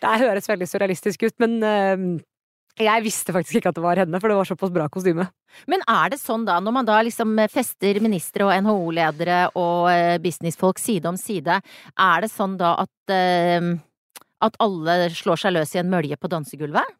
det 0.02 0.16
høres 0.26 0.50
veldig 0.50 0.68
surrealistisk 0.68 1.28
ut, 1.28 1.36
men 1.42 1.56
eh, 1.64 2.08
jeg 2.76 3.04
visste 3.06 3.32
faktisk 3.32 3.56
ikke 3.60 3.70
at 3.72 3.78
det 3.78 3.84
var 3.84 3.96
henne, 4.02 4.18
for 4.20 4.28
det 4.28 4.36
var 4.36 4.48
såpass 4.48 4.72
bra 4.74 4.84
kostyme. 4.92 5.24
Men 5.70 5.84
er 5.88 6.12
det 6.12 6.20
sånn 6.20 6.44
da, 6.44 6.58
når 6.60 6.74
man 6.76 6.88
da 6.88 6.98
liksom 7.06 7.32
fester 7.48 8.02
ministre 8.04 8.44
og 8.44 8.52
NHO-ledere 8.66 9.38
og 9.56 9.88
eh, 9.94 10.18
businessfolk 10.20 10.80
side 10.82 11.08
om 11.08 11.16
side, 11.20 11.56
er 11.62 12.24
det 12.24 12.28
sånn 12.32 12.58
da 12.60 12.74
at, 12.84 12.92
uh, 13.08 13.72
at 14.44 14.60
alle 14.60 14.98
slår 15.16 15.40
seg 15.40 15.56
løs 15.56 15.72
i 15.72 15.80
en 15.80 15.88
mølje 15.92 16.20
på 16.20 16.28
dansegulvet? 16.32 16.96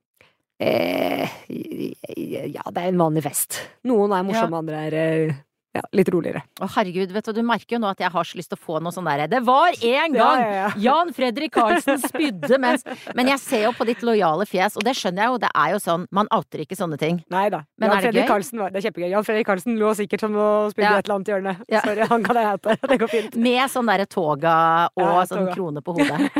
Eh, 0.57 1.27
ja, 1.49 2.64
det 2.73 2.83
er 2.83 2.88
en 2.88 3.03
vanlig 3.03 3.27
fest. 3.27 3.61
Noen 3.88 4.14
er 4.16 4.25
morsomme, 4.27 4.57
ja. 4.57 4.62
andre 4.62 4.85
er 4.88 4.97
uh, 4.97 5.40
ja, 5.77 5.83
litt 5.97 6.09
roligere. 6.12 6.43
Å 6.62 6.69
herregud, 6.77 7.12
vet 7.15 7.29
du, 7.29 7.33
du 7.37 7.43
merker 7.47 7.77
jo 7.77 7.81
nå 7.83 7.91
at 7.93 8.01
jeg 8.03 8.11
har 8.15 8.25
så 8.29 8.39
lyst 8.39 8.51
til 8.53 8.59
å 8.59 8.62
få 8.67 8.81
noe 8.83 8.95
sånn 8.95 9.07
derre 9.09 9.27
Det 9.31 9.41
var 9.45 9.75
en 9.77 10.15
gang! 10.17 10.41
Ja, 10.41 10.53
ja, 10.57 10.69
Jan 10.87 11.12
Fredrik 11.17 11.53
Karlsen 11.55 12.01
spydde 12.03 12.59
mens 12.62 12.85
Men 13.15 13.29
jeg 13.33 13.39
ser 13.43 13.65
jo 13.67 13.73
på 13.77 13.87
ditt 13.89 14.03
lojale 14.07 14.47
fjes, 14.49 14.77
og 14.79 14.85
det 14.87 14.95
skjønner 14.97 15.27
jeg 15.27 15.35
jo, 15.35 15.39
det 15.45 15.51
er 15.53 15.75
jo 15.75 15.81
sånn 15.83 16.07
Man 16.17 16.31
outer 16.35 16.62
ikke 16.65 16.79
sånne 16.79 16.99
ting. 17.01 17.21
Nei 17.33 17.47
da. 17.53 17.62
Jan 17.81 17.97
Fredrik 18.07 18.29
Karlsen 18.31 18.62
var 18.62 18.73
Det 18.75 18.81
er 18.83 18.87
kjempegøy. 18.89 19.09
Jan 19.12 19.27
Fredrik 19.29 19.47
Karlsen 19.51 19.77
lå 19.81 19.93
sikkert 19.99 20.25
som 20.27 20.37
å 20.41 20.49
spydde 20.73 20.93
et 21.01 21.07
eller 21.09 21.17
annet 21.19 21.33
hjørne. 21.35 21.57
Sorry, 21.87 22.07
han 22.11 22.27
kan 22.27 22.41
jeg 22.41 22.51
hete. 22.53 22.77
Det 22.95 22.99
går 23.05 23.12
fint. 23.12 23.37
Med 23.47 23.73
sånn 23.73 23.91
derre 23.93 24.07
toga 24.11 24.55
og 24.97 25.12
sånn 25.29 25.45
toga. 25.45 25.55
krone 25.57 25.83
på 25.85 25.97
hodet. 25.99 26.31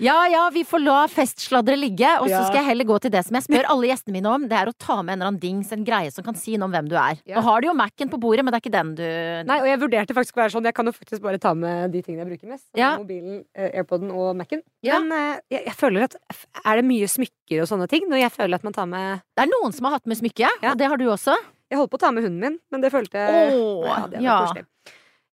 Ja 0.00 0.16
ja, 0.32 0.46
vi 0.54 0.62
får 0.64 0.80
la 0.80 0.98
festsladret 1.12 1.76
ligge, 1.78 2.08
og 2.22 2.28
så 2.28 2.30
Ja. 2.38 2.44
skal 2.46 2.60
jeg 2.62 2.68
heller 2.70 2.86
gå 2.88 2.96
til 3.04 3.10
det 3.12 3.20
som 3.26 3.36
jeg 3.36 3.44
spør 3.44 3.66
alle 3.68 3.90
gjestene 3.90 4.14
mine 4.16 4.30
om. 4.32 4.46
Det 4.48 4.56
er 4.56 4.70
å 4.70 4.72
ta 4.78 5.02
med 5.02 5.12
en 5.12 5.18
eller 5.20 5.28
annen 5.32 5.40
dings, 5.42 5.72
en 5.76 5.84
greie 5.84 6.10
som 6.14 6.24
kan 6.24 6.34
si 6.38 6.54
noe 6.56 6.70
om 6.70 6.72
hvem 6.72 6.88
du 6.88 6.94
er. 6.96 7.18
Ja. 7.28 7.36
Nå 7.36 7.42
har 7.44 7.60
du 7.60 7.66
jo 7.68 7.74
Mac-en 7.76 8.08
på 8.08 8.20
bordet, 8.20 8.44
men 8.46 8.54
det 8.54 8.59
er 8.60 8.64
ikke 8.64 8.72
den 8.76 8.92
du 8.98 9.04
Nei, 9.48 9.56
og 9.62 9.68
jeg 9.70 9.80
vurderte 9.82 10.16
faktisk 10.16 10.36
å 10.36 10.42
være 10.44 10.52
sånn. 10.54 10.66
Jeg 10.68 10.76
kan 10.76 10.86
jo 10.90 10.92
faktisk 10.94 11.22
bare 11.24 11.40
ta 11.42 11.54
med 11.58 11.90
de 11.94 12.02
tingene 12.06 12.22
jeg 12.26 12.30
bruker 12.34 12.52
mest. 12.52 12.66
Ja. 12.78 12.92
Mobilen, 13.00 13.40
eh, 13.56 13.70
AirPoden 13.80 14.12
og 14.14 14.34
Mac-en. 14.38 14.62
Ja. 14.86 15.00
Men 15.00 15.16
eh, 15.16 15.40
jeg, 15.56 15.64
jeg 15.70 15.76
føler 15.80 16.06
at 16.06 16.16
Er 16.64 16.80
det 16.80 16.84
mye 16.88 17.08
smykker 17.10 17.64
og 17.64 17.70
sånne 17.72 17.88
ting 17.90 18.06
når 18.10 18.22
jeg 18.26 18.34
føler 18.36 18.60
at 18.60 18.66
man 18.68 18.76
tar 18.76 18.86
med 18.90 19.24
Det 19.34 19.46
er 19.46 19.50
noen 19.50 19.74
som 19.76 19.88
har 19.88 19.96
hatt 19.98 20.06
med 20.10 20.20
smykke, 20.20 20.46
Ja. 20.62 20.72
og 20.74 20.78
det 20.78 20.88
har 20.92 21.00
du 21.00 21.06
også. 21.10 21.34
Jeg 21.70 21.78
holdt 21.78 21.90
på 21.92 21.98
å 22.00 22.02
ta 22.02 22.10
med 22.12 22.24
hunden 22.26 22.40
min, 22.42 22.58
men 22.74 22.82
det 22.82 22.90
følte 22.92 23.14
jeg 23.18 23.54
Åh, 23.54 23.84
ja, 23.86 23.98
det 24.10 24.22
ja. 24.24 24.36
koselig. 24.44 24.66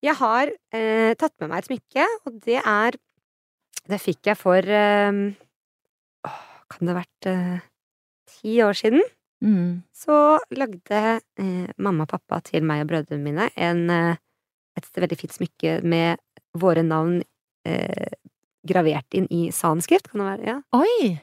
Jeg 0.05 0.15
har 0.21 0.51
eh, 0.77 1.15
tatt 1.19 1.33
med 1.41 1.49
meg 1.51 1.63
et 1.65 1.69
smykke, 1.71 2.07
og 2.29 2.41
det 2.45 2.61
er 2.63 2.99
Det 3.89 4.01
fikk 4.03 4.29
jeg 4.33 4.37
for 4.39 4.59
eh, 4.61 5.21
Kan 6.67 6.83
det 6.83 6.93
ha 6.93 6.99
vært 7.01 7.29
eh, 7.31 7.59
ti 8.37 8.57
år 8.65 8.77
siden? 8.77 9.03
Mm. 9.45 9.83
Så 9.93 10.39
lagde 10.57 11.03
eh, 11.21 11.69
mamma 11.77 12.07
og 12.07 12.13
pappa 12.15 12.41
til 12.45 12.65
meg 12.67 12.85
og 12.85 12.93
brødrene 12.93 13.25
mine 13.25 13.49
en, 13.55 13.83
eh, 13.93 14.23
et 14.79 14.89
veldig 14.97 15.19
fint 15.21 15.37
smykke 15.37 15.79
med 15.85 16.21
våre 16.57 16.85
navn 16.87 17.21
eh, 17.69 18.13
gravert 18.67 19.17
inn 19.17 19.29
i 19.31 19.49
sanskrift. 19.55 20.11
Kan 20.11 20.23
det 20.23 20.31
være? 20.33 20.47
Ja. 20.49 20.59
Oi! 20.77 21.17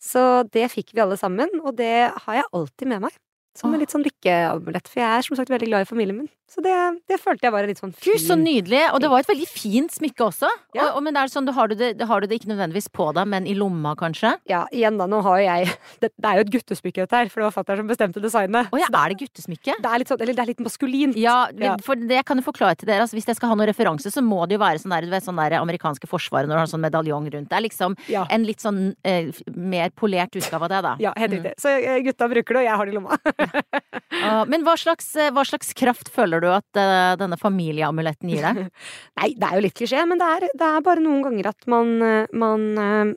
Så 0.00 0.44
det 0.52 0.70
fikk 0.72 0.94
vi 0.96 1.02
alle 1.04 1.18
sammen, 1.20 1.50
og 1.60 1.76
det 1.76 2.10
har 2.24 2.38
jeg 2.38 2.48
alltid 2.56 2.88
med 2.88 3.04
meg. 3.04 3.18
Som 3.58 3.72
en 3.74 3.80
litt 3.82 3.90
sånn 3.90 4.04
lykkeamulett, 4.06 4.86
for 4.88 5.00
jeg 5.02 5.10
er 5.18 5.24
som 5.26 5.36
sagt 5.36 5.50
veldig 5.50 5.66
glad 5.68 5.82
i 5.82 5.88
familien 5.88 6.16
min. 6.20 6.28
Så 6.50 6.58
det, 6.64 6.72
det 7.06 7.16
følte 7.22 7.46
jeg 7.46 7.52
var 7.54 7.62
en 7.62 7.70
litt 7.70 7.78
sånn 7.78 7.92
Gud, 8.02 8.18
så 8.22 8.34
nydelig! 8.38 8.80
Og 8.94 8.98
det 9.02 9.08
var 9.10 9.22
et 9.22 9.28
veldig 9.30 9.46
fint 9.46 9.92
smykke 9.94 10.24
også. 10.26 10.48
Ja. 10.74 10.88
Og, 10.88 10.96
og, 10.98 11.02
men 11.06 11.14
det 11.14 11.20
er 11.22 11.30
sånn, 11.30 11.46
da 11.46 11.52
har 11.54 11.70
du 11.70 11.76
det, 11.78 11.90
har 12.10 12.22
du 12.22 12.26
det 12.26 12.40
ikke 12.40 12.50
nødvendigvis 12.50 12.88
på 12.94 13.06
deg, 13.14 13.28
men 13.30 13.46
i 13.46 13.54
lomma, 13.58 13.92
kanskje? 13.98 14.32
Ja, 14.50 14.64
igjen 14.74 14.98
da, 14.98 15.06
nå 15.10 15.20
har 15.26 15.38
jo 15.38 15.44
jeg 15.46 15.70
Det, 16.02 16.10
det 16.16 16.26
er 16.30 16.40
jo 16.40 16.44
et 16.46 16.50
guttesmykke 16.56 17.04
dette 17.04 17.20
her, 17.20 17.30
for 17.30 17.42
det 17.42 17.46
var 17.48 17.54
fatter'n 17.58 17.82
som 17.82 17.90
bestemte 17.90 18.22
designet. 18.24 18.70
Å 18.74 18.80
ja, 18.82 18.88
er 18.90 19.14
det 19.14 19.18
guttesmykke? 19.22 19.76
det 19.82 19.92
er 19.92 20.02
litt 20.02 20.10
sånn, 20.10 20.22
eller 20.26 20.38
det 20.38 20.42
er 20.46 20.50
litt 20.50 20.64
maskulint. 20.66 21.18
Ja, 21.20 21.36
Ja. 21.60 21.76
for 21.86 21.94
det 22.10 22.22
kan 22.26 22.38
jo 22.42 22.46
forklare 22.46 22.78
til 22.80 22.90
dere. 22.90 23.04
Altså, 23.06 23.18
hvis 23.18 23.28
jeg 23.30 23.38
skal 23.38 23.52
ha 23.52 23.58
noen 23.60 23.70
referanse, 23.70 24.10
så 24.14 24.22
må 24.24 24.40
det 24.50 24.58
jo 24.58 24.62
være 24.64 24.82
sånn 24.82 24.94
der, 24.96 25.06
du 25.06 25.14
vet, 25.14 25.26
sånn 25.26 25.38
der 25.42 25.58
amerikanske 25.60 26.10
forsvaret 26.10 26.50
når 26.50 26.58
du 26.58 26.62
har 26.64 26.70
sånn 26.74 26.82
medaljong 26.86 27.30
rundt. 27.34 27.50
Det 27.50 27.58
er 27.60 27.66
liksom 27.68 27.94
Ja. 28.10 28.26
en 28.30 28.46
litt 28.46 28.62
sånn 28.62 28.94
eh, 29.06 29.30
mer 29.54 29.90
polert 29.94 30.34
utgave 30.38 30.66
av 30.66 30.74
det, 30.74 30.82
da. 30.88 30.96
Ja, 31.06 31.14
helt 31.18 31.30
Mm. 31.40 31.52
Så 31.62 31.70
eh, 31.78 32.00
gutta 32.02 32.26
bruker 32.28 32.56
det, 32.58 32.60
og 32.64 32.66
jeg 32.66 32.76
har 32.76 32.86
det 32.88 32.92
i 32.92 32.98
lomma. 32.98 33.16
Ah, 34.20 34.42
men 34.44 34.64
hva 34.66 34.74
slags, 34.78 35.06
eh, 35.16 35.30
hva 35.32 35.44
slags 35.46 35.70
kraft 35.78 36.10
føler 36.12 36.42
du 36.42 36.48
at 36.50 36.78
uh, 36.78 37.14
denne 37.16 37.38
familieamuletten 37.40 38.28
gir 38.32 38.42
deg? 38.44 38.58
Nei, 39.20 39.28
det 39.38 39.46
er 39.46 39.54
jo 39.56 39.62
litt 39.64 39.76
klisjé, 39.78 40.02
men 40.08 40.20
det 40.20 40.26
er, 40.26 40.46
det 40.60 40.66
er 40.66 40.84
bare 40.84 41.02
noen 41.04 41.22
ganger 41.24 41.48
at 41.52 41.68
man, 41.70 41.94
eh, 42.04 42.34
man 42.36 42.66
uh, 42.76 43.12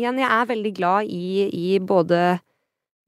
Igjen, 0.00 0.18
jeg 0.18 0.26
er 0.34 0.48
veldig 0.48 0.72
glad 0.74 1.12
i, 1.12 1.44
i 1.52 1.76
både 1.84 2.40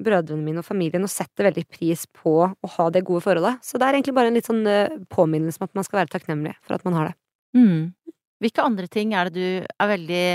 brødrene 0.04 0.44
mine 0.44 0.60
og 0.60 0.68
familien 0.68 1.06
og 1.06 1.10
setter 1.10 1.48
veldig 1.48 1.64
pris 1.72 2.04
på 2.12 2.34
å 2.44 2.70
ha 2.76 2.86
det 2.92 3.02
gode 3.08 3.24
forholdet. 3.24 3.64
Så 3.64 3.80
det 3.80 3.88
er 3.88 3.96
egentlig 3.96 4.14
bare 4.14 4.30
en 4.30 4.36
litt 4.36 4.50
sånn 4.50 4.62
påminnelse 5.10 5.62
om 5.62 5.64
at 5.66 5.74
man 5.80 5.86
skal 5.88 6.02
være 6.02 6.12
takknemlig 6.12 6.52
for 6.60 6.76
at 6.76 6.84
man 6.86 6.98
har 6.98 7.08
det. 7.08 7.16
Mm. 7.56 8.14
Hvilke 8.44 8.68
andre 8.68 8.90
ting 8.92 9.16
er 9.16 9.32
det 9.32 9.40
du 9.40 9.66
er 9.80 9.90
veldig 9.94 10.26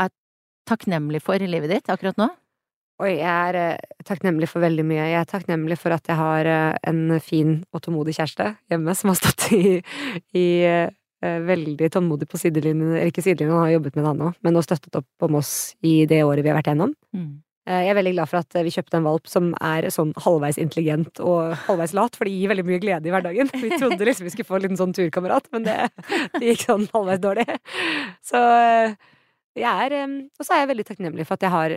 er 0.00 0.12
takknemlig 0.72 1.20
for 1.22 1.36
i 1.36 1.52
livet 1.52 1.76
ditt 1.76 1.92
akkurat 1.92 2.18
nå? 2.18 2.30
Oi, 2.98 3.12
jeg 3.20 3.30
er 3.30 3.54
eh, 3.54 3.98
takknemlig 4.02 4.48
for 4.50 4.64
veldig 4.64 4.82
mye. 4.86 5.04
Jeg 5.06 5.20
er 5.20 5.26
takknemlig 5.30 5.76
for 5.78 5.94
at 5.94 6.08
jeg 6.10 6.18
har 6.18 6.48
eh, 6.50 6.78
en 6.90 7.20
fin 7.22 7.60
og 7.70 7.82
tålmodig 7.84 8.16
kjæreste 8.16 8.48
hjemme 8.72 8.94
som 8.98 9.12
har 9.12 9.18
stått 9.20 9.44
i, 9.54 9.76
i 10.34 10.46
eh, 10.66 10.88
veldig 11.22 11.90
tålmodig 11.94 12.26
på 12.30 12.40
sidelinjen, 12.42 12.96
eller 12.96 13.12
ikke 13.12 13.22
sidelinjen, 13.22 13.54
han 13.54 13.68
har 13.68 13.76
jobbet 13.76 13.94
med 13.94 14.02
det 14.02 14.10
han 14.10 14.24
òg, 14.28 14.40
men 14.42 14.58
og 14.58 14.66
støttet 14.66 14.98
opp 14.98 15.28
om 15.28 15.38
oss 15.38 15.52
i 15.86 16.00
det 16.10 16.24
året 16.26 16.42
vi 16.42 16.50
har 16.50 16.58
vært 16.58 16.72
gjennom. 16.72 16.96
Mm. 17.14 17.36
Jeg 17.68 17.92
er 17.92 17.98
veldig 17.98 18.14
glad 18.16 18.30
for 18.30 18.40
at 18.40 18.58
vi 18.64 18.70
kjøpte 18.72 18.96
en 18.96 19.06
valp 19.06 19.26
som 19.28 19.48
er 19.62 19.86
sånn 19.92 20.14
halvveis 20.24 20.58
intelligent 20.58 21.20
og 21.20 21.52
halvveis 21.66 21.92
lat, 21.94 22.14
for 22.16 22.26
det 22.26 22.32
gir 22.32 22.50
veldig 22.50 22.64
mye 22.64 22.80
glede 22.80 23.10
i 23.10 23.12
hverdagen. 23.12 23.50
Vi 23.60 23.76
trodde 23.76 24.08
liksom 24.08 24.26
vi 24.26 24.32
skulle 24.32 24.48
få 24.48 24.56
en 24.56 24.64
liten 24.64 24.80
sånn 24.80 24.94
turkamerat, 24.96 25.50
men 25.54 25.66
det, 25.68 25.76
det 26.38 26.46
gikk 26.48 26.64
sånn 26.64 26.86
halvveis 26.94 27.20
dårlig. 27.22 27.44
Så 28.24 28.40
jeg 29.58 29.68
er 29.68 29.98
Og 30.00 30.46
så 30.46 30.54
er 30.54 30.64
jeg 30.64 30.70
veldig 30.72 30.86
takknemlig 30.88 31.28
for 31.28 31.36
at 31.36 31.44
jeg 31.44 31.52
har, 31.52 31.76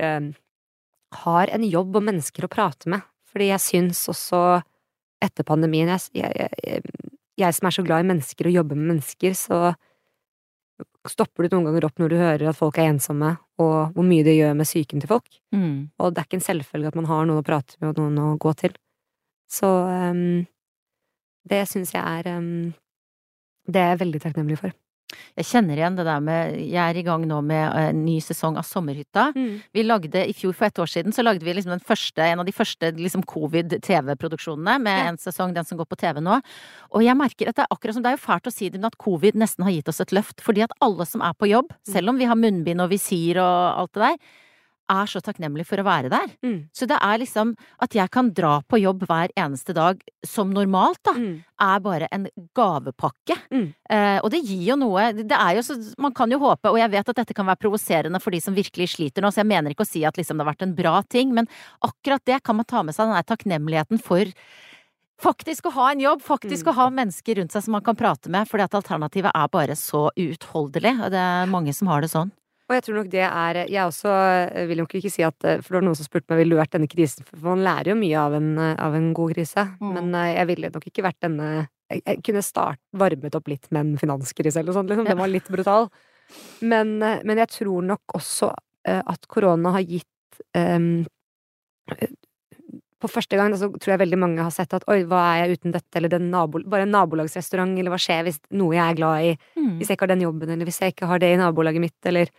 har 1.24 1.52
en 1.52 1.64
jobb 1.68 1.98
og 2.00 2.06
mennesker 2.08 2.48
å 2.48 2.52
prate 2.52 2.90
med. 2.92 3.04
Fordi 3.32 3.52
jeg 3.52 3.64
syns 3.64 4.04
også 4.12 4.42
etter 5.22 5.46
pandemien 5.48 5.92
jeg, 5.92 6.08
jeg, 6.18 6.52
jeg, 6.66 6.82
jeg 7.40 7.56
som 7.58 7.68
er 7.68 7.76
så 7.76 7.86
glad 7.86 8.04
i 8.04 8.10
mennesker 8.10 8.50
og 8.50 8.56
jobber 8.58 8.80
med 8.80 8.96
mennesker, 8.96 9.36
så 9.38 9.72
stopper 11.10 11.46
du 11.46 11.56
noen 11.56 11.70
ganger 11.70 11.88
opp 11.88 12.02
når 12.02 12.12
du 12.12 12.18
hører 12.20 12.50
at 12.52 12.58
folk 12.58 12.78
er 12.80 12.92
ensomme, 12.92 13.36
og 13.62 13.96
hvor 13.96 14.06
mye 14.06 14.26
det 14.26 14.38
gjør 14.38 14.56
med 14.58 14.70
psyken 14.70 15.02
til 15.02 15.12
folk. 15.12 15.40
Mm. 15.54 15.92
Og 16.02 16.14
det 16.14 16.22
er 16.22 16.30
ikke 16.30 16.40
en 16.40 16.48
selvfølge 16.48 16.92
at 16.92 16.98
man 16.98 17.10
har 17.10 17.28
noen 17.28 17.42
å 17.42 17.46
prate 17.46 17.78
med 17.82 17.92
og 17.92 18.02
noen 18.02 18.22
å 18.22 18.38
gå 18.42 18.54
til. 18.62 18.76
Så 19.52 19.68
um, 19.68 20.44
det 21.50 21.66
syns 21.70 21.94
jeg 21.96 22.02
er 22.02 22.38
um, 22.38 22.72
Det 23.68 23.82
er 23.82 23.94
jeg 23.94 24.02
veldig 24.06 24.22
takknemlig 24.24 24.60
for. 24.62 24.74
Jeg 25.38 25.46
kjenner 25.46 25.80
igjen 25.80 25.96
det 25.98 26.06
der 26.06 26.20
med 26.24 26.56
Jeg 26.60 26.82
er 26.82 26.98
i 27.00 27.04
gang 27.04 27.26
nå 27.28 27.42
med 27.44 27.76
en 27.76 28.04
ny 28.06 28.20
sesong 28.24 28.58
av 28.58 28.64
Sommerhytta. 28.68 29.30
Vi 29.74 29.84
lagde 29.84 30.26
i 30.28 30.34
fjor, 30.34 30.54
for 30.54 30.66
ett 30.66 30.80
år 30.80 30.90
siden, 30.92 31.14
så 31.14 31.24
lagde 31.24 31.44
vi 31.44 31.54
liksom 31.54 31.72
den 31.76 31.84
første, 31.84 32.22
en 32.24 32.40
av 32.40 32.46
de 32.46 32.52
første 32.56 32.92
liksom 32.98 33.24
covid-TV-produksjonene 33.24 34.78
med 34.82 34.98
Ja. 34.98 35.08
en 35.10 35.18
sesong, 35.18 35.54
den 35.54 35.66
som 35.66 35.78
går 35.78 35.86
på 35.88 35.98
TV 35.98 36.20
nå. 36.22 36.42
Og 36.92 37.04
jeg 37.04 37.16
merker 37.18 37.50
at 37.50 37.56
det 37.56 37.64
er 37.66 37.72
akkurat 37.76 37.94
som 37.96 38.04
det 38.04 38.12
er 38.12 38.18
jo 38.18 38.26
fælt 38.28 38.48
å 38.48 38.54
si 38.54 38.70
det, 38.70 38.80
men 38.80 38.86
at 38.92 38.98
covid 38.98 39.34
nesten 39.36 39.64
har 39.64 39.72
gitt 39.72 39.88
oss 39.90 40.02
et 40.02 40.12
løft. 40.12 40.42
Fordi 40.42 40.64
at 40.64 40.72
alle 40.82 41.06
som 41.06 41.22
er 41.22 41.34
på 41.34 41.50
jobb, 41.50 41.72
selv 41.88 42.10
om 42.10 42.18
vi 42.18 42.26
har 42.26 42.36
munnbind 42.36 42.82
og 42.82 42.90
visir 42.90 43.38
og 43.38 43.80
alt 43.80 43.94
det 43.94 44.02
der, 44.02 44.18
er 44.92 45.08
så 45.10 45.22
takknemlig 45.24 45.64
for 45.70 45.80
å 45.82 45.86
være 45.88 46.10
der. 46.12 46.34
Mm. 46.44 46.58
Så 46.76 46.86
det 46.92 46.98
er 47.02 47.18
liksom 47.22 47.54
at 47.82 47.96
jeg 47.96 48.12
kan 48.12 48.32
dra 48.36 48.58
på 48.68 48.80
jobb 48.82 49.06
hver 49.08 49.32
eneste 49.40 49.74
dag 49.78 50.02
som 50.28 50.52
normalt, 50.54 51.00
da, 51.08 51.14
Mm. 51.16 51.44
er 51.62 51.80
bare 51.80 52.08
en 52.12 52.28
gavepakke. 52.58 53.38
Mm. 53.54 53.68
Eh, 53.90 54.20
og 54.24 54.32
det 54.34 54.44
gir 54.44 54.64
jo 54.72 54.76
noe 54.82 55.12
Det 55.14 55.32
er 55.38 55.56
jo 55.56 55.62
så 55.62 55.76
Man 55.98 56.14
kan 56.14 56.30
jo 56.32 56.40
håpe, 56.40 56.70
og 56.72 56.78
jeg 56.78 56.92
vet 56.92 57.10
at 57.10 57.16
dette 57.16 57.34
kan 57.38 57.46
være 57.46 57.62
provoserende 57.62 58.22
for 58.22 58.32
de 58.32 58.40
som 58.42 58.56
virkelig 58.56 58.90
sliter 58.98 59.22
nå, 59.22 59.32
så 59.32 59.42
jeg 59.46 59.48
mener 59.52 59.72
ikke 59.72 59.86
å 59.86 59.92
si 59.92 60.04
at 60.06 60.16
liksom 60.18 60.38
det 60.38 60.46
har 60.46 60.54
vært 60.54 60.64
en 60.68 60.76
bra 60.76 61.02
ting, 61.08 61.34
men 61.34 61.48
akkurat 61.84 62.24
det 62.26 62.44
kan 62.44 62.56
man 62.58 62.66
ta 62.66 62.84
med 62.84 62.94
seg, 62.96 63.08
den 63.08 63.16
der 63.16 63.30
takknemligheten 63.36 64.02
for 64.02 64.26
Faktisk 65.22 65.68
å 65.70 65.72
ha 65.76 65.92
en 65.92 66.00
jobb, 66.02 66.22
faktisk 66.26 66.66
Mm. 66.66 66.72
å 66.72 66.74
ha 66.74 66.90
mennesker 66.90 67.36
rundt 67.38 67.52
seg 67.52 67.62
som 67.62 67.74
man 67.74 67.84
kan 67.84 67.96
prate 67.96 68.28
med, 68.28 68.48
fordi 68.50 68.64
at 68.64 68.72
alternativet 68.74 69.30
er 69.36 69.48
bare 69.50 69.76
så 69.78 70.10
uutholdelig. 70.18 70.98
Og 71.00 71.12
det 71.12 71.20
er 71.22 71.46
mange 71.46 71.76
som 71.76 71.88
har 71.90 72.02
det 72.02 72.10
sånn. 72.10 72.32
Og 72.72 72.78
jeg 72.78 72.86
tror 72.86 72.96
nok 73.02 73.10
det 73.12 73.26
er 73.28 73.58
Jeg 73.68 73.84
også 73.84 74.12
eh, 74.56 74.68
vil 74.70 74.80
nok 74.80 74.94
ikke 74.96 75.12
si 75.12 75.26
at 75.28 75.36
For 75.44 75.68
det 75.68 75.78
var 75.82 75.84
noen 75.90 75.98
som 76.00 76.08
spurte 76.08 76.32
meg 76.32 76.40
ville 76.40 76.56
du 76.56 76.62
vært 76.62 76.72
denne 76.78 76.88
krisen, 76.88 77.26
for 77.28 77.44
man 77.50 77.66
lærer 77.66 77.92
jo 77.92 77.98
mye 78.00 78.22
av 78.22 78.38
en, 78.38 78.48
eh, 78.64 78.78
av 78.80 78.96
en 78.96 79.10
god 79.18 79.34
krise. 79.36 79.66
Mm. 79.82 79.92
Men 79.98 80.16
eh, 80.16 80.30
jeg 80.38 80.50
ville 80.54 80.72
nok 80.72 80.88
ikke 80.88 81.06
vært 81.10 81.20
denne 81.28 81.50
Jeg, 81.92 82.22
kunne 82.24 82.46
start, 82.48 82.80
varmet 82.96 83.36
opp 83.36 83.52
litt 83.52 83.68
med 83.76 83.82
en 83.84 84.00
finanskrise 84.00 84.62
eller 84.62 84.72
noe 84.72 84.78
sånt, 84.80 84.94
liksom. 84.94 85.10
Den 85.12 85.20
var 85.20 85.28
litt 85.28 85.50
brutal. 85.52 85.90
Men, 86.64 86.96
eh, 87.04 87.20
men 87.28 87.42
jeg 87.44 87.52
tror 87.60 87.84
nok 87.84 88.16
også 88.16 88.54
eh, 88.88 89.02
at 89.04 89.28
korona 89.28 89.74
har 89.76 89.84
gitt 89.84 90.40
eh, 90.56 90.80
på 93.02 93.10
første 93.10 93.38
gang 93.40 93.54
så 93.58 93.68
tror 93.74 93.96
jeg 93.96 94.02
veldig 94.04 94.20
mange 94.22 94.44
har 94.46 94.54
sett 94.54 94.74
at 94.78 94.86
oi, 94.92 95.02
hva 95.10 95.22
er 95.34 95.42
jeg 95.42 95.58
uten 95.58 95.74
dette, 95.74 95.92
eller 95.98 96.12
den 96.14 96.30
nabo, 96.32 96.62
bare 96.70 96.86
en 96.86 96.94
nabolagsrestaurant, 96.94 97.74
eller 97.82 97.94
hva 97.94 98.00
skjer 98.02 98.28
hvis 98.28 98.38
noe 98.54 98.78
jeg 98.78 98.86
er 98.86 99.00
glad 99.00 99.26
i, 99.26 99.32
Mm. 99.58 99.78
hvis 99.80 99.90
jeg 99.90 99.98
ikke 99.98 100.06
har 100.06 100.14
den 100.16 100.26
jobben, 100.28 100.50
eller 100.50 100.66
hvis 100.70 100.80
jeg 100.80 100.94
ikke 100.94 101.10
har 101.10 101.20
det 101.20 101.34
i 101.34 101.40
nabolaget 101.42 101.82
mitt, 101.82 101.98
eller 102.06 102.30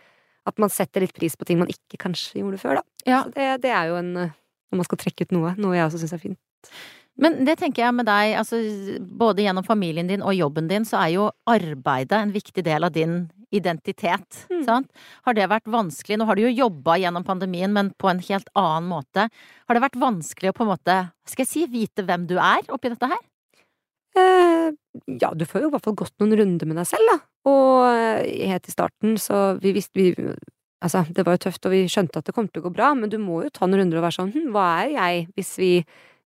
at 0.49 0.59
man 0.59 0.71
setter 0.73 1.05
litt 1.05 1.13
pris 1.15 1.35
på 1.39 1.45
ting 1.47 1.59
man 1.61 1.71
ikke 1.71 1.99
kanskje 2.01 2.41
gjorde 2.41 2.59
før, 2.61 2.81
da. 2.81 2.83
Ja. 3.07 3.21
Så 3.23 3.33
det, 3.37 3.47
det 3.63 3.71
er 3.71 3.91
jo 3.91 3.99
en 4.01 4.11
eh, 4.17 4.33
Når 4.73 4.81
man 4.81 4.87
skal 4.89 4.97
trekke 5.03 5.27
ut 5.27 5.31
noe, 5.35 5.53
noe 5.61 5.75
jeg 5.77 5.85
også 5.85 6.01
syns 6.01 6.13
er 6.17 6.21
fint. 6.23 6.39
Men 7.21 7.43
det 7.45 7.59
tenker 7.61 7.83
jeg 7.83 7.93
med 7.93 8.07
deg, 8.09 8.31
altså 8.39 8.57
både 9.21 9.43
gjennom 9.45 9.65
familien 9.67 10.07
din 10.09 10.23
og 10.25 10.33
jobben 10.33 10.65
din, 10.71 10.81
så 10.89 10.97
er 11.03 11.11
jo 11.13 11.27
arbeidet 11.45 12.17
en 12.17 12.31
viktig 12.33 12.63
del 12.65 12.87
av 12.87 12.93
din 12.95 13.27
identitet, 13.53 14.47
Mm. 14.49 14.63
sant? 14.65 14.87
Har 15.27 15.35
det 15.37 15.45
vært 15.51 15.69
vanskelig? 15.69 16.17
Nå 16.17 16.25
har 16.25 16.35
du 16.35 16.41
jo 16.41 16.55
jobba 16.65 16.95
gjennom 16.97 17.21
pandemien, 17.27 17.69
men 17.71 17.91
på 18.01 18.09
en 18.09 18.17
helt 18.25 18.49
annen 18.57 18.89
måte. 18.89 19.27
Har 19.67 19.77
det 19.77 19.83
vært 19.83 19.99
vanskelig 20.01 20.49
å 20.49 20.55
på 20.57 20.65
en 20.65 20.71
måte, 20.73 20.95
skal 21.29 21.45
jeg 21.45 21.51
si, 21.51 21.67
vite 21.69 22.01
hvem 22.07 22.25
du 22.25 22.33
er 22.41 22.65
oppi 22.73 22.89
dette 22.89 23.11
her? 23.13 23.21
Eh, 24.17 24.71
ja, 25.21 25.29
du 25.37 25.45
får 25.45 25.61
jo 25.61 25.69
i 25.69 25.73
hvert 25.73 25.85
fall 25.85 25.95
gått 26.01 26.17
noen 26.21 26.33
runder 26.37 26.69
med 26.69 26.77
deg 26.81 26.89
selv, 26.89 27.05
da. 27.13 27.19
Og 27.49 28.23
helt 28.23 28.67
i 28.67 28.73
starten, 28.73 29.17
så 29.19 29.53
vi 29.61 29.75
visste 29.75 29.99
vi 29.99 30.35
Altså, 30.83 31.05
det 31.15 31.23
var 31.23 31.37
jo 31.37 31.45
tøft, 31.45 31.63
og 31.63 31.71
vi 31.71 31.85
skjønte 31.87 32.19
at 32.19 32.27
det 32.27 32.33
kom 32.35 32.49
til 32.51 32.59
å 32.59 32.65
gå 32.65 32.73
bra, 32.75 32.89
men 32.91 33.07
du 33.07 33.15
må 33.15 33.37
jo 33.45 33.51
ta 33.55 33.63
noen 33.63 33.85
runder 33.85 34.01
og 34.01 34.03
være 34.03 34.17
sånn 34.17 34.33
hm, 34.33 34.49
hva 34.51 34.65
er 34.81 34.89
jeg 34.91 35.21
hvis 35.37 35.51
vi 35.61 35.69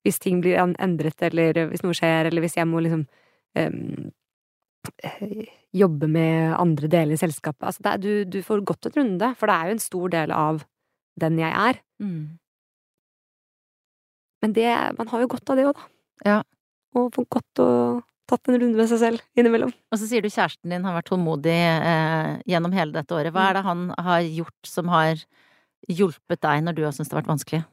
Hvis 0.07 0.22
ting 0.24 0.39
blir 0.39 0.55
endret, 0.57 1.22
eller 1.26 1.68
hvis 1.68 1.84
noe 1.84 1.93
skjer, 1.97 2.30
eller 2.30 2.41
hvis 2.41 2.55
jeg 2.55 2.68
må 2.70 2.80
liksom 2.80 3.01
eh, 3.59 3.72
jobbe 5.76 6.07
med 6.07 6.53
andre 6.55 6.88
deler 6.88 7.18
i 7.18 7.20
selskapet. 7.20 7.65
Altså, 7.68 7.84
er, 7.91 7.97
du, 7.99 8.24
du 8.24 8.39
får 8.45 8.63
gått 8.63 8.88
en 8.88 8.95
runde, 8.95 9.32
for 9.36 9.49
det 9.49 9.55
er 9.57 9.68
jo 9.68 9.76
en 9.76 9.84
stor 9.84 10.13
del 10.13 10.32
av 10.32 10.61
den 11.20 11.41
jeg 11.41 11.51
er. 11.51 11.82
Mm. 11.99 12.38
Men 14.45 14.53
det, 14.55 14.70
man 15.01 15.11
har 15.11 15.26
jo 15.26 15.32
godt 15.34 15.51
av 15.51 15.59
det 15.59 15.68
òg, 15.68 15.82
da. 15.82 15.89
Ja. 16.30 16.39
Og 16.97 17.20
godt 17.28 17.61
å 17.61 17.70
tatt 18.30 18.49
en 18.51 18.59
runde 18.59 18.78
med 18.78 18.89
seg 18.91 19.01
selv 19.01 19.23
innimellom. 19.39 19.71
Og 19.91 19.99
så 19.99 20.09
sier 20.09 20.23
du 20.23 20.30
kjæresten 20.30 20.73
din 20.73 20.86
har 20.88 20.97
vært 20.97 21.09
tålmodig 21.11 21.55
eh, 21.55 22.36
gjennom 22.49 22.75
hele 22.75 22.95
dette 22.95 23.15
året. 23.15 23.34
Hva 23.36 23.49
er 23.49 23.57
det 23.57 23.65
han 23.67 23.88
har 24.09 24.28
gjort 24.28 24.69
som 24.69 24.91
har 24.93 25.23
hjulpet 25.88 26.43
deg 26.43 26.63
når 26.65 26.78
du 26.78 26.86
har 26.86 26.95
syntes 26.95 27.11
det 27.11 27.17
har 27.17 27.23
vært 27.23 27.34
vanskelig? 27.36 27.63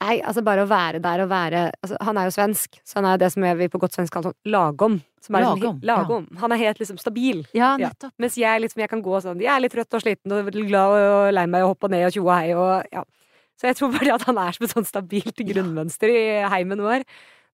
Nei, 0.00 0.16
altså 0.24 0.40
bare 0.44 0.64
å 0.64 0.68
være 0.68 1.00
der 1.04 1.20
og 1.26 1.28
være 1.28 1.62
altså, 1.76 1.96
Han 2.08 2.16
er 2.16 2.28
jo 2.28 2.32
svensk, 2.32 2.78
så 2.88 2.98
han 2.98 3.08
er 3.10 3.18
det 3.20 3.28
som 3.34 3.44
vi 3.44 3.68
på 3.68 3.80
godt 3.82 3.98
svensk 3.98 4.14
kaller 4.14 4.32
sånn 4.32 4.52
lagom. 4.52 4.96
Som 5.20 5.36
er 5.36 5.44
lagom, 5.44 5.60
liksom, 5.60 5.80
lagom. 5.90 6.28
Ja. 6.30 6.40
Han 6.40 6.54
er 6.54 6.60
helt 6.62 6.80
liksom 6.80 7.00
stabil. 7.00 7.42
Ja, 7.56 7.74
nettopp. 7.80 8.14
Ja. 8.14 8.24
Mens 8.24 8.38
jeg 8.40 8.62
liksom, 8.64 8.80
jeg 8.80 8.92
kan 8.92 9.02
gå 9.04 9.20
sånn 9.20 9.42
Jeg 9.44 9.52
er 9.52 9.60
litt 9.60 9.74
trøtt 9.76 9.98
og 9.98 10.04
sliten 10.04 10.32
og 10.32 10.48
glad 10.56 10.96
og 10.96 11.34
lei 11.36 11.44
meg 11.52 11.66
og 11.66 11.74
hoppe 11.74 11.90
ned 11.92 12.06
og 12.08 12.16
tjo 12.16 12.24
og 12.24 12.32
hei 12.32 12.54
og 12.56 12.94
ja. 12.94 13.04
Så 13.60 13.68
jeg 13.68 13.76
tror 13.76 13.92
bare 13.92 14.14
at 14.16 14.24
han 14.24 14.40
er 14.40 14.56
som 14.56 14.64
et 14.64 14.72
sånn 14.72 14.88
stabilt 14.88 15.44
grunnmønster 15.50 16.08
i 16.08 16.22
heimen 16.48 16.80
vår. 16.80 17.04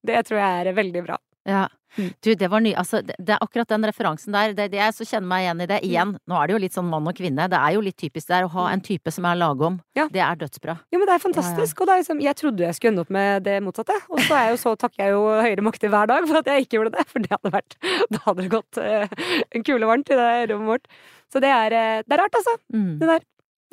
Det 0.07 0.23
tror 0.29 0.39
jeg 0.39 0.61
er 0.63 0.77
veldig 0.77 1.03
bra. 1.03 1.19
Ja. 1.51 1.65
Mm. 1.97 2.11
Du, 2.23 2.31
det 2.37 2.49
var 2.53 2.63
ny 2.65 2.73
Altså, 2.77 3.01
det, 3.05 3.17
det, 3.19 3.39
akkurat 3.41 3.71
den 3.73 3.87
referansen 3.89 4.35
der, 4.37 4.53
det, 4.57 4.69
det 4.73 4.81
jeg 4.81 4.95
så 4.97 5.07
kjenner 5.09 5.31
meg 5.31 5.45
igjen 5.45 5.63
i 5.65 5.69
det. 5.71 5.79
Igjen, 5.87 6.15
mm. 6.15 6.21
nå 6.29 6.39
er 6.39 6.49
det 6.49 6.57
jo 6.57 6.61
litt 6.67 6.77
sånn 6.77 6.89
mann 6.91 7.09
og 7.09 7.17
kvinne. 7.17 7.49
Det 7.53 7.61
er 7.61 7.77
jo 7.77 7.85
litt 7.85 7.99
typisk 8.01 8.31
der 8.33 8.47
å 8.47 8.53
ha 8.53 8.69
en 8.73 8.85
type 8.85 9.13
som 9.15 9.29
er 9.29 9.39
lagom. 9.41 9.79
Ja. 9.99 10.09
Det 10.13 10.23
er 10.23 10.41
dødsbra. 10.41 10.77
Ja, 10.93 11.01
men 11.01 11.09
det 11.09 11.17
er 11.17 11.25
fantastisk. 11.25 11.73
Ja, 11.73 11.77
ja. 11.77 11.81
Og 11.81 11.89
det 11.89 11.95
er 11.95 12.03
liksom, 12.05 12.23
jeg 12.27 12.41
trodde 12.41 12.67
jeg 12.67 12.79
skulle 12.79 12.95
ende 12.95 13.07
opp 13.07 13.15
med 13.17 13.47
det 13.47 13.57
motsatte. 13.65 13.97
Og 14.11 14.21
så, 14.23 14.33
er 14.39 14.51
jo, 14.53 14.61
så 14.65 14.75
takker 14.81 15.05
jeg 15.05 15.17
jo 15.17 15.23
høyere 15.47 15.67
makter 15.67 15.93
hver 15.93 16.11
dag 16.13 16.29
for 16.29 16.41
at 16.41 16.51
jeg 16.53 16.67
ikke 16.67 16.81
gjorde 16.81 16.97
det. 16.99 17.07
For 17.13 17.23
det 17.23 17.33
hadde 17.33 17.55
vært 17.55 17.79
Da 18.13 18.21
hadde 18.27 18.43
det 18.43 18.51
gått 18.53 18.81
uh, 18.83 19.31
en 19.55 19.65
kule 19.67 19.89
varmt 19.89 20.11
i 20.13 20.19
det 20.19 20.29
rommet 20.51 20.75
vårt. 20.75 20.93
Så 21.33 21.43
det 21.43 21.51
er, 21.53 21.75
uh, 21.75 22.05
det 22.05 22.17
er 22.17 22.23
rart, 22.23 22.39
altså. 22.39 22.59
Mm. 22.75 22.93
Det 23.01 23.11
der. 23.15 23.25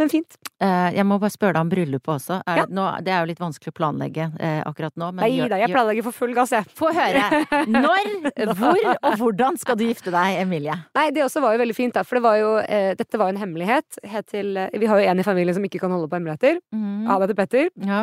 Men 0.02 0.10
fint. 0.10 0.38
Uh, 0.58 0.90
jeg 0.96 1.06
må 1.06 1.20
bare 1.22 1.34
spørre 1.34 1.54
deg 1.54 1.66
om 1.68 1.70
bryllupet 1.70 2.12
også. 2.16 2.40
Er, 2.50 2.62
ja. 2.64 2.66
nå, 2.72 2.86
det 3.06 3.14
er 3.14 3.22
jo 3.22 3.30
litt 3.30 3.42
vanskelig 3.42 3.74
å 3.74 3.76
planlegge 3.78 4.26
eh, 4.42 4.62
akkurat 4.66 4.96
nå. 4.98 5.12
Nei 5.20 5.30
da, 5.52 5.60
jeg 5.62 5.70
planlegger 5.70 6.08
for 6.08 6.18
full 6.18 6.34
gass, 6.38 6.54
jeg. 6.56 6.66
Få 6.78 6.90
høre. 6.96 7.44
Når, 7.74 8.10
hvor 8.58 8.80
og 8.96 9.20
hvordan 9.20 9.60
skal 9.62 9.78
du 9.78 9.86
gifte 9.86 10.14
deg, 10.14 10.40
Emilie? 10.42 10.80
Nei, 10.98 11.06
det 11.14 11.26
også 11.26 11.44
var 11.44 11.54
jo 11.54 11.62
veldig 11.62 11.78
fint, 11.78 11.94
da. 11.94 12.06
For 12.08 12.18
det 12.18 12.24
var 12.26 12.40
jo, 12.40 12.56
eh, 12.64 12.94
dette 12.98 13.20
var 13.22 13.30
jo 13.30 13.36
en 13.36 13.44
hemmelighet. 13.44 14.02
Til, 14.32 14.58
vi 14.80 14.90
har 14.90 15.02
jo 15.02 15.12
en 15.12 15.22
i 15.22 15.28
familien 15.28 15.58
som 15.58 15.68
ikke 15.68 15.84
kan 15.84 15.94
holde 15.94 16.10
på 16.10 16.18
hemmeligheter. 16.18 16.58
Mm. 16.74 17.06
Ada 17.14 17.30
til 17.30 17.38
Petter. 17.38 17.70
Ja. 17.84 18.02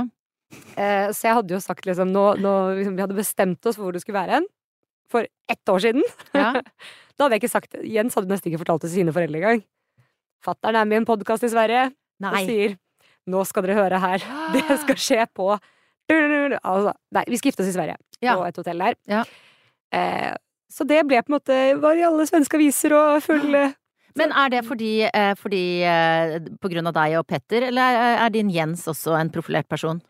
så 1.14 1.28
jeg 1.28 1.34
hadde 1.36 1.54
jo 1.54 1.60
sagt 1.62 1.86
liksom 1.86 2.10
nå, 2.10 2.24
nå 2.42 2.52
liksom, 2.74 2.96
Vi 2.98 3.04
hadde 3.04 3.14
bestemt 3.14 3.66
oss 3.70 3.76
for 3.78 3.86
hvor 3.86 3.94
det 3.94 4.02
skulle 4.04 4.20
være 4.20 4.38
hen. 4.38 4.48
For 5.10 5.26
ett 5.50 5.74
år 5.74 5.82
siden. 5.82 6.06
Ja. 6.36 6.54
da 7.16 7.26
hadde 7.26 7.34
jeg 7.34 7.42
ikke 7.42 7.54
sagt 7.56 7.78
Jens 7.82 8.18
hadde 8.18 8.30
nesten 8.30 8.52
ikke 8.52 8.62
fortalt 8.62 8.84
det 8.84 8.92
til 8.92 9.00
sine 9.00 9.14
foreldre 9.16 9.42
engang. 9.42 9.64
Fattern 10.44 10.78
er 10.80 10.88
med 10.88 11.00
i 11.00 11.00
en 11.02 11.08
podkast 11.08 11.44
i 11.44 11.50
Sverige 11.52 11.90
Nei. 12.20 12.30
og 12.32 12.48
sier 12.48 12.76
'nå 13.28 13.44
skal 13.46 13.66
dere 13.66 13.76
høre 13.76 14.00
her'. 14.00 14.24
Det 14.56 14.78
skal 14.84 14.96
skje 14.96 15.26
på 15.34 15.52
altså, 15.52 16.94
Nei, 17.12 17.24
vi 17.28 17.36
skal 17.36 17.50
gifte 17.50 17.62
oss 17.62 17.70
i 17.70 17.76
Sverige. 17.76 17.96
Ja. 18.20 18.36
På 18.36 18.46
et 18.48 18.56
hotell 18.56 18.78
der. 18.78 18.96
Ja. 19.08 19.24
Eh, 19.92 20.32
så 20.70 20.86
det 20.86 21.02
ble 21.06 21.20
på 21.22 21.32
en 21.32 21.36
måte 21.38 21.54
Var 21.82 21.98
i 21.98 22.04
alle 22.06 22.26
svenske 22.28 22.54
aviser 22.54 22.92
og 22.94 23.22
full 23.24 23.56
Men 24.14 24.32
er 24.32 24.48
det 24.50 24.60
fordi, 24.66 25.08
fordi 25.38 25.64
på 26.62 26.70
grunn 26.70 26.86
av 26.86 26.94
deg 26.94 27.16
og 27.18 27.26
Petter, 27.26 27.66
eller 27.68 27.98
er 28.24 28.30
din 28.30 28.50
Jens 28.50 28.86
også 28.90 29.16
en 29.18 29.30
profilert 29.30 29.68
person? 29.68 30.00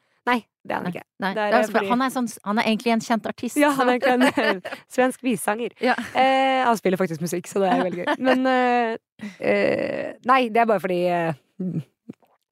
Det 0.61 0.75
er 0.75 0.83
han 0.83 0.91
ikke. 0.91 1.05
Nei, 1.25 1.31
er 1.33 1.55
er 1.57 1.71
fordi... 1.73 1.89
han, 1.89 2.03
er 2.05 2.11
sånn, 2.13 2.27
han, 2.45 2.59
er 2.61 2.69
egentlig 2.69 2.93
en 2.93 3.05
kjent 3.05 3.29
artist. 3.31 3.57
Ja, 3.61 3.71
han 3.79 3.93
er 3.95 4.09
en 4.13 4.61
svensk 4.93 5.23
vissanger. 5.25 5.73
Ja. 5.81 5.95
Eh, 6.13 6.61
han 6.67 6.77
spiller 6.81 7.01
faktisk 7.01 7.25
musikk, 7.25 7.49
så 7.49 7.63
det 7.63 7.71
er 7.73 7.85
veldig 7.87 8.03
gøy. 8.05 8.11
Men 8.29 8.51
eh, 8.51 8.99
eh, 9.41 10.11
Nei, 10.29 10.43
det 10.53 10.65
er 10.65 10.69
bare 10.69 10.85
fordi 10.85 11.01
eh, 11.09 11.33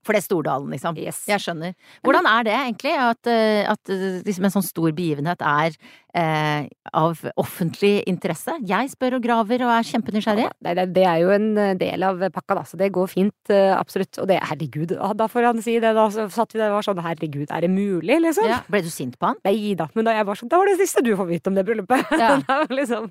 for 0.06 0.14
det 0.14 0.22
er 0.22 0.26
Stordalen, 0.26 0.70
liksom. 0.72 0.98
Yes. 1.00 1.22
Jeg 1.28 1.42
skjønner. 1.42 1.74
Hvordan 2.06 2.26
er 2.30 2.46
det 2.46 2.54
egentlig, 2.56 2.94
at, 3.02 3.28
eh, 3.28 3.62
at 3.68 3.92
eh, 3.92 4.20
liksom 4.24 4.46
en 4.46 4.54
sånn 4.54 4.64
stor 4.64 4.94
begivenhet 4.96 5.42
er 5.44 5.74
eh, 6.16 6.68
av 6.96 7.20
offentlig 7.40 7.92
interesse? 8.08 8.54
Jeg 8.68 8.92
spør 8.94 9.18
og 9.18 9.26
graver 9.26 9.66
og 9.66 9.72
er 9.74 9.88
kjempenysgjerrig. 9.90 10.46
Ja, 10.48 10.86
det, 10.86 11.04
er 11.04 11.20
jo 11.24 11.34
en 11.34 11.50
eh, 11.60 11.74
del 11.80 12.06
av 12.08 12.24
pakka, 12.34 12.60
da, 12.60 12.64
så 12.68 12.80
det 12.80 12.90
går 12.94 13.10
fint, 13.12 13.52
absolutt. 13.52 14.20
Og 14.22 14.30
det, 14.30 14.40
herregud, 14.48 14.96
da 14.96 15.28
får 15.30 15.50
han 15.50 15.62
si 15.64 15.76
det, 15.82 15.92
da. 15.98 16.08
Så 16.14 16.28
satt 16.32 16.54
vi 16.56 16.62
der 16.62 16.72
og 16.72 16.78
var 16.78 16.88
sånn, 16.88 17.04
herregud, 17.04 17.48
er 17.50 17.66
det 17.66 17.72
mulig, 17.74 18.20
liksom? 18.24 18.48
Ja. 18.48 18.62
Ble 18.70 18.84
du 18.86 18.92
sint 18.92 19.18
på 19.18 19.32
han? 19.32 19.40
Nei 19.46 19.74
da, 19.78 19.90
men 19.98 20.08
da 20.08 20.16
jeg 20.16 20.28
var 20.28 20.40
sånn, 20.40 20.52
da 20.52 20.62
var 20.62 20.70
det 20.70 20.78
siste 20.80 21.04
du 21.04 21.12
får 21.18 21.28
vite 21.28 21.52
om 21.52 21.58
det 21.58 21.66
bryllupet. 21.68 22.06
Ja. 22.18 22.34
liksom, 22.72 23.06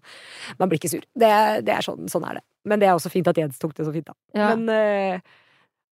man 0.59 0.69
blir 0.69 0.81
ikke 0.81 0.91
sur. 0.91 1.03
Det, 1.17 1.29
det 1.65 1.73
er 1.73 1.85
sånn, 1.85 2.09
sånn 2.11 2.25
er 2.27 2.39
det. 2.39 2.47
Men 2.67 2.81
det 2.81 2.89
er 2.89 2.97
også 2.97 3.11
fint 3.11 3.27
at 3.29 3.37
Jens 3.39 3.59
tok 3.61 3.75
det 3.77 3.85
så 3.87 3.93
fint, 3.93 4.09
da. 4.09 4.17
Men 4.35 4.65
eh, 4.73 5.37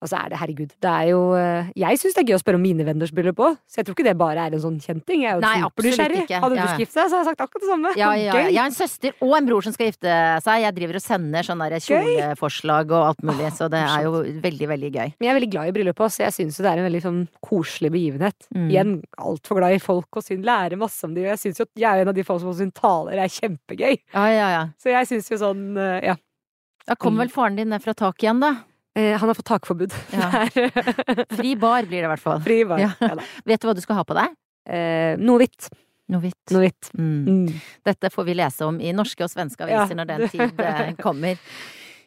og 0.04 0.10
så 0.12 0.20
er 0.20 0.32
det, 0.32 0.38
herregud, 0.41 0.74
det 0.84 0.91
er 0.91 1.06
jo 1.08 1.20
eh, 1.39 1.70
Jeg 1.80 2.00
syns 2.02 2.18
det 2.18 2.22
er 2.22 2.28
gøy 2.30 2.36
å 2.36 2.41
spørre 2.41 2.60
om 2.60 2.66
mine 2.66 2.86
venners 2.86 3.14
bryllup 3.16 3.39
òg, 3.41 3.56
så 3.64 3.80
jeg 3.80 3.88
tror 3.88 3.96
ikke 3.96 4.06
det 4.06 4.16
bare 4.20 4.43
er 4.43 4.56
en 4.58 4.62
sånn 4.62 4.76
kjent 4.84 5.06
ting. 5.08 5.24
Jeg 5.24 5.32
er 5.32 5.39
jo 5.39 5.43
Nei, 5.46 5.54
supernysgjerrig. 5.64 6.26
Hadde 6.43 6.58
du 6.60 6.82
giftet 6.84 7.00
deg, 7.00 7.08
så 7.10 7.16
hadde 7.16 7.22
jeg 7.22 7.30
sagt 7.30 7.43
akkurat 7.46 7.64
det 7.64 7.70
samme. 7.72 7.93
Ja, 7.98 8.10
ja, 8.20 8.26
ja. 8.28 8.43
Jeg 8.52 8.60
har 8.60 8.70
en 8.70 8.76
søster 8.76 9.16
og 9.24 9.36
en 9.39 9.48
bror 9.48 9.66
som 9.66 9.76
skal 9.76 9.89
gifte 9.89 10.18
seg. 10.46 10.66
Jeg 10.66 10.78
driver 10.78 11.00
og 11.00 11.06
sender 11.06 11.48
sånne 11.48 11.80
kjoleforslag 11.88 12.91
og 12.91 13.08
alt 13.14 13.24
mulig, 13.26 13.50
så 13.56 13.70
det 13.72 13.82
er 13.86 14.06
jo 14.06 14.22
veldig, 14.43 14.70
veldig 14.76 14.91
gøy. 14.91 15.16
Men 15.16 15.30
jeg 15.30 15.32
er 15.32 15.39
veldig 15.39 15.52
glad 15.56 15.72
i 15.72 15.76
bryllup 15.80 16.04
òg, 16.06 16.14
så 16.14 16.26
jeg 16.26 16.38
syns 16.41 16.60
jo 16.60 16.68
det 16.68 16.74
er 16.74 16.84
en 16.84 16.89
veldig 16.89 17.04
sånn 17.08 17.24
koselig 17.50 17.93
begivenhet. 17.96 18.50
Mm. 18.52 18.68
Igjen 18.68 18.93
altfor 19.32 19.62
glad 19.62 19.80
i 19.80 19.82
folk 19.82 20.20
og 20.20 20.28
synd, 20.28 20.46
lærer 20.46 20.78
masse 20.82 21.08
om 21.08 21.16
de, 21.16 21.24
og 21.24 21.32
jeg 21.34 21.43
syns 21.48 21.64
jo 21.64 21.70
at 21.70 21.84
jeg 21.86 21.89
er 21.89 22.06
en 22.06 22.14
av 22.14 22.20
de 22.20 22.28
folk 22.28 22.43
som 22.43 22.54
syns 22.60 22.76
taler 22.76 23.24
er 23.24 23.32
kjempegøy. 23.39 23.98
Ja, 24.14 24.28
ja, 24.30 24.48
ja. 24.60 24.64
Så 24.82 24.91
jeg 24.91 25.10
syns 25.10 25.32
jo 25.32 25.41
sånn, 25.41 25.68
eh, 25.80 26.12
ja. 26.12 26.20
Da 26.86 26.93
kommer 27.00 27.24
vel 27.24 27.34
faren 27.34 27.58
din 27.58 27.72
ned 27.74 27.82
fra 27.82 27.96
taket 27.98 28.28
igjen, 28.28 28.43
da? 28.43 28.52
Eh, 28.96 29.14
han 29.20 29.28
har 29.30 29.36
fått 29.36 29.50
takforbud. 29.50 29.93
Ja. 30.16 30.46
Fri 31.38 31.56
bar 31.60 31.84
blir 31.84 32.00
det 32.02 32.08
i 32.08 32.12
hvert 32.14 32.24
fall. 32.24 32.43
Fri 32.46 32.62
bar, 32.68 32.80
ja. 32.80 32.93
Ja, 33.04 33.16
Vet 33.43 33.62
du 33.64 33.68
hva 33.68 33.76
du 33.76 33.82
skal 33.84 34.00
ha 34.00 34.06
på 34.08 34.16
deg? 34.16 34.36
Eh, 34.72 35.16
noe 35.20 35.41
hvitt. 35.43 35.68
Noe 36.14 36.22
hvitt. 36.24 36.54
Noe 36.54 36.62
hvitt. 36.64 36.91
Mm. 36.96 37.16
Mm. 37.26 37.64
Dette 37.86 38.12
får 38.14 38.28
vi 38.30 38.38
lese 38.38 38.68
om 38.68 38.78
i 38.80 38.93
norske 38.96 39.26
og 39.26 39.32
svenske 39.34 39.66
aviser 39.68 39.98
når 40.00 40.12
den 40.14 40.28
tid 40.34 40.62
eh, 40.64 40.93
kommer. 41.02 41.41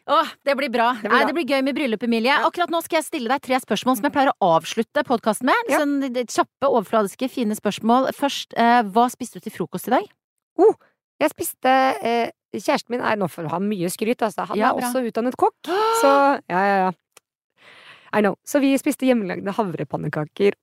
Åh, 0.09 0.29
det 0.47 0.55
blir 0.57 0.71
bra. 0.73 0.87
Det 0.97 1.05
blir, 1.05 1.13
Nei, 1.13 1.25
det 1.29 1.35
blir 1.37 1.51
gøy 1.53 1.61
med 1.67 1.77
bryllup, 1.77 2.03
Emilie. 2.07 2.33
Akkurat 2.47 2.71
nå 2.73 2.79
skal 2.81 2.97
jeg 3.03 3.05
stille 3.11 3.29
deg 3.29 3.43
tre 3.45 3.59
spørsmål 3.61 3.99
som 3.99 4.07
jeg 4.07 4.15
pleier 4.15 4.31
å 4.33 4.51
avslutte 4.55 5.03
podkasten 5.05 5.51
med. 5.51 5.69
Sånn 5.69 5.99
kjappe, 6.23 6.71
overfladiske, 6.71 7.29
fine 7.29 7.57
spørsmål. 7.57 8.09
Først, 8.17 8.57
eh, 8.57 8.79
hva 8.89 9.05
spiste 9.13 9.37
du 9.37 9.45
til 9.45 9.53
frokost 9.59 9.91
i 9.91 9.93
dag? 9.99 10.09
Oh, 10.57 10.73
jeg 11.21 11.35
spiste 11.35 11.75
eh, 12.01 12.31
Kjæresten 12.55 12.95
min 12.95 13.03
er 13.05 13.19
nå 13.19 13.27
for 13.29 13.45
å 13.45 13.51
ha 13.53 13.59
mye 13.61 13.91
skryt, 13.93 14.23
altså. 14.25 14.47
Han 14.49 14.57
ja, 14.57 14.71
er 14.71 14.79
også 14.79 15.03
utdannet 15.05 15.37
kokk. 15.39 15.69
Så 16.01 16.09
ja, 16.53 16.63
ja, 16.65 16.79
ja. 16.87 17.69
I 18.15 18.23
know. 18.25 18.39
Så 18.47 18.61
vi 18.63 18.73
spiste 18.81 19.05
hjemmelagde 19.05 19.53
havrepannekaker 19.53 20.57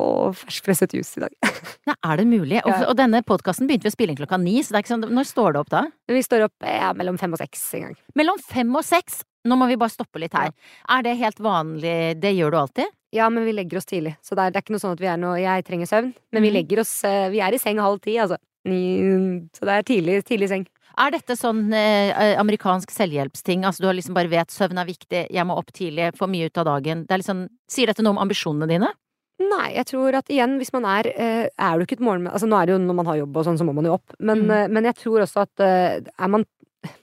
og 0.00 0.36
ferskpresset 0.36 0.92
juice 0.96 1.20
i 1.20 1.24
dag. 1.24 1.36
Nei, 1.88 1.96
er 1.96 2.20
det 2.20 2.26
mulig? 2.28 2.58
Og, 2.64 2.74
og 2.90 2.96
denne 2.98 3.22
podkasten 3.26 3.68
begynte 3.68 3.88
vi 3.88 3.92
å 3.92 3.96
spille 3.96 4.12
inn 4.12 4.18
klokka 4.18 4.38
ni, 4.40 4.58
så 4.64 4.74
det 4.74 4.80
er 4.80 4.84
ikke 4.84 4.94
sånn 4.94 5.06
Når 5.16 5.28
står 5.30 5.54
det 5.54 5.62
opp 5.62 5.72
da? 5.72 5.82
Vi 6.12 6.24
står 6.24 6.46
opp 6.48 6.68
ja, 6.68 6.90
mellom 6.96 7.20
fem 7.20 7.36
og 7.36 7.40
seks 7.40 7.64
en 7.78 7.88
gang. 7.88 7.96
Mellom 8.18 8.40
fem 8.42 8.76
og 8.76 8.84
seks? 8.86 9.22
Nå 9.46 9.56
må 9.60 9.68
vi 9.70 9.78
bare 9.78 9.94
stoppe 9.94 10.20
litt 10.20 10.34
her. 10.36 10.50
Ja. 10.50 10.70
Er 10.96 11.06
det 11.06 11.16
helt 11.20 11.40
vanlig? 11.42 11.96
Det 12.20 12.32
gjør 12.34 12.52
du 12.52 12.60
alltid? 12.64 12.96
Ja, 13.14 13.28
men 13.32 13.46
vi 13.46 13.54
legger 13.54 13.78
oss 13.78 13.88
tidlig. 13.88 14.16
Så 14.24 14.34
det 14.36 14.42
er, 14.42 14.52
det 14.52 14.58
er 14.58 14.66
ikke 14.66 14.74
noe 14.74 14.82
sånn 14.82 14.96
at 14.96 15.02
vi 15.04 15.08
er 15.08 15.20
noe 15.20 15.36
Jeg 15.38 15.64
trenger 15.68 15.88
søvn, 15.88 16.10
men 16.34 16.42
vi 16.42 16.50
mhm. 16.50 16.56
legger 16.58 16.82
oss 16.82 16.92
eh, 17.06 17.28
Vi 17.32 17.40
er 17.44 17.54
i 17.54 17.62
seng 17.62 17.80
halv 17.80 18.02
ti, 18.04 18.18
altså. 18.20 18.40
Så 18.66 19.68
det 19.68 19.74
er 19.76 19.84
tidlig, 19.86 20.16
tidlig 20.26 20.48
seng. 20.50 20.64
Er 20.96 21.12
dette 21.12 21.36
sånn 21.36 21.66
eh, 21.76 22.38
amerikansk 22.40 22.92
selvhjelpsting? 22.94 23.66
Altså 23.68 23.84
du 23.84 23.88
har 23.90 23.96
liksom 23.98 24.16
bare 24.16 24.32
vet 24.32 24.52
søvn 24.52 24.80
er 24.80 24.88
viktig, 24.88 25.26
jeg 25.34 25.44
må 25.48 25.58
opp 25.60 25.68
tidlig, 25.76 26.14
få 26.16 26.28
mye 26.32 26.48
ut 26.48 26.62
av 26.62 26.70
dagen. 26.70 27.04
Det 27.04 27.12
er 27.12 27.20
liksom, 27.20 27.42
sier 27.68 27.92
dette 27.92 28.04
noe 28.04 28.16
om 28.16 28.22
ambisjonene 28.24 28.70
dine? 28.70 28.92
Nei, 29.36 29.74
jeg 29.74 29.90
tror 29.90 30.16
at 30.16 30.30
igjen, 30.32 30.56
hvis 30.56 30.72
man 30.72 30.86
er 30.88 31.10
eh, 31.12 31.48
Er 31.60 31.76
du 31.76 31.84
ikke 31.84 31.98
et 31.98 32.04
morgenmenn 32.04 32.32
Altså 32.32 32.48
nå 32.48 32.56
er 32.56 32.70
det 32.70 32.72
jo 32.72 32.78
når 32.80 32.96
man 32.96 33.08
har 33.10 33.18
jobb 33.18 33.34
og 33.36 33.44
sånn, 33.44 33.58
så 33.60 33.66
må 33.68 33.74
man 33.76 33.88
jo 33.88 33.96
opp. 33.98 34.14
Men, 34.16 34.46
mm. 34.46 34.52
eh, 34.56 34.68
men 34.72 34.88
jeg 34.88 34.96
tror 35.02 35.24
også 35.26 35.42
at 35.44 35.64
eh, 35.64 35.98
er 36.00 36.30
man 36.32 36.46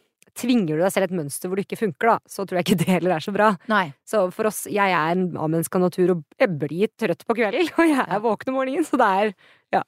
Tvinger 0.42 0.80
du 0.80 0.82
deg 0.82 0.96
selv 0.96 1.12
et 1.12 1.16
mønster 1.20 1.52
hvor 1.52 1.62
du 1.62 1.62
ikke 1.62 1.78
funker, 1.78 2.10
da, 2.10 2.18
så 2.26 2.48
tror 2.50 2.60
jeg 2.60 2.66
ikke 2.66 2.80
det 2.82 2.90
heller 2.90 3.14
er 3.20 3.26
så 3.26 3.36
bra. 3.36 3.52
Nei. 3.70 3.86
Så 4.10 4.26
for 4.34 4.50
oss, 4.50 4.64
jeg 4.66 4.98
er 4.98 5.14
en 5.14 5.28
A-menneske 5.38 5.78
av 5.78 5.86
natur, 5.86 6.16
og 6.16 6.42
jeg 6.42 6.58
blir 6.64 6.90
trøtt 6.98 7.22
på 7.30 7.38
kvelden, 7.38 7.70
og 7.78 7.92
jeg 7.92 8.08
er 8.08 8.24
våken 8.26 8.54
om 8.54 8.58
morgenen, 8.64 8.88
så 8.88 8.98
det 8.98 9.12
er, 9.22 9.36
ja, 9.78 9.84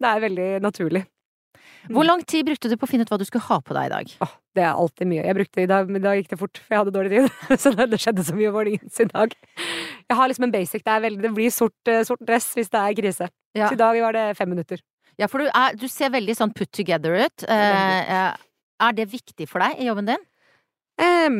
det 0.00 0.14
er 0.14 0.24
veldig 0.24 0.48
naturlig. 0.64 1.04
Hvor 1.92 2.06
lang 2.06 2.22
tid 2.24 2.46
brukte 2.48 2.70
du 2.70 2.76
på 2.80 2.86
å 2.86 2.90
finne 2.90 3.04
ut 3.04 3.10
hva 3.12 3.18
du 3.20 3.26
skulle 3.28 3.44
ha 3.44 3.58
på 3.60 3.74
deg 3.76 3.88
i 3.88 3.92
dag? 3.92 4.12
Oh, 4.24 4.32
det 4.56 4.64
er 4.64 4.70
alltid 4.72 5.10
mye. 5.10 5.24
Jeg 5.26 5.36
brukte 5.36 5.64
i 5.64 5.68
dag, 5.68 5.90
men 5.92 6.04
da 6.04 6.14
gikk 6.16 6.30
det 6.32 6.38
fort, 6.40 6.60
for 6.62 6.74
jeg 6.74 6.80
hadde 6.80 6.94
dårlig 6.94 7.12
tid. 7.12 7.42
så 7.62 7.74
det 7.76 8.00
skjedde 8.00 8.24
så 8.24 8.36
mye 8.38 8.52
morgens 8.54 9.02
i 9.04 9.08
dag. 9.10 9.34
Jeg 10.08 10.18
har 10.20 10.30
liksom 10.30 10.48
en 10.48 10.54
basic. 10.54 10.84
Det, 10.86 10.96
veldig, 11.04 11.22
det 11.26 11.32
blir 11.36 11.52
sort, 11.52 11.90
eh, 11.90 12.04
sort, 12.08 12.24
dress 12.24 12.48
hvis 12.56 12.72
det 12.72 12.80
er 12.80 12.96
krise. 13.02 13.28
Ja. 13.56 13.68
Så 13.68 13.76
i 13.76 13.82
dag 13.82 14.00
var 14.06 14.16
det 14.16 14.24
fem 14.38 14.50
minutter. 14.54 14.80
Ja, 15.20 15.28
for 15.30 15.44
du, 15.44 15.50
er, 15.50 15.76
du 15.78 15.86
ser 15.90 16.14
veldig 16.14 16.38
sånn 16.38 16.54
put 16.56 16.72
together 16.74 17.14
ut. 17.20 17.44
Eh, 17.44 18.24
er 18.84 18.96
det 18.96 19.10
viktig 19.12 19.46
for 19.50 19.62
deg 19.62 19.78
i 19.78 19.90
jobben 19.90 20.08
din? 20.08 20.26
Um, 20.98 21.38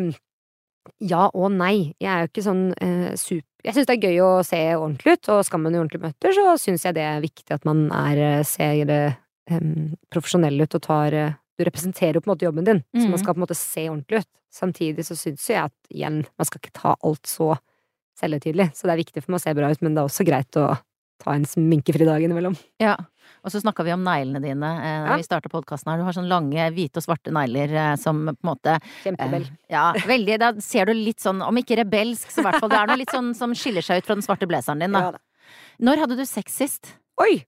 ja 1.01 1.27
og 1.33 1.51
nei. 1.57 1.95
Jeg 2.03 2.11
er 2.11 2.25
jo 2.25 2.31
ikke 2.31 2.45
sånn 2.45 2.65
uh, 2.75 3.11
super 3.19 3.47
Jeg 3.65 3.77
syns 3.77 3.89
det 3.89 3.95
er 3.97 4.07
gøy 4.11 4.19
å 4.21 4.31
se 4.45 4.61
ordentlig 4.77 5.17
ut, 5.17 5.29
og 5.33 5.45
skal 5.47 5.63
man 5.63 5.75
i 5.75 5.81
ordentlige 5.81 6.05
møter, 6.05 6.35
så 6.37 6.57
syns 6.61 6.85
jeg 6.85 6.99
det 6.99 7.05
er 7.09 7.23
viktig 7.25 7.55
at 7.55 7.65
man 7.65 7.87
er, 7.97 8.43
ser 8.45 8.83
det 8.91 9.05
um, 9.51 9.95
profesjonell 10.13 10.65
ut 10.65 10.79
og 10.79 10.85
tar 10.85 11.17
uh, 11.19 11.37
Du 11.59 11.65
representerer 11.67 12.19
jo 12.19 12.25
på 12.25 12.31
en 12.31 12.35
måte 12.35 12.47
jobben 12.49 12.67
din, 12.67 12.81
mm. 12.83 12.99
så 13.01 13.05
man 13.05 13.15
mm. 13.19 13.23
skal 13.23 13.35
på 13.35 13.39
en 13.39 13.45
måte 13.45 13.59
se 13.59 13.85
ordentlig 13.91 14.25
ut. 14.25 14.31
Samtidig 14.55 15.05
så 15.07 15.17
syns 15.19 15.45
jeg 15.51 15.61
at 15.61 15.75
igjen, 15.91 16.25
man 16.39 16.49
skal 16.49 16.63
ikke 16.63 16.75
ta 16.75 16.97
alt 16.99 17.31
så 17.31 17.55
selvhøytidelig. 18.19 18.71
Så 18.75 18.87
det 18.87 18.95
er 18.95 19.03
viktig 19.03 19.23
for 19.23 19.35
meg 19.35 19.43
å 19.43 19.45
se 19.45 19.55
bra 19.59 19.71
ut, 19.71 19.83
men 19.83 19.95
det 19.95 20.03
er 20.03 20.11
også 20.11 20.27
greit 20.27 20.59
å 20.59 20.69
ta 21.23 21.35
en 21.35 21.47
sminkefri 21.49 22.07
dag 22.07 22.23
innimellom. 22.23 22.57
Ja. 22.83 22.97
Og 23.45 23.53
så 23.53 23.61
snakka 23.61 23.85
vi 23.87 23.93
om 23.95 24.03
neglene 24.05 24.41
dine 24.43 24.71
eh, 24.81 25.07
da 25.07 25.15
ja. 25.15 25.19
vi 25.21 25.27
starta 25.27 25.51
podkasten 25.53 25.93
her. 25.93 26.01
Du 26.01 26.07
har 26.07 26.17
sånne 26.17 26.33
lange 26.33 26.69
hvite 26.75 27.01
og 27.01 27.07
svarte 27.07 27.33
negler 27.35 27.73
eh, 27.73 27.95
som 28.01 28.23
på 28.29 28.35
en 28.35 28.51
måte 28.51 28.77
Kjemperebell. 29.05 29.49
Eh, 29.49 29.73
ja, 29.75 29.87
veldig. 30.11 30.39
Da 30.43 30.53
ser 30.65 30.91
du 30.91 30.97
litt 30.99 31.25
sånn, 31.25 31.43
om 31.45 31.61
ikke 31.61 31.79
rebelsk, 31.81 32.31
så 32.33 32.43
i 32.43 32.49
hvert 32.49 32.61
fall 32.61 32.73
det 32.73 32.81
er 32.81 32.93
noe 32.93 33.01
litt 33.01 33.15
sånn 33.15 33.33
som 33.37 33.57
skiller 33.59 33.85
seg 33.85 34.03
ut 34.03 34.09
fra 34.09 34.19
den 34.19 34.27
svarte 34.27 34.49
blazeren 34.51 34.85
din, 34.85 34.97
da. 34.97 35.11
Ja, 35.11 35.59
Når 35.91 36.05
hadde 36.05 36.21
du 36.21 36.25
sex 36.29 36.61
sist? 36.65 36.97
Oi! 37.21 37.45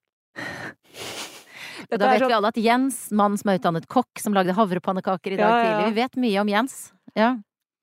Da 1.90 2.10
vet 2.10 2.22
sånn... 2.22 2.30
vi 2.30 2.38
alle 2.38 2.52
at 2.52 2.60
Jens, 2.60 3.00
mannen 3.14 3.40
som 3.40 3.52
er 3.52 3.60
utdannet 3.60 3.88
kokk, 3.90 4.22
som 4.22 4.36
lagde 4.36 4.54
havrepannekaker 4.56 5.36
i 5.36 5.40
dag 5.40 5.52
ja, 5.52 5.60
tidlig, 5.66 5.92
vi 5.92 6.00
vet 6.02 6.22
mye 6.26 6.42
om 6.42 6.54
Jens. 6.56 6.78
Ja. 7.16 7.36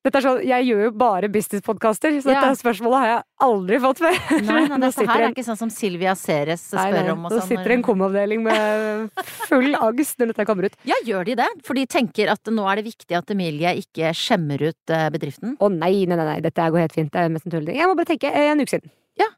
Dette 0.03 0.19
er 0.19 0.25
sånn, 0.25 0.39
Jeg 0.43 0.65
gjør 0.67 0.81
jo 0.83 0.91
bare 0.99 1.29
businesspodkaster, 1.31 2.15
så 2.19 2.33
dette 2.33 2.47
spørsmålet 2.59 2.99
har 2.99 3.07
jeg 3.07 3.21
aldri 3.45 3.77
fått 3.79 4.01
før. 4.03 4.17
Nei, 4.43 4.57
nei 4.67 4.79
dette 4.83 5.05
her 5.07 5.23
er 5.29 5.31
ikke 5.31 5.45
sånn 5.47 5.59
som 5.61 5.71
Silvia 5.71 6.11
Ceres 6.19 6.65
spør 6.73 6.89
nei, 6.91 7.03
nei. 7.05 7.13
om. 7.13 7.21
Og 7.29 7.35
sånn. 7.37 7.45
sitter 7.53 7.75
en 7.77 7.85
komavdeling 7.87 8.43
med 8.43 9.23
full 9.47 9.69
angst 9.79 10.19
når 10.19 10.33
dette 10.33 10.47
kommer 10.49 10.67
ut. 10.67 10.75
Ja, 10.89 10.97
gjør 11.07 11.29
de 11.29 11.37
det? 11.39 11.47
For 11.63 11.79
de 11.79 11.85
tenker 11.87 12.33
at 12.33 12.51
nå 12.51 12.67
er 12.67 12.81
det 12.81 12.87
viktig 12.89 13.15
at 13.15 13.31
Emilie 13.31 13.71
ikke 13.79 14.11
skjemmer 14.17 14.65
ut 14.67 14.91
eh, 14.91 15.07
bedriften? 15.15 15.55
Å 15.55 15.71
nei, 15.71 15.93
nei, 16.11 16.19
nei, 16.19 16.41
dette 16.43 16.67
går 16.75 16.83
helt 16.83 16.99
fint. 16.99 17.13
Det 17.13 17.23
er 17.23 17.31
mest 17.31 17.47
en 17.47 17.55
tulleting. 17.55 17.79
Jeg 17.79 17.87
må 17.87 17.95
bare 17.95 18.11
tenke 18.11 18.33
en 18.43 18.59
uke 18.59 18.75
siden. 18.75 18.91
Ja, 19.23 19.29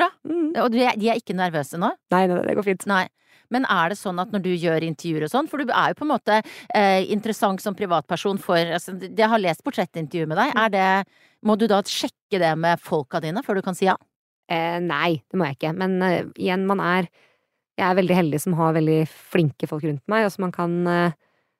bra. 0.00 0.08
Mm. 0.24 0.48
Og 0.64 0.72
de 0.72 0.86
er, 0.86 0.96
de 0.96 1.12
er 1.12 1.20
ikke 1.20 1.36
nervøse 1.36 1.76
nå? 1.82 1.92
Nei, 2.16 2.24
nei, 2.32 2.40
det 2.48 2.56
går 2.56 2.70
fint. 2.72 2.88
Nei. 2.88 3.04
Men 3.54 3.66
er 3.70 3.92
det 3.92 3.98
sånn 4.00 4.18
at 4.22 4.32
når 4.34 4.44
du 4.44 4.50
gjør 4.52 4.86
intervjuer 4.86 5.26
og 5.26 5.32
sånn, 5.32 5.50
for 5.50 5.62
du 5.62 5.70
er 5.70 5.92
jo 5.92 6.00
på 6.00 6.06
en 6.06 6.12
måte 6.14 6.40
eh, 6.40 7.04
interessant 7.12 7.62
som 7.62 7.76
privatperson 7.78 8.40
for 8.42 8.58
altså, 8.78 8.96
Jeg 9.06 9.30
har 9.32 9.42
lest 9.42 9.64
portrettintervju 9.66 10.30
med 10.30 10.40
deg. 10.40 10.52
Er 10.56 10.74
det 10.74 10.88
Må 11.46 11.56
du 11.60 11.66
da 11.70 11.82
sjekke 11.86 12.40
det 12.42 12.52
med 12.58 12.82
folka 12.82 13.20
dine 13.22 13.44
før 13.46 13.60
du 13.60 13.66
kan 13.66 13.76
si 13.78 13.88
ja? 13.88 13.96
Eh, 14.46 14.78
nei, 14.82 15.18
det 15.26 15.38
må 15.38 15.48
jeg 15.48 15.58
ikke. 15.58 15.72
Men 15.78 15.96
eh, 16.06 16.26
igjen, 16.38 16.66
man 16.68 16.82
er 16.82 17.08
Jeg 17.76 17.90
er 17.90 17.96
veldig 17.98 18.16
heldig 18.16 18.38
som 18.40 18.54
har 18.56 18.72
veldig 18.72 19.02
flinke 19.10 19.68
folk 19.68 19.84
rundt 19.84 20.04
meg, 20.08 20.24
og 20.24 20.32
som 20.32 20.46
man 20.46 20.52
kan 20.54 20.76
uh, 20.88 21.16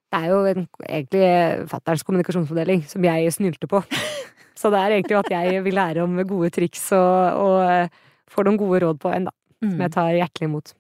Det 0.09 0.21
er 0.23 0.31
jo 0.31 0.39
en, 0.49 0.63
egentlig 0.87 1.27
fatterns 1.69 2.07
kommunikasjonsfordeling 2.09 2.87
som 2.89 3.05
jeg 3.05 3.35
snylte 3.35 3.69
på. 3.69 3.83
Så 4.57 4.71
det 4.73 4.81
er 4.81 4.95
egentlig 4.97 5.19
at 5.19 5.29
jeg 5.35 5.61
vil 5.67 5.77
lære 5.77 6.07
om 6.07 6.17
gode 6.25 6.49
triks 6.57 6.87
og, 6.97 7.43
og 7.43 7.59
uh, 7.69 8.07
får 8.33 8.49
noen 8.49 8.61
gode 8.63 8.81
råd 8.87 9.03
på 9.03 9.13
en, 9.13 9.29
da. 9.29 9.37
Som 9.61 9.77
mm. 9.77 9.83
jeg 9.85 9.95
tar 9.99 10.17
hjertelig 10.17 10.49
imot. 10.49 10.73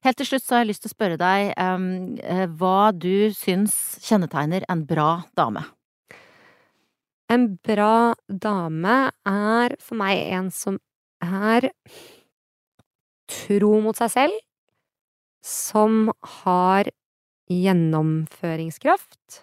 Helt 0.00 0.16
til 0.16 0.30
slutt 0.30 0.46
så 0.46 0.54
har 0.54 0.62
jeg 0.62 0.70
lyst 0.70 0.84
til 0.86 0.88
å 0.88 0.94
spørre 0.94 1.16
deg 1.20 1.50
um, 1.60 1.88
hva 2.56 2.88
du 2.96 3.28
syns 3.36 3.74
kjennetegner 4.00 4.64
en 4.72 4.86
bra 4.88 5.10
dame? 5.36 5.66
En 7.30 7.44
bra 7.62 8.14
dame 8.26 8.94
er 9.28 9.74
for 9.78 10.00
meg 10.00 10.22
en 10.32 10.48
som 10.54 10.78
er 11.20 11.68
tro 13.30 13.74
mot 13.84 13.98
seg 14.00 14.10
selv, 14.14 14.40
som 15.44 16.08
har 16.40 16.88
gjennomføringskraft, 17.50 19.42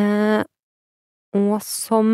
eh, 0.00 0.42
og 1.36 1.56
som 1.64 2.12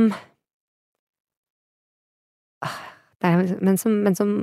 ah, 2.62 2.78
men, 3.24 3.78
som 3.78 3.99
men 4.05 4.18
som 4.18 4.36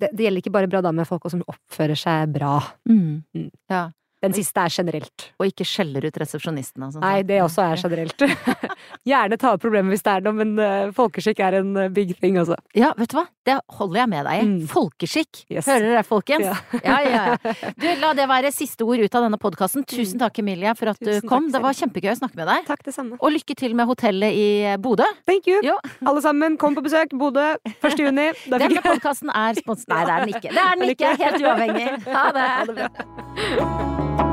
det, 0.00 0.10
det, 0.12 0.24
gjelder 0.26 0.42
ikke 0.42 0.54
bare 0.54 0.70
bra 0.70 0.80
damer, 0.84 1.06
folk 1.08 1.26
som 1.30 1.44
oppfører 1.46 1.98
seg 1.98 2.32
bra. 2.34 2.56
Mm. 2.90 3.22
Mm. 3.36 3.50
Ja. 3.70 3.84
Den 4.24 4.32
siste 4.32 4.62
er 4.62 4.72
generelt. 4.72 5.26
Og 5.36 5.50
ikke 5.50 5.66
skjeller 5.68 6.06
ut 6.08 6.18
resepsjonisten. 6.20 6.86
Altså. 6.86 7.02
Nei, 7.02 7.18
det 7.28 7.42
også 7.44 7.66
er 7.66 7.82
generelt. 7.82 8.24
Gjerne 9.10 9.38
ta 9.40 9.52
opp 9.52 9.64
problemet 9.64 9.92
hvis 9.92 10.04
det 10.06 10.14
er 10.14 10.24
noe, 10.24 10.38
men 10.38 10.54
uh, 10.60 10.92
folkeskikk 10.96 11.42
er 11.44 11.58
en 11.60 11.74
uh, 11.76 11.90
big 11.92 12.14
thing, 12.22 12.38
altså. 12.40 12.56
Ja, 12.76 12.94
vet 12.98 13.12
du 13.12 13.18
hva? 13.20 13.26
Det 13.44 13.58
holder 13.76 14.00
jeg 14.00 14.10
med 14.10 14.26
deg 14.26 14.40
i. 14.40 14.44
Mm. 14.48 14.60
Folkeskikk. 14.70 15.42
Yes. 15.52 15.68
Hører 15.68 15.86
dere, 15.90 16.04
folkens? 16.08 16.46
Ja. 16.46 16.80
ja, 16.80 16.96
ja, 17.04 17.54
Du, 17.82 17.86
la 18.00 18.12
det 18.16 18.26
være 18.30 18.52
siste 18.54 18.86
ord 18.86 19.02
ut 19.04 19.18
av 19.18 19.26
denne 19.26 19.38
podkasten. 19.40 19.84
Tusen 19.84 20.16
mm. 20.16 20.22
takk, 20.24 20.40
Emilie, 20.40 20.74
for 20.78 20.94
at 20.94 21.00
Tusen 21.00 21.20
du 21.20 21.28
kom. 21.28 21.50
Det 21.52 21.60
var 21.64 21.76
kjempegøy 21.76 22.14
å 22.14 22.18
snakke 22.22 22.40
med 22.40 22.48
deg. 22.50 22.64
Takk, 22.70 22.84
det 22.88 22.96
samme. 22.96 23.20
Og 23.20 23.34
lykke 23.36 23.58
til 23.60 23.76
med 23.76 23.90
hotellet 23.90 24.40
i 24.40 24.48
Bodø. 24.80 25.08
Thank 25.28 25.50
you. 25.50 25.60
Jo. 25.66 25.76
Alle 26.04 26.24
sammen, 26.24 26.58
kom 26.60 26.76
på 26.78 26.84
besøk. 26.86 27.12
Bodø 27.20 27.50
1. 27.74 27.98
juni. 28.00 28.30
Denne 28.64 28.84
podkasten 28.84 29.32
er 29.34 29.60
sponset 29.60 29.92
Nei, 29.92 30.04
det 30.08 30.14
er 30.14 30.24
den 30.24 30.36
ikke. 30.38 30.54
Det 30.54 30.64
er 30.64 30.78
den 30.80 30.94
ikke. 30.96 31.16
Helt 31.24 31.42
uavhengig. 31.44 31.90
Ha 32.08 32.28
det. 32.32 32.48
Ha 32.54 32.70
det 32.70 32.78
bra. 32.80 34.30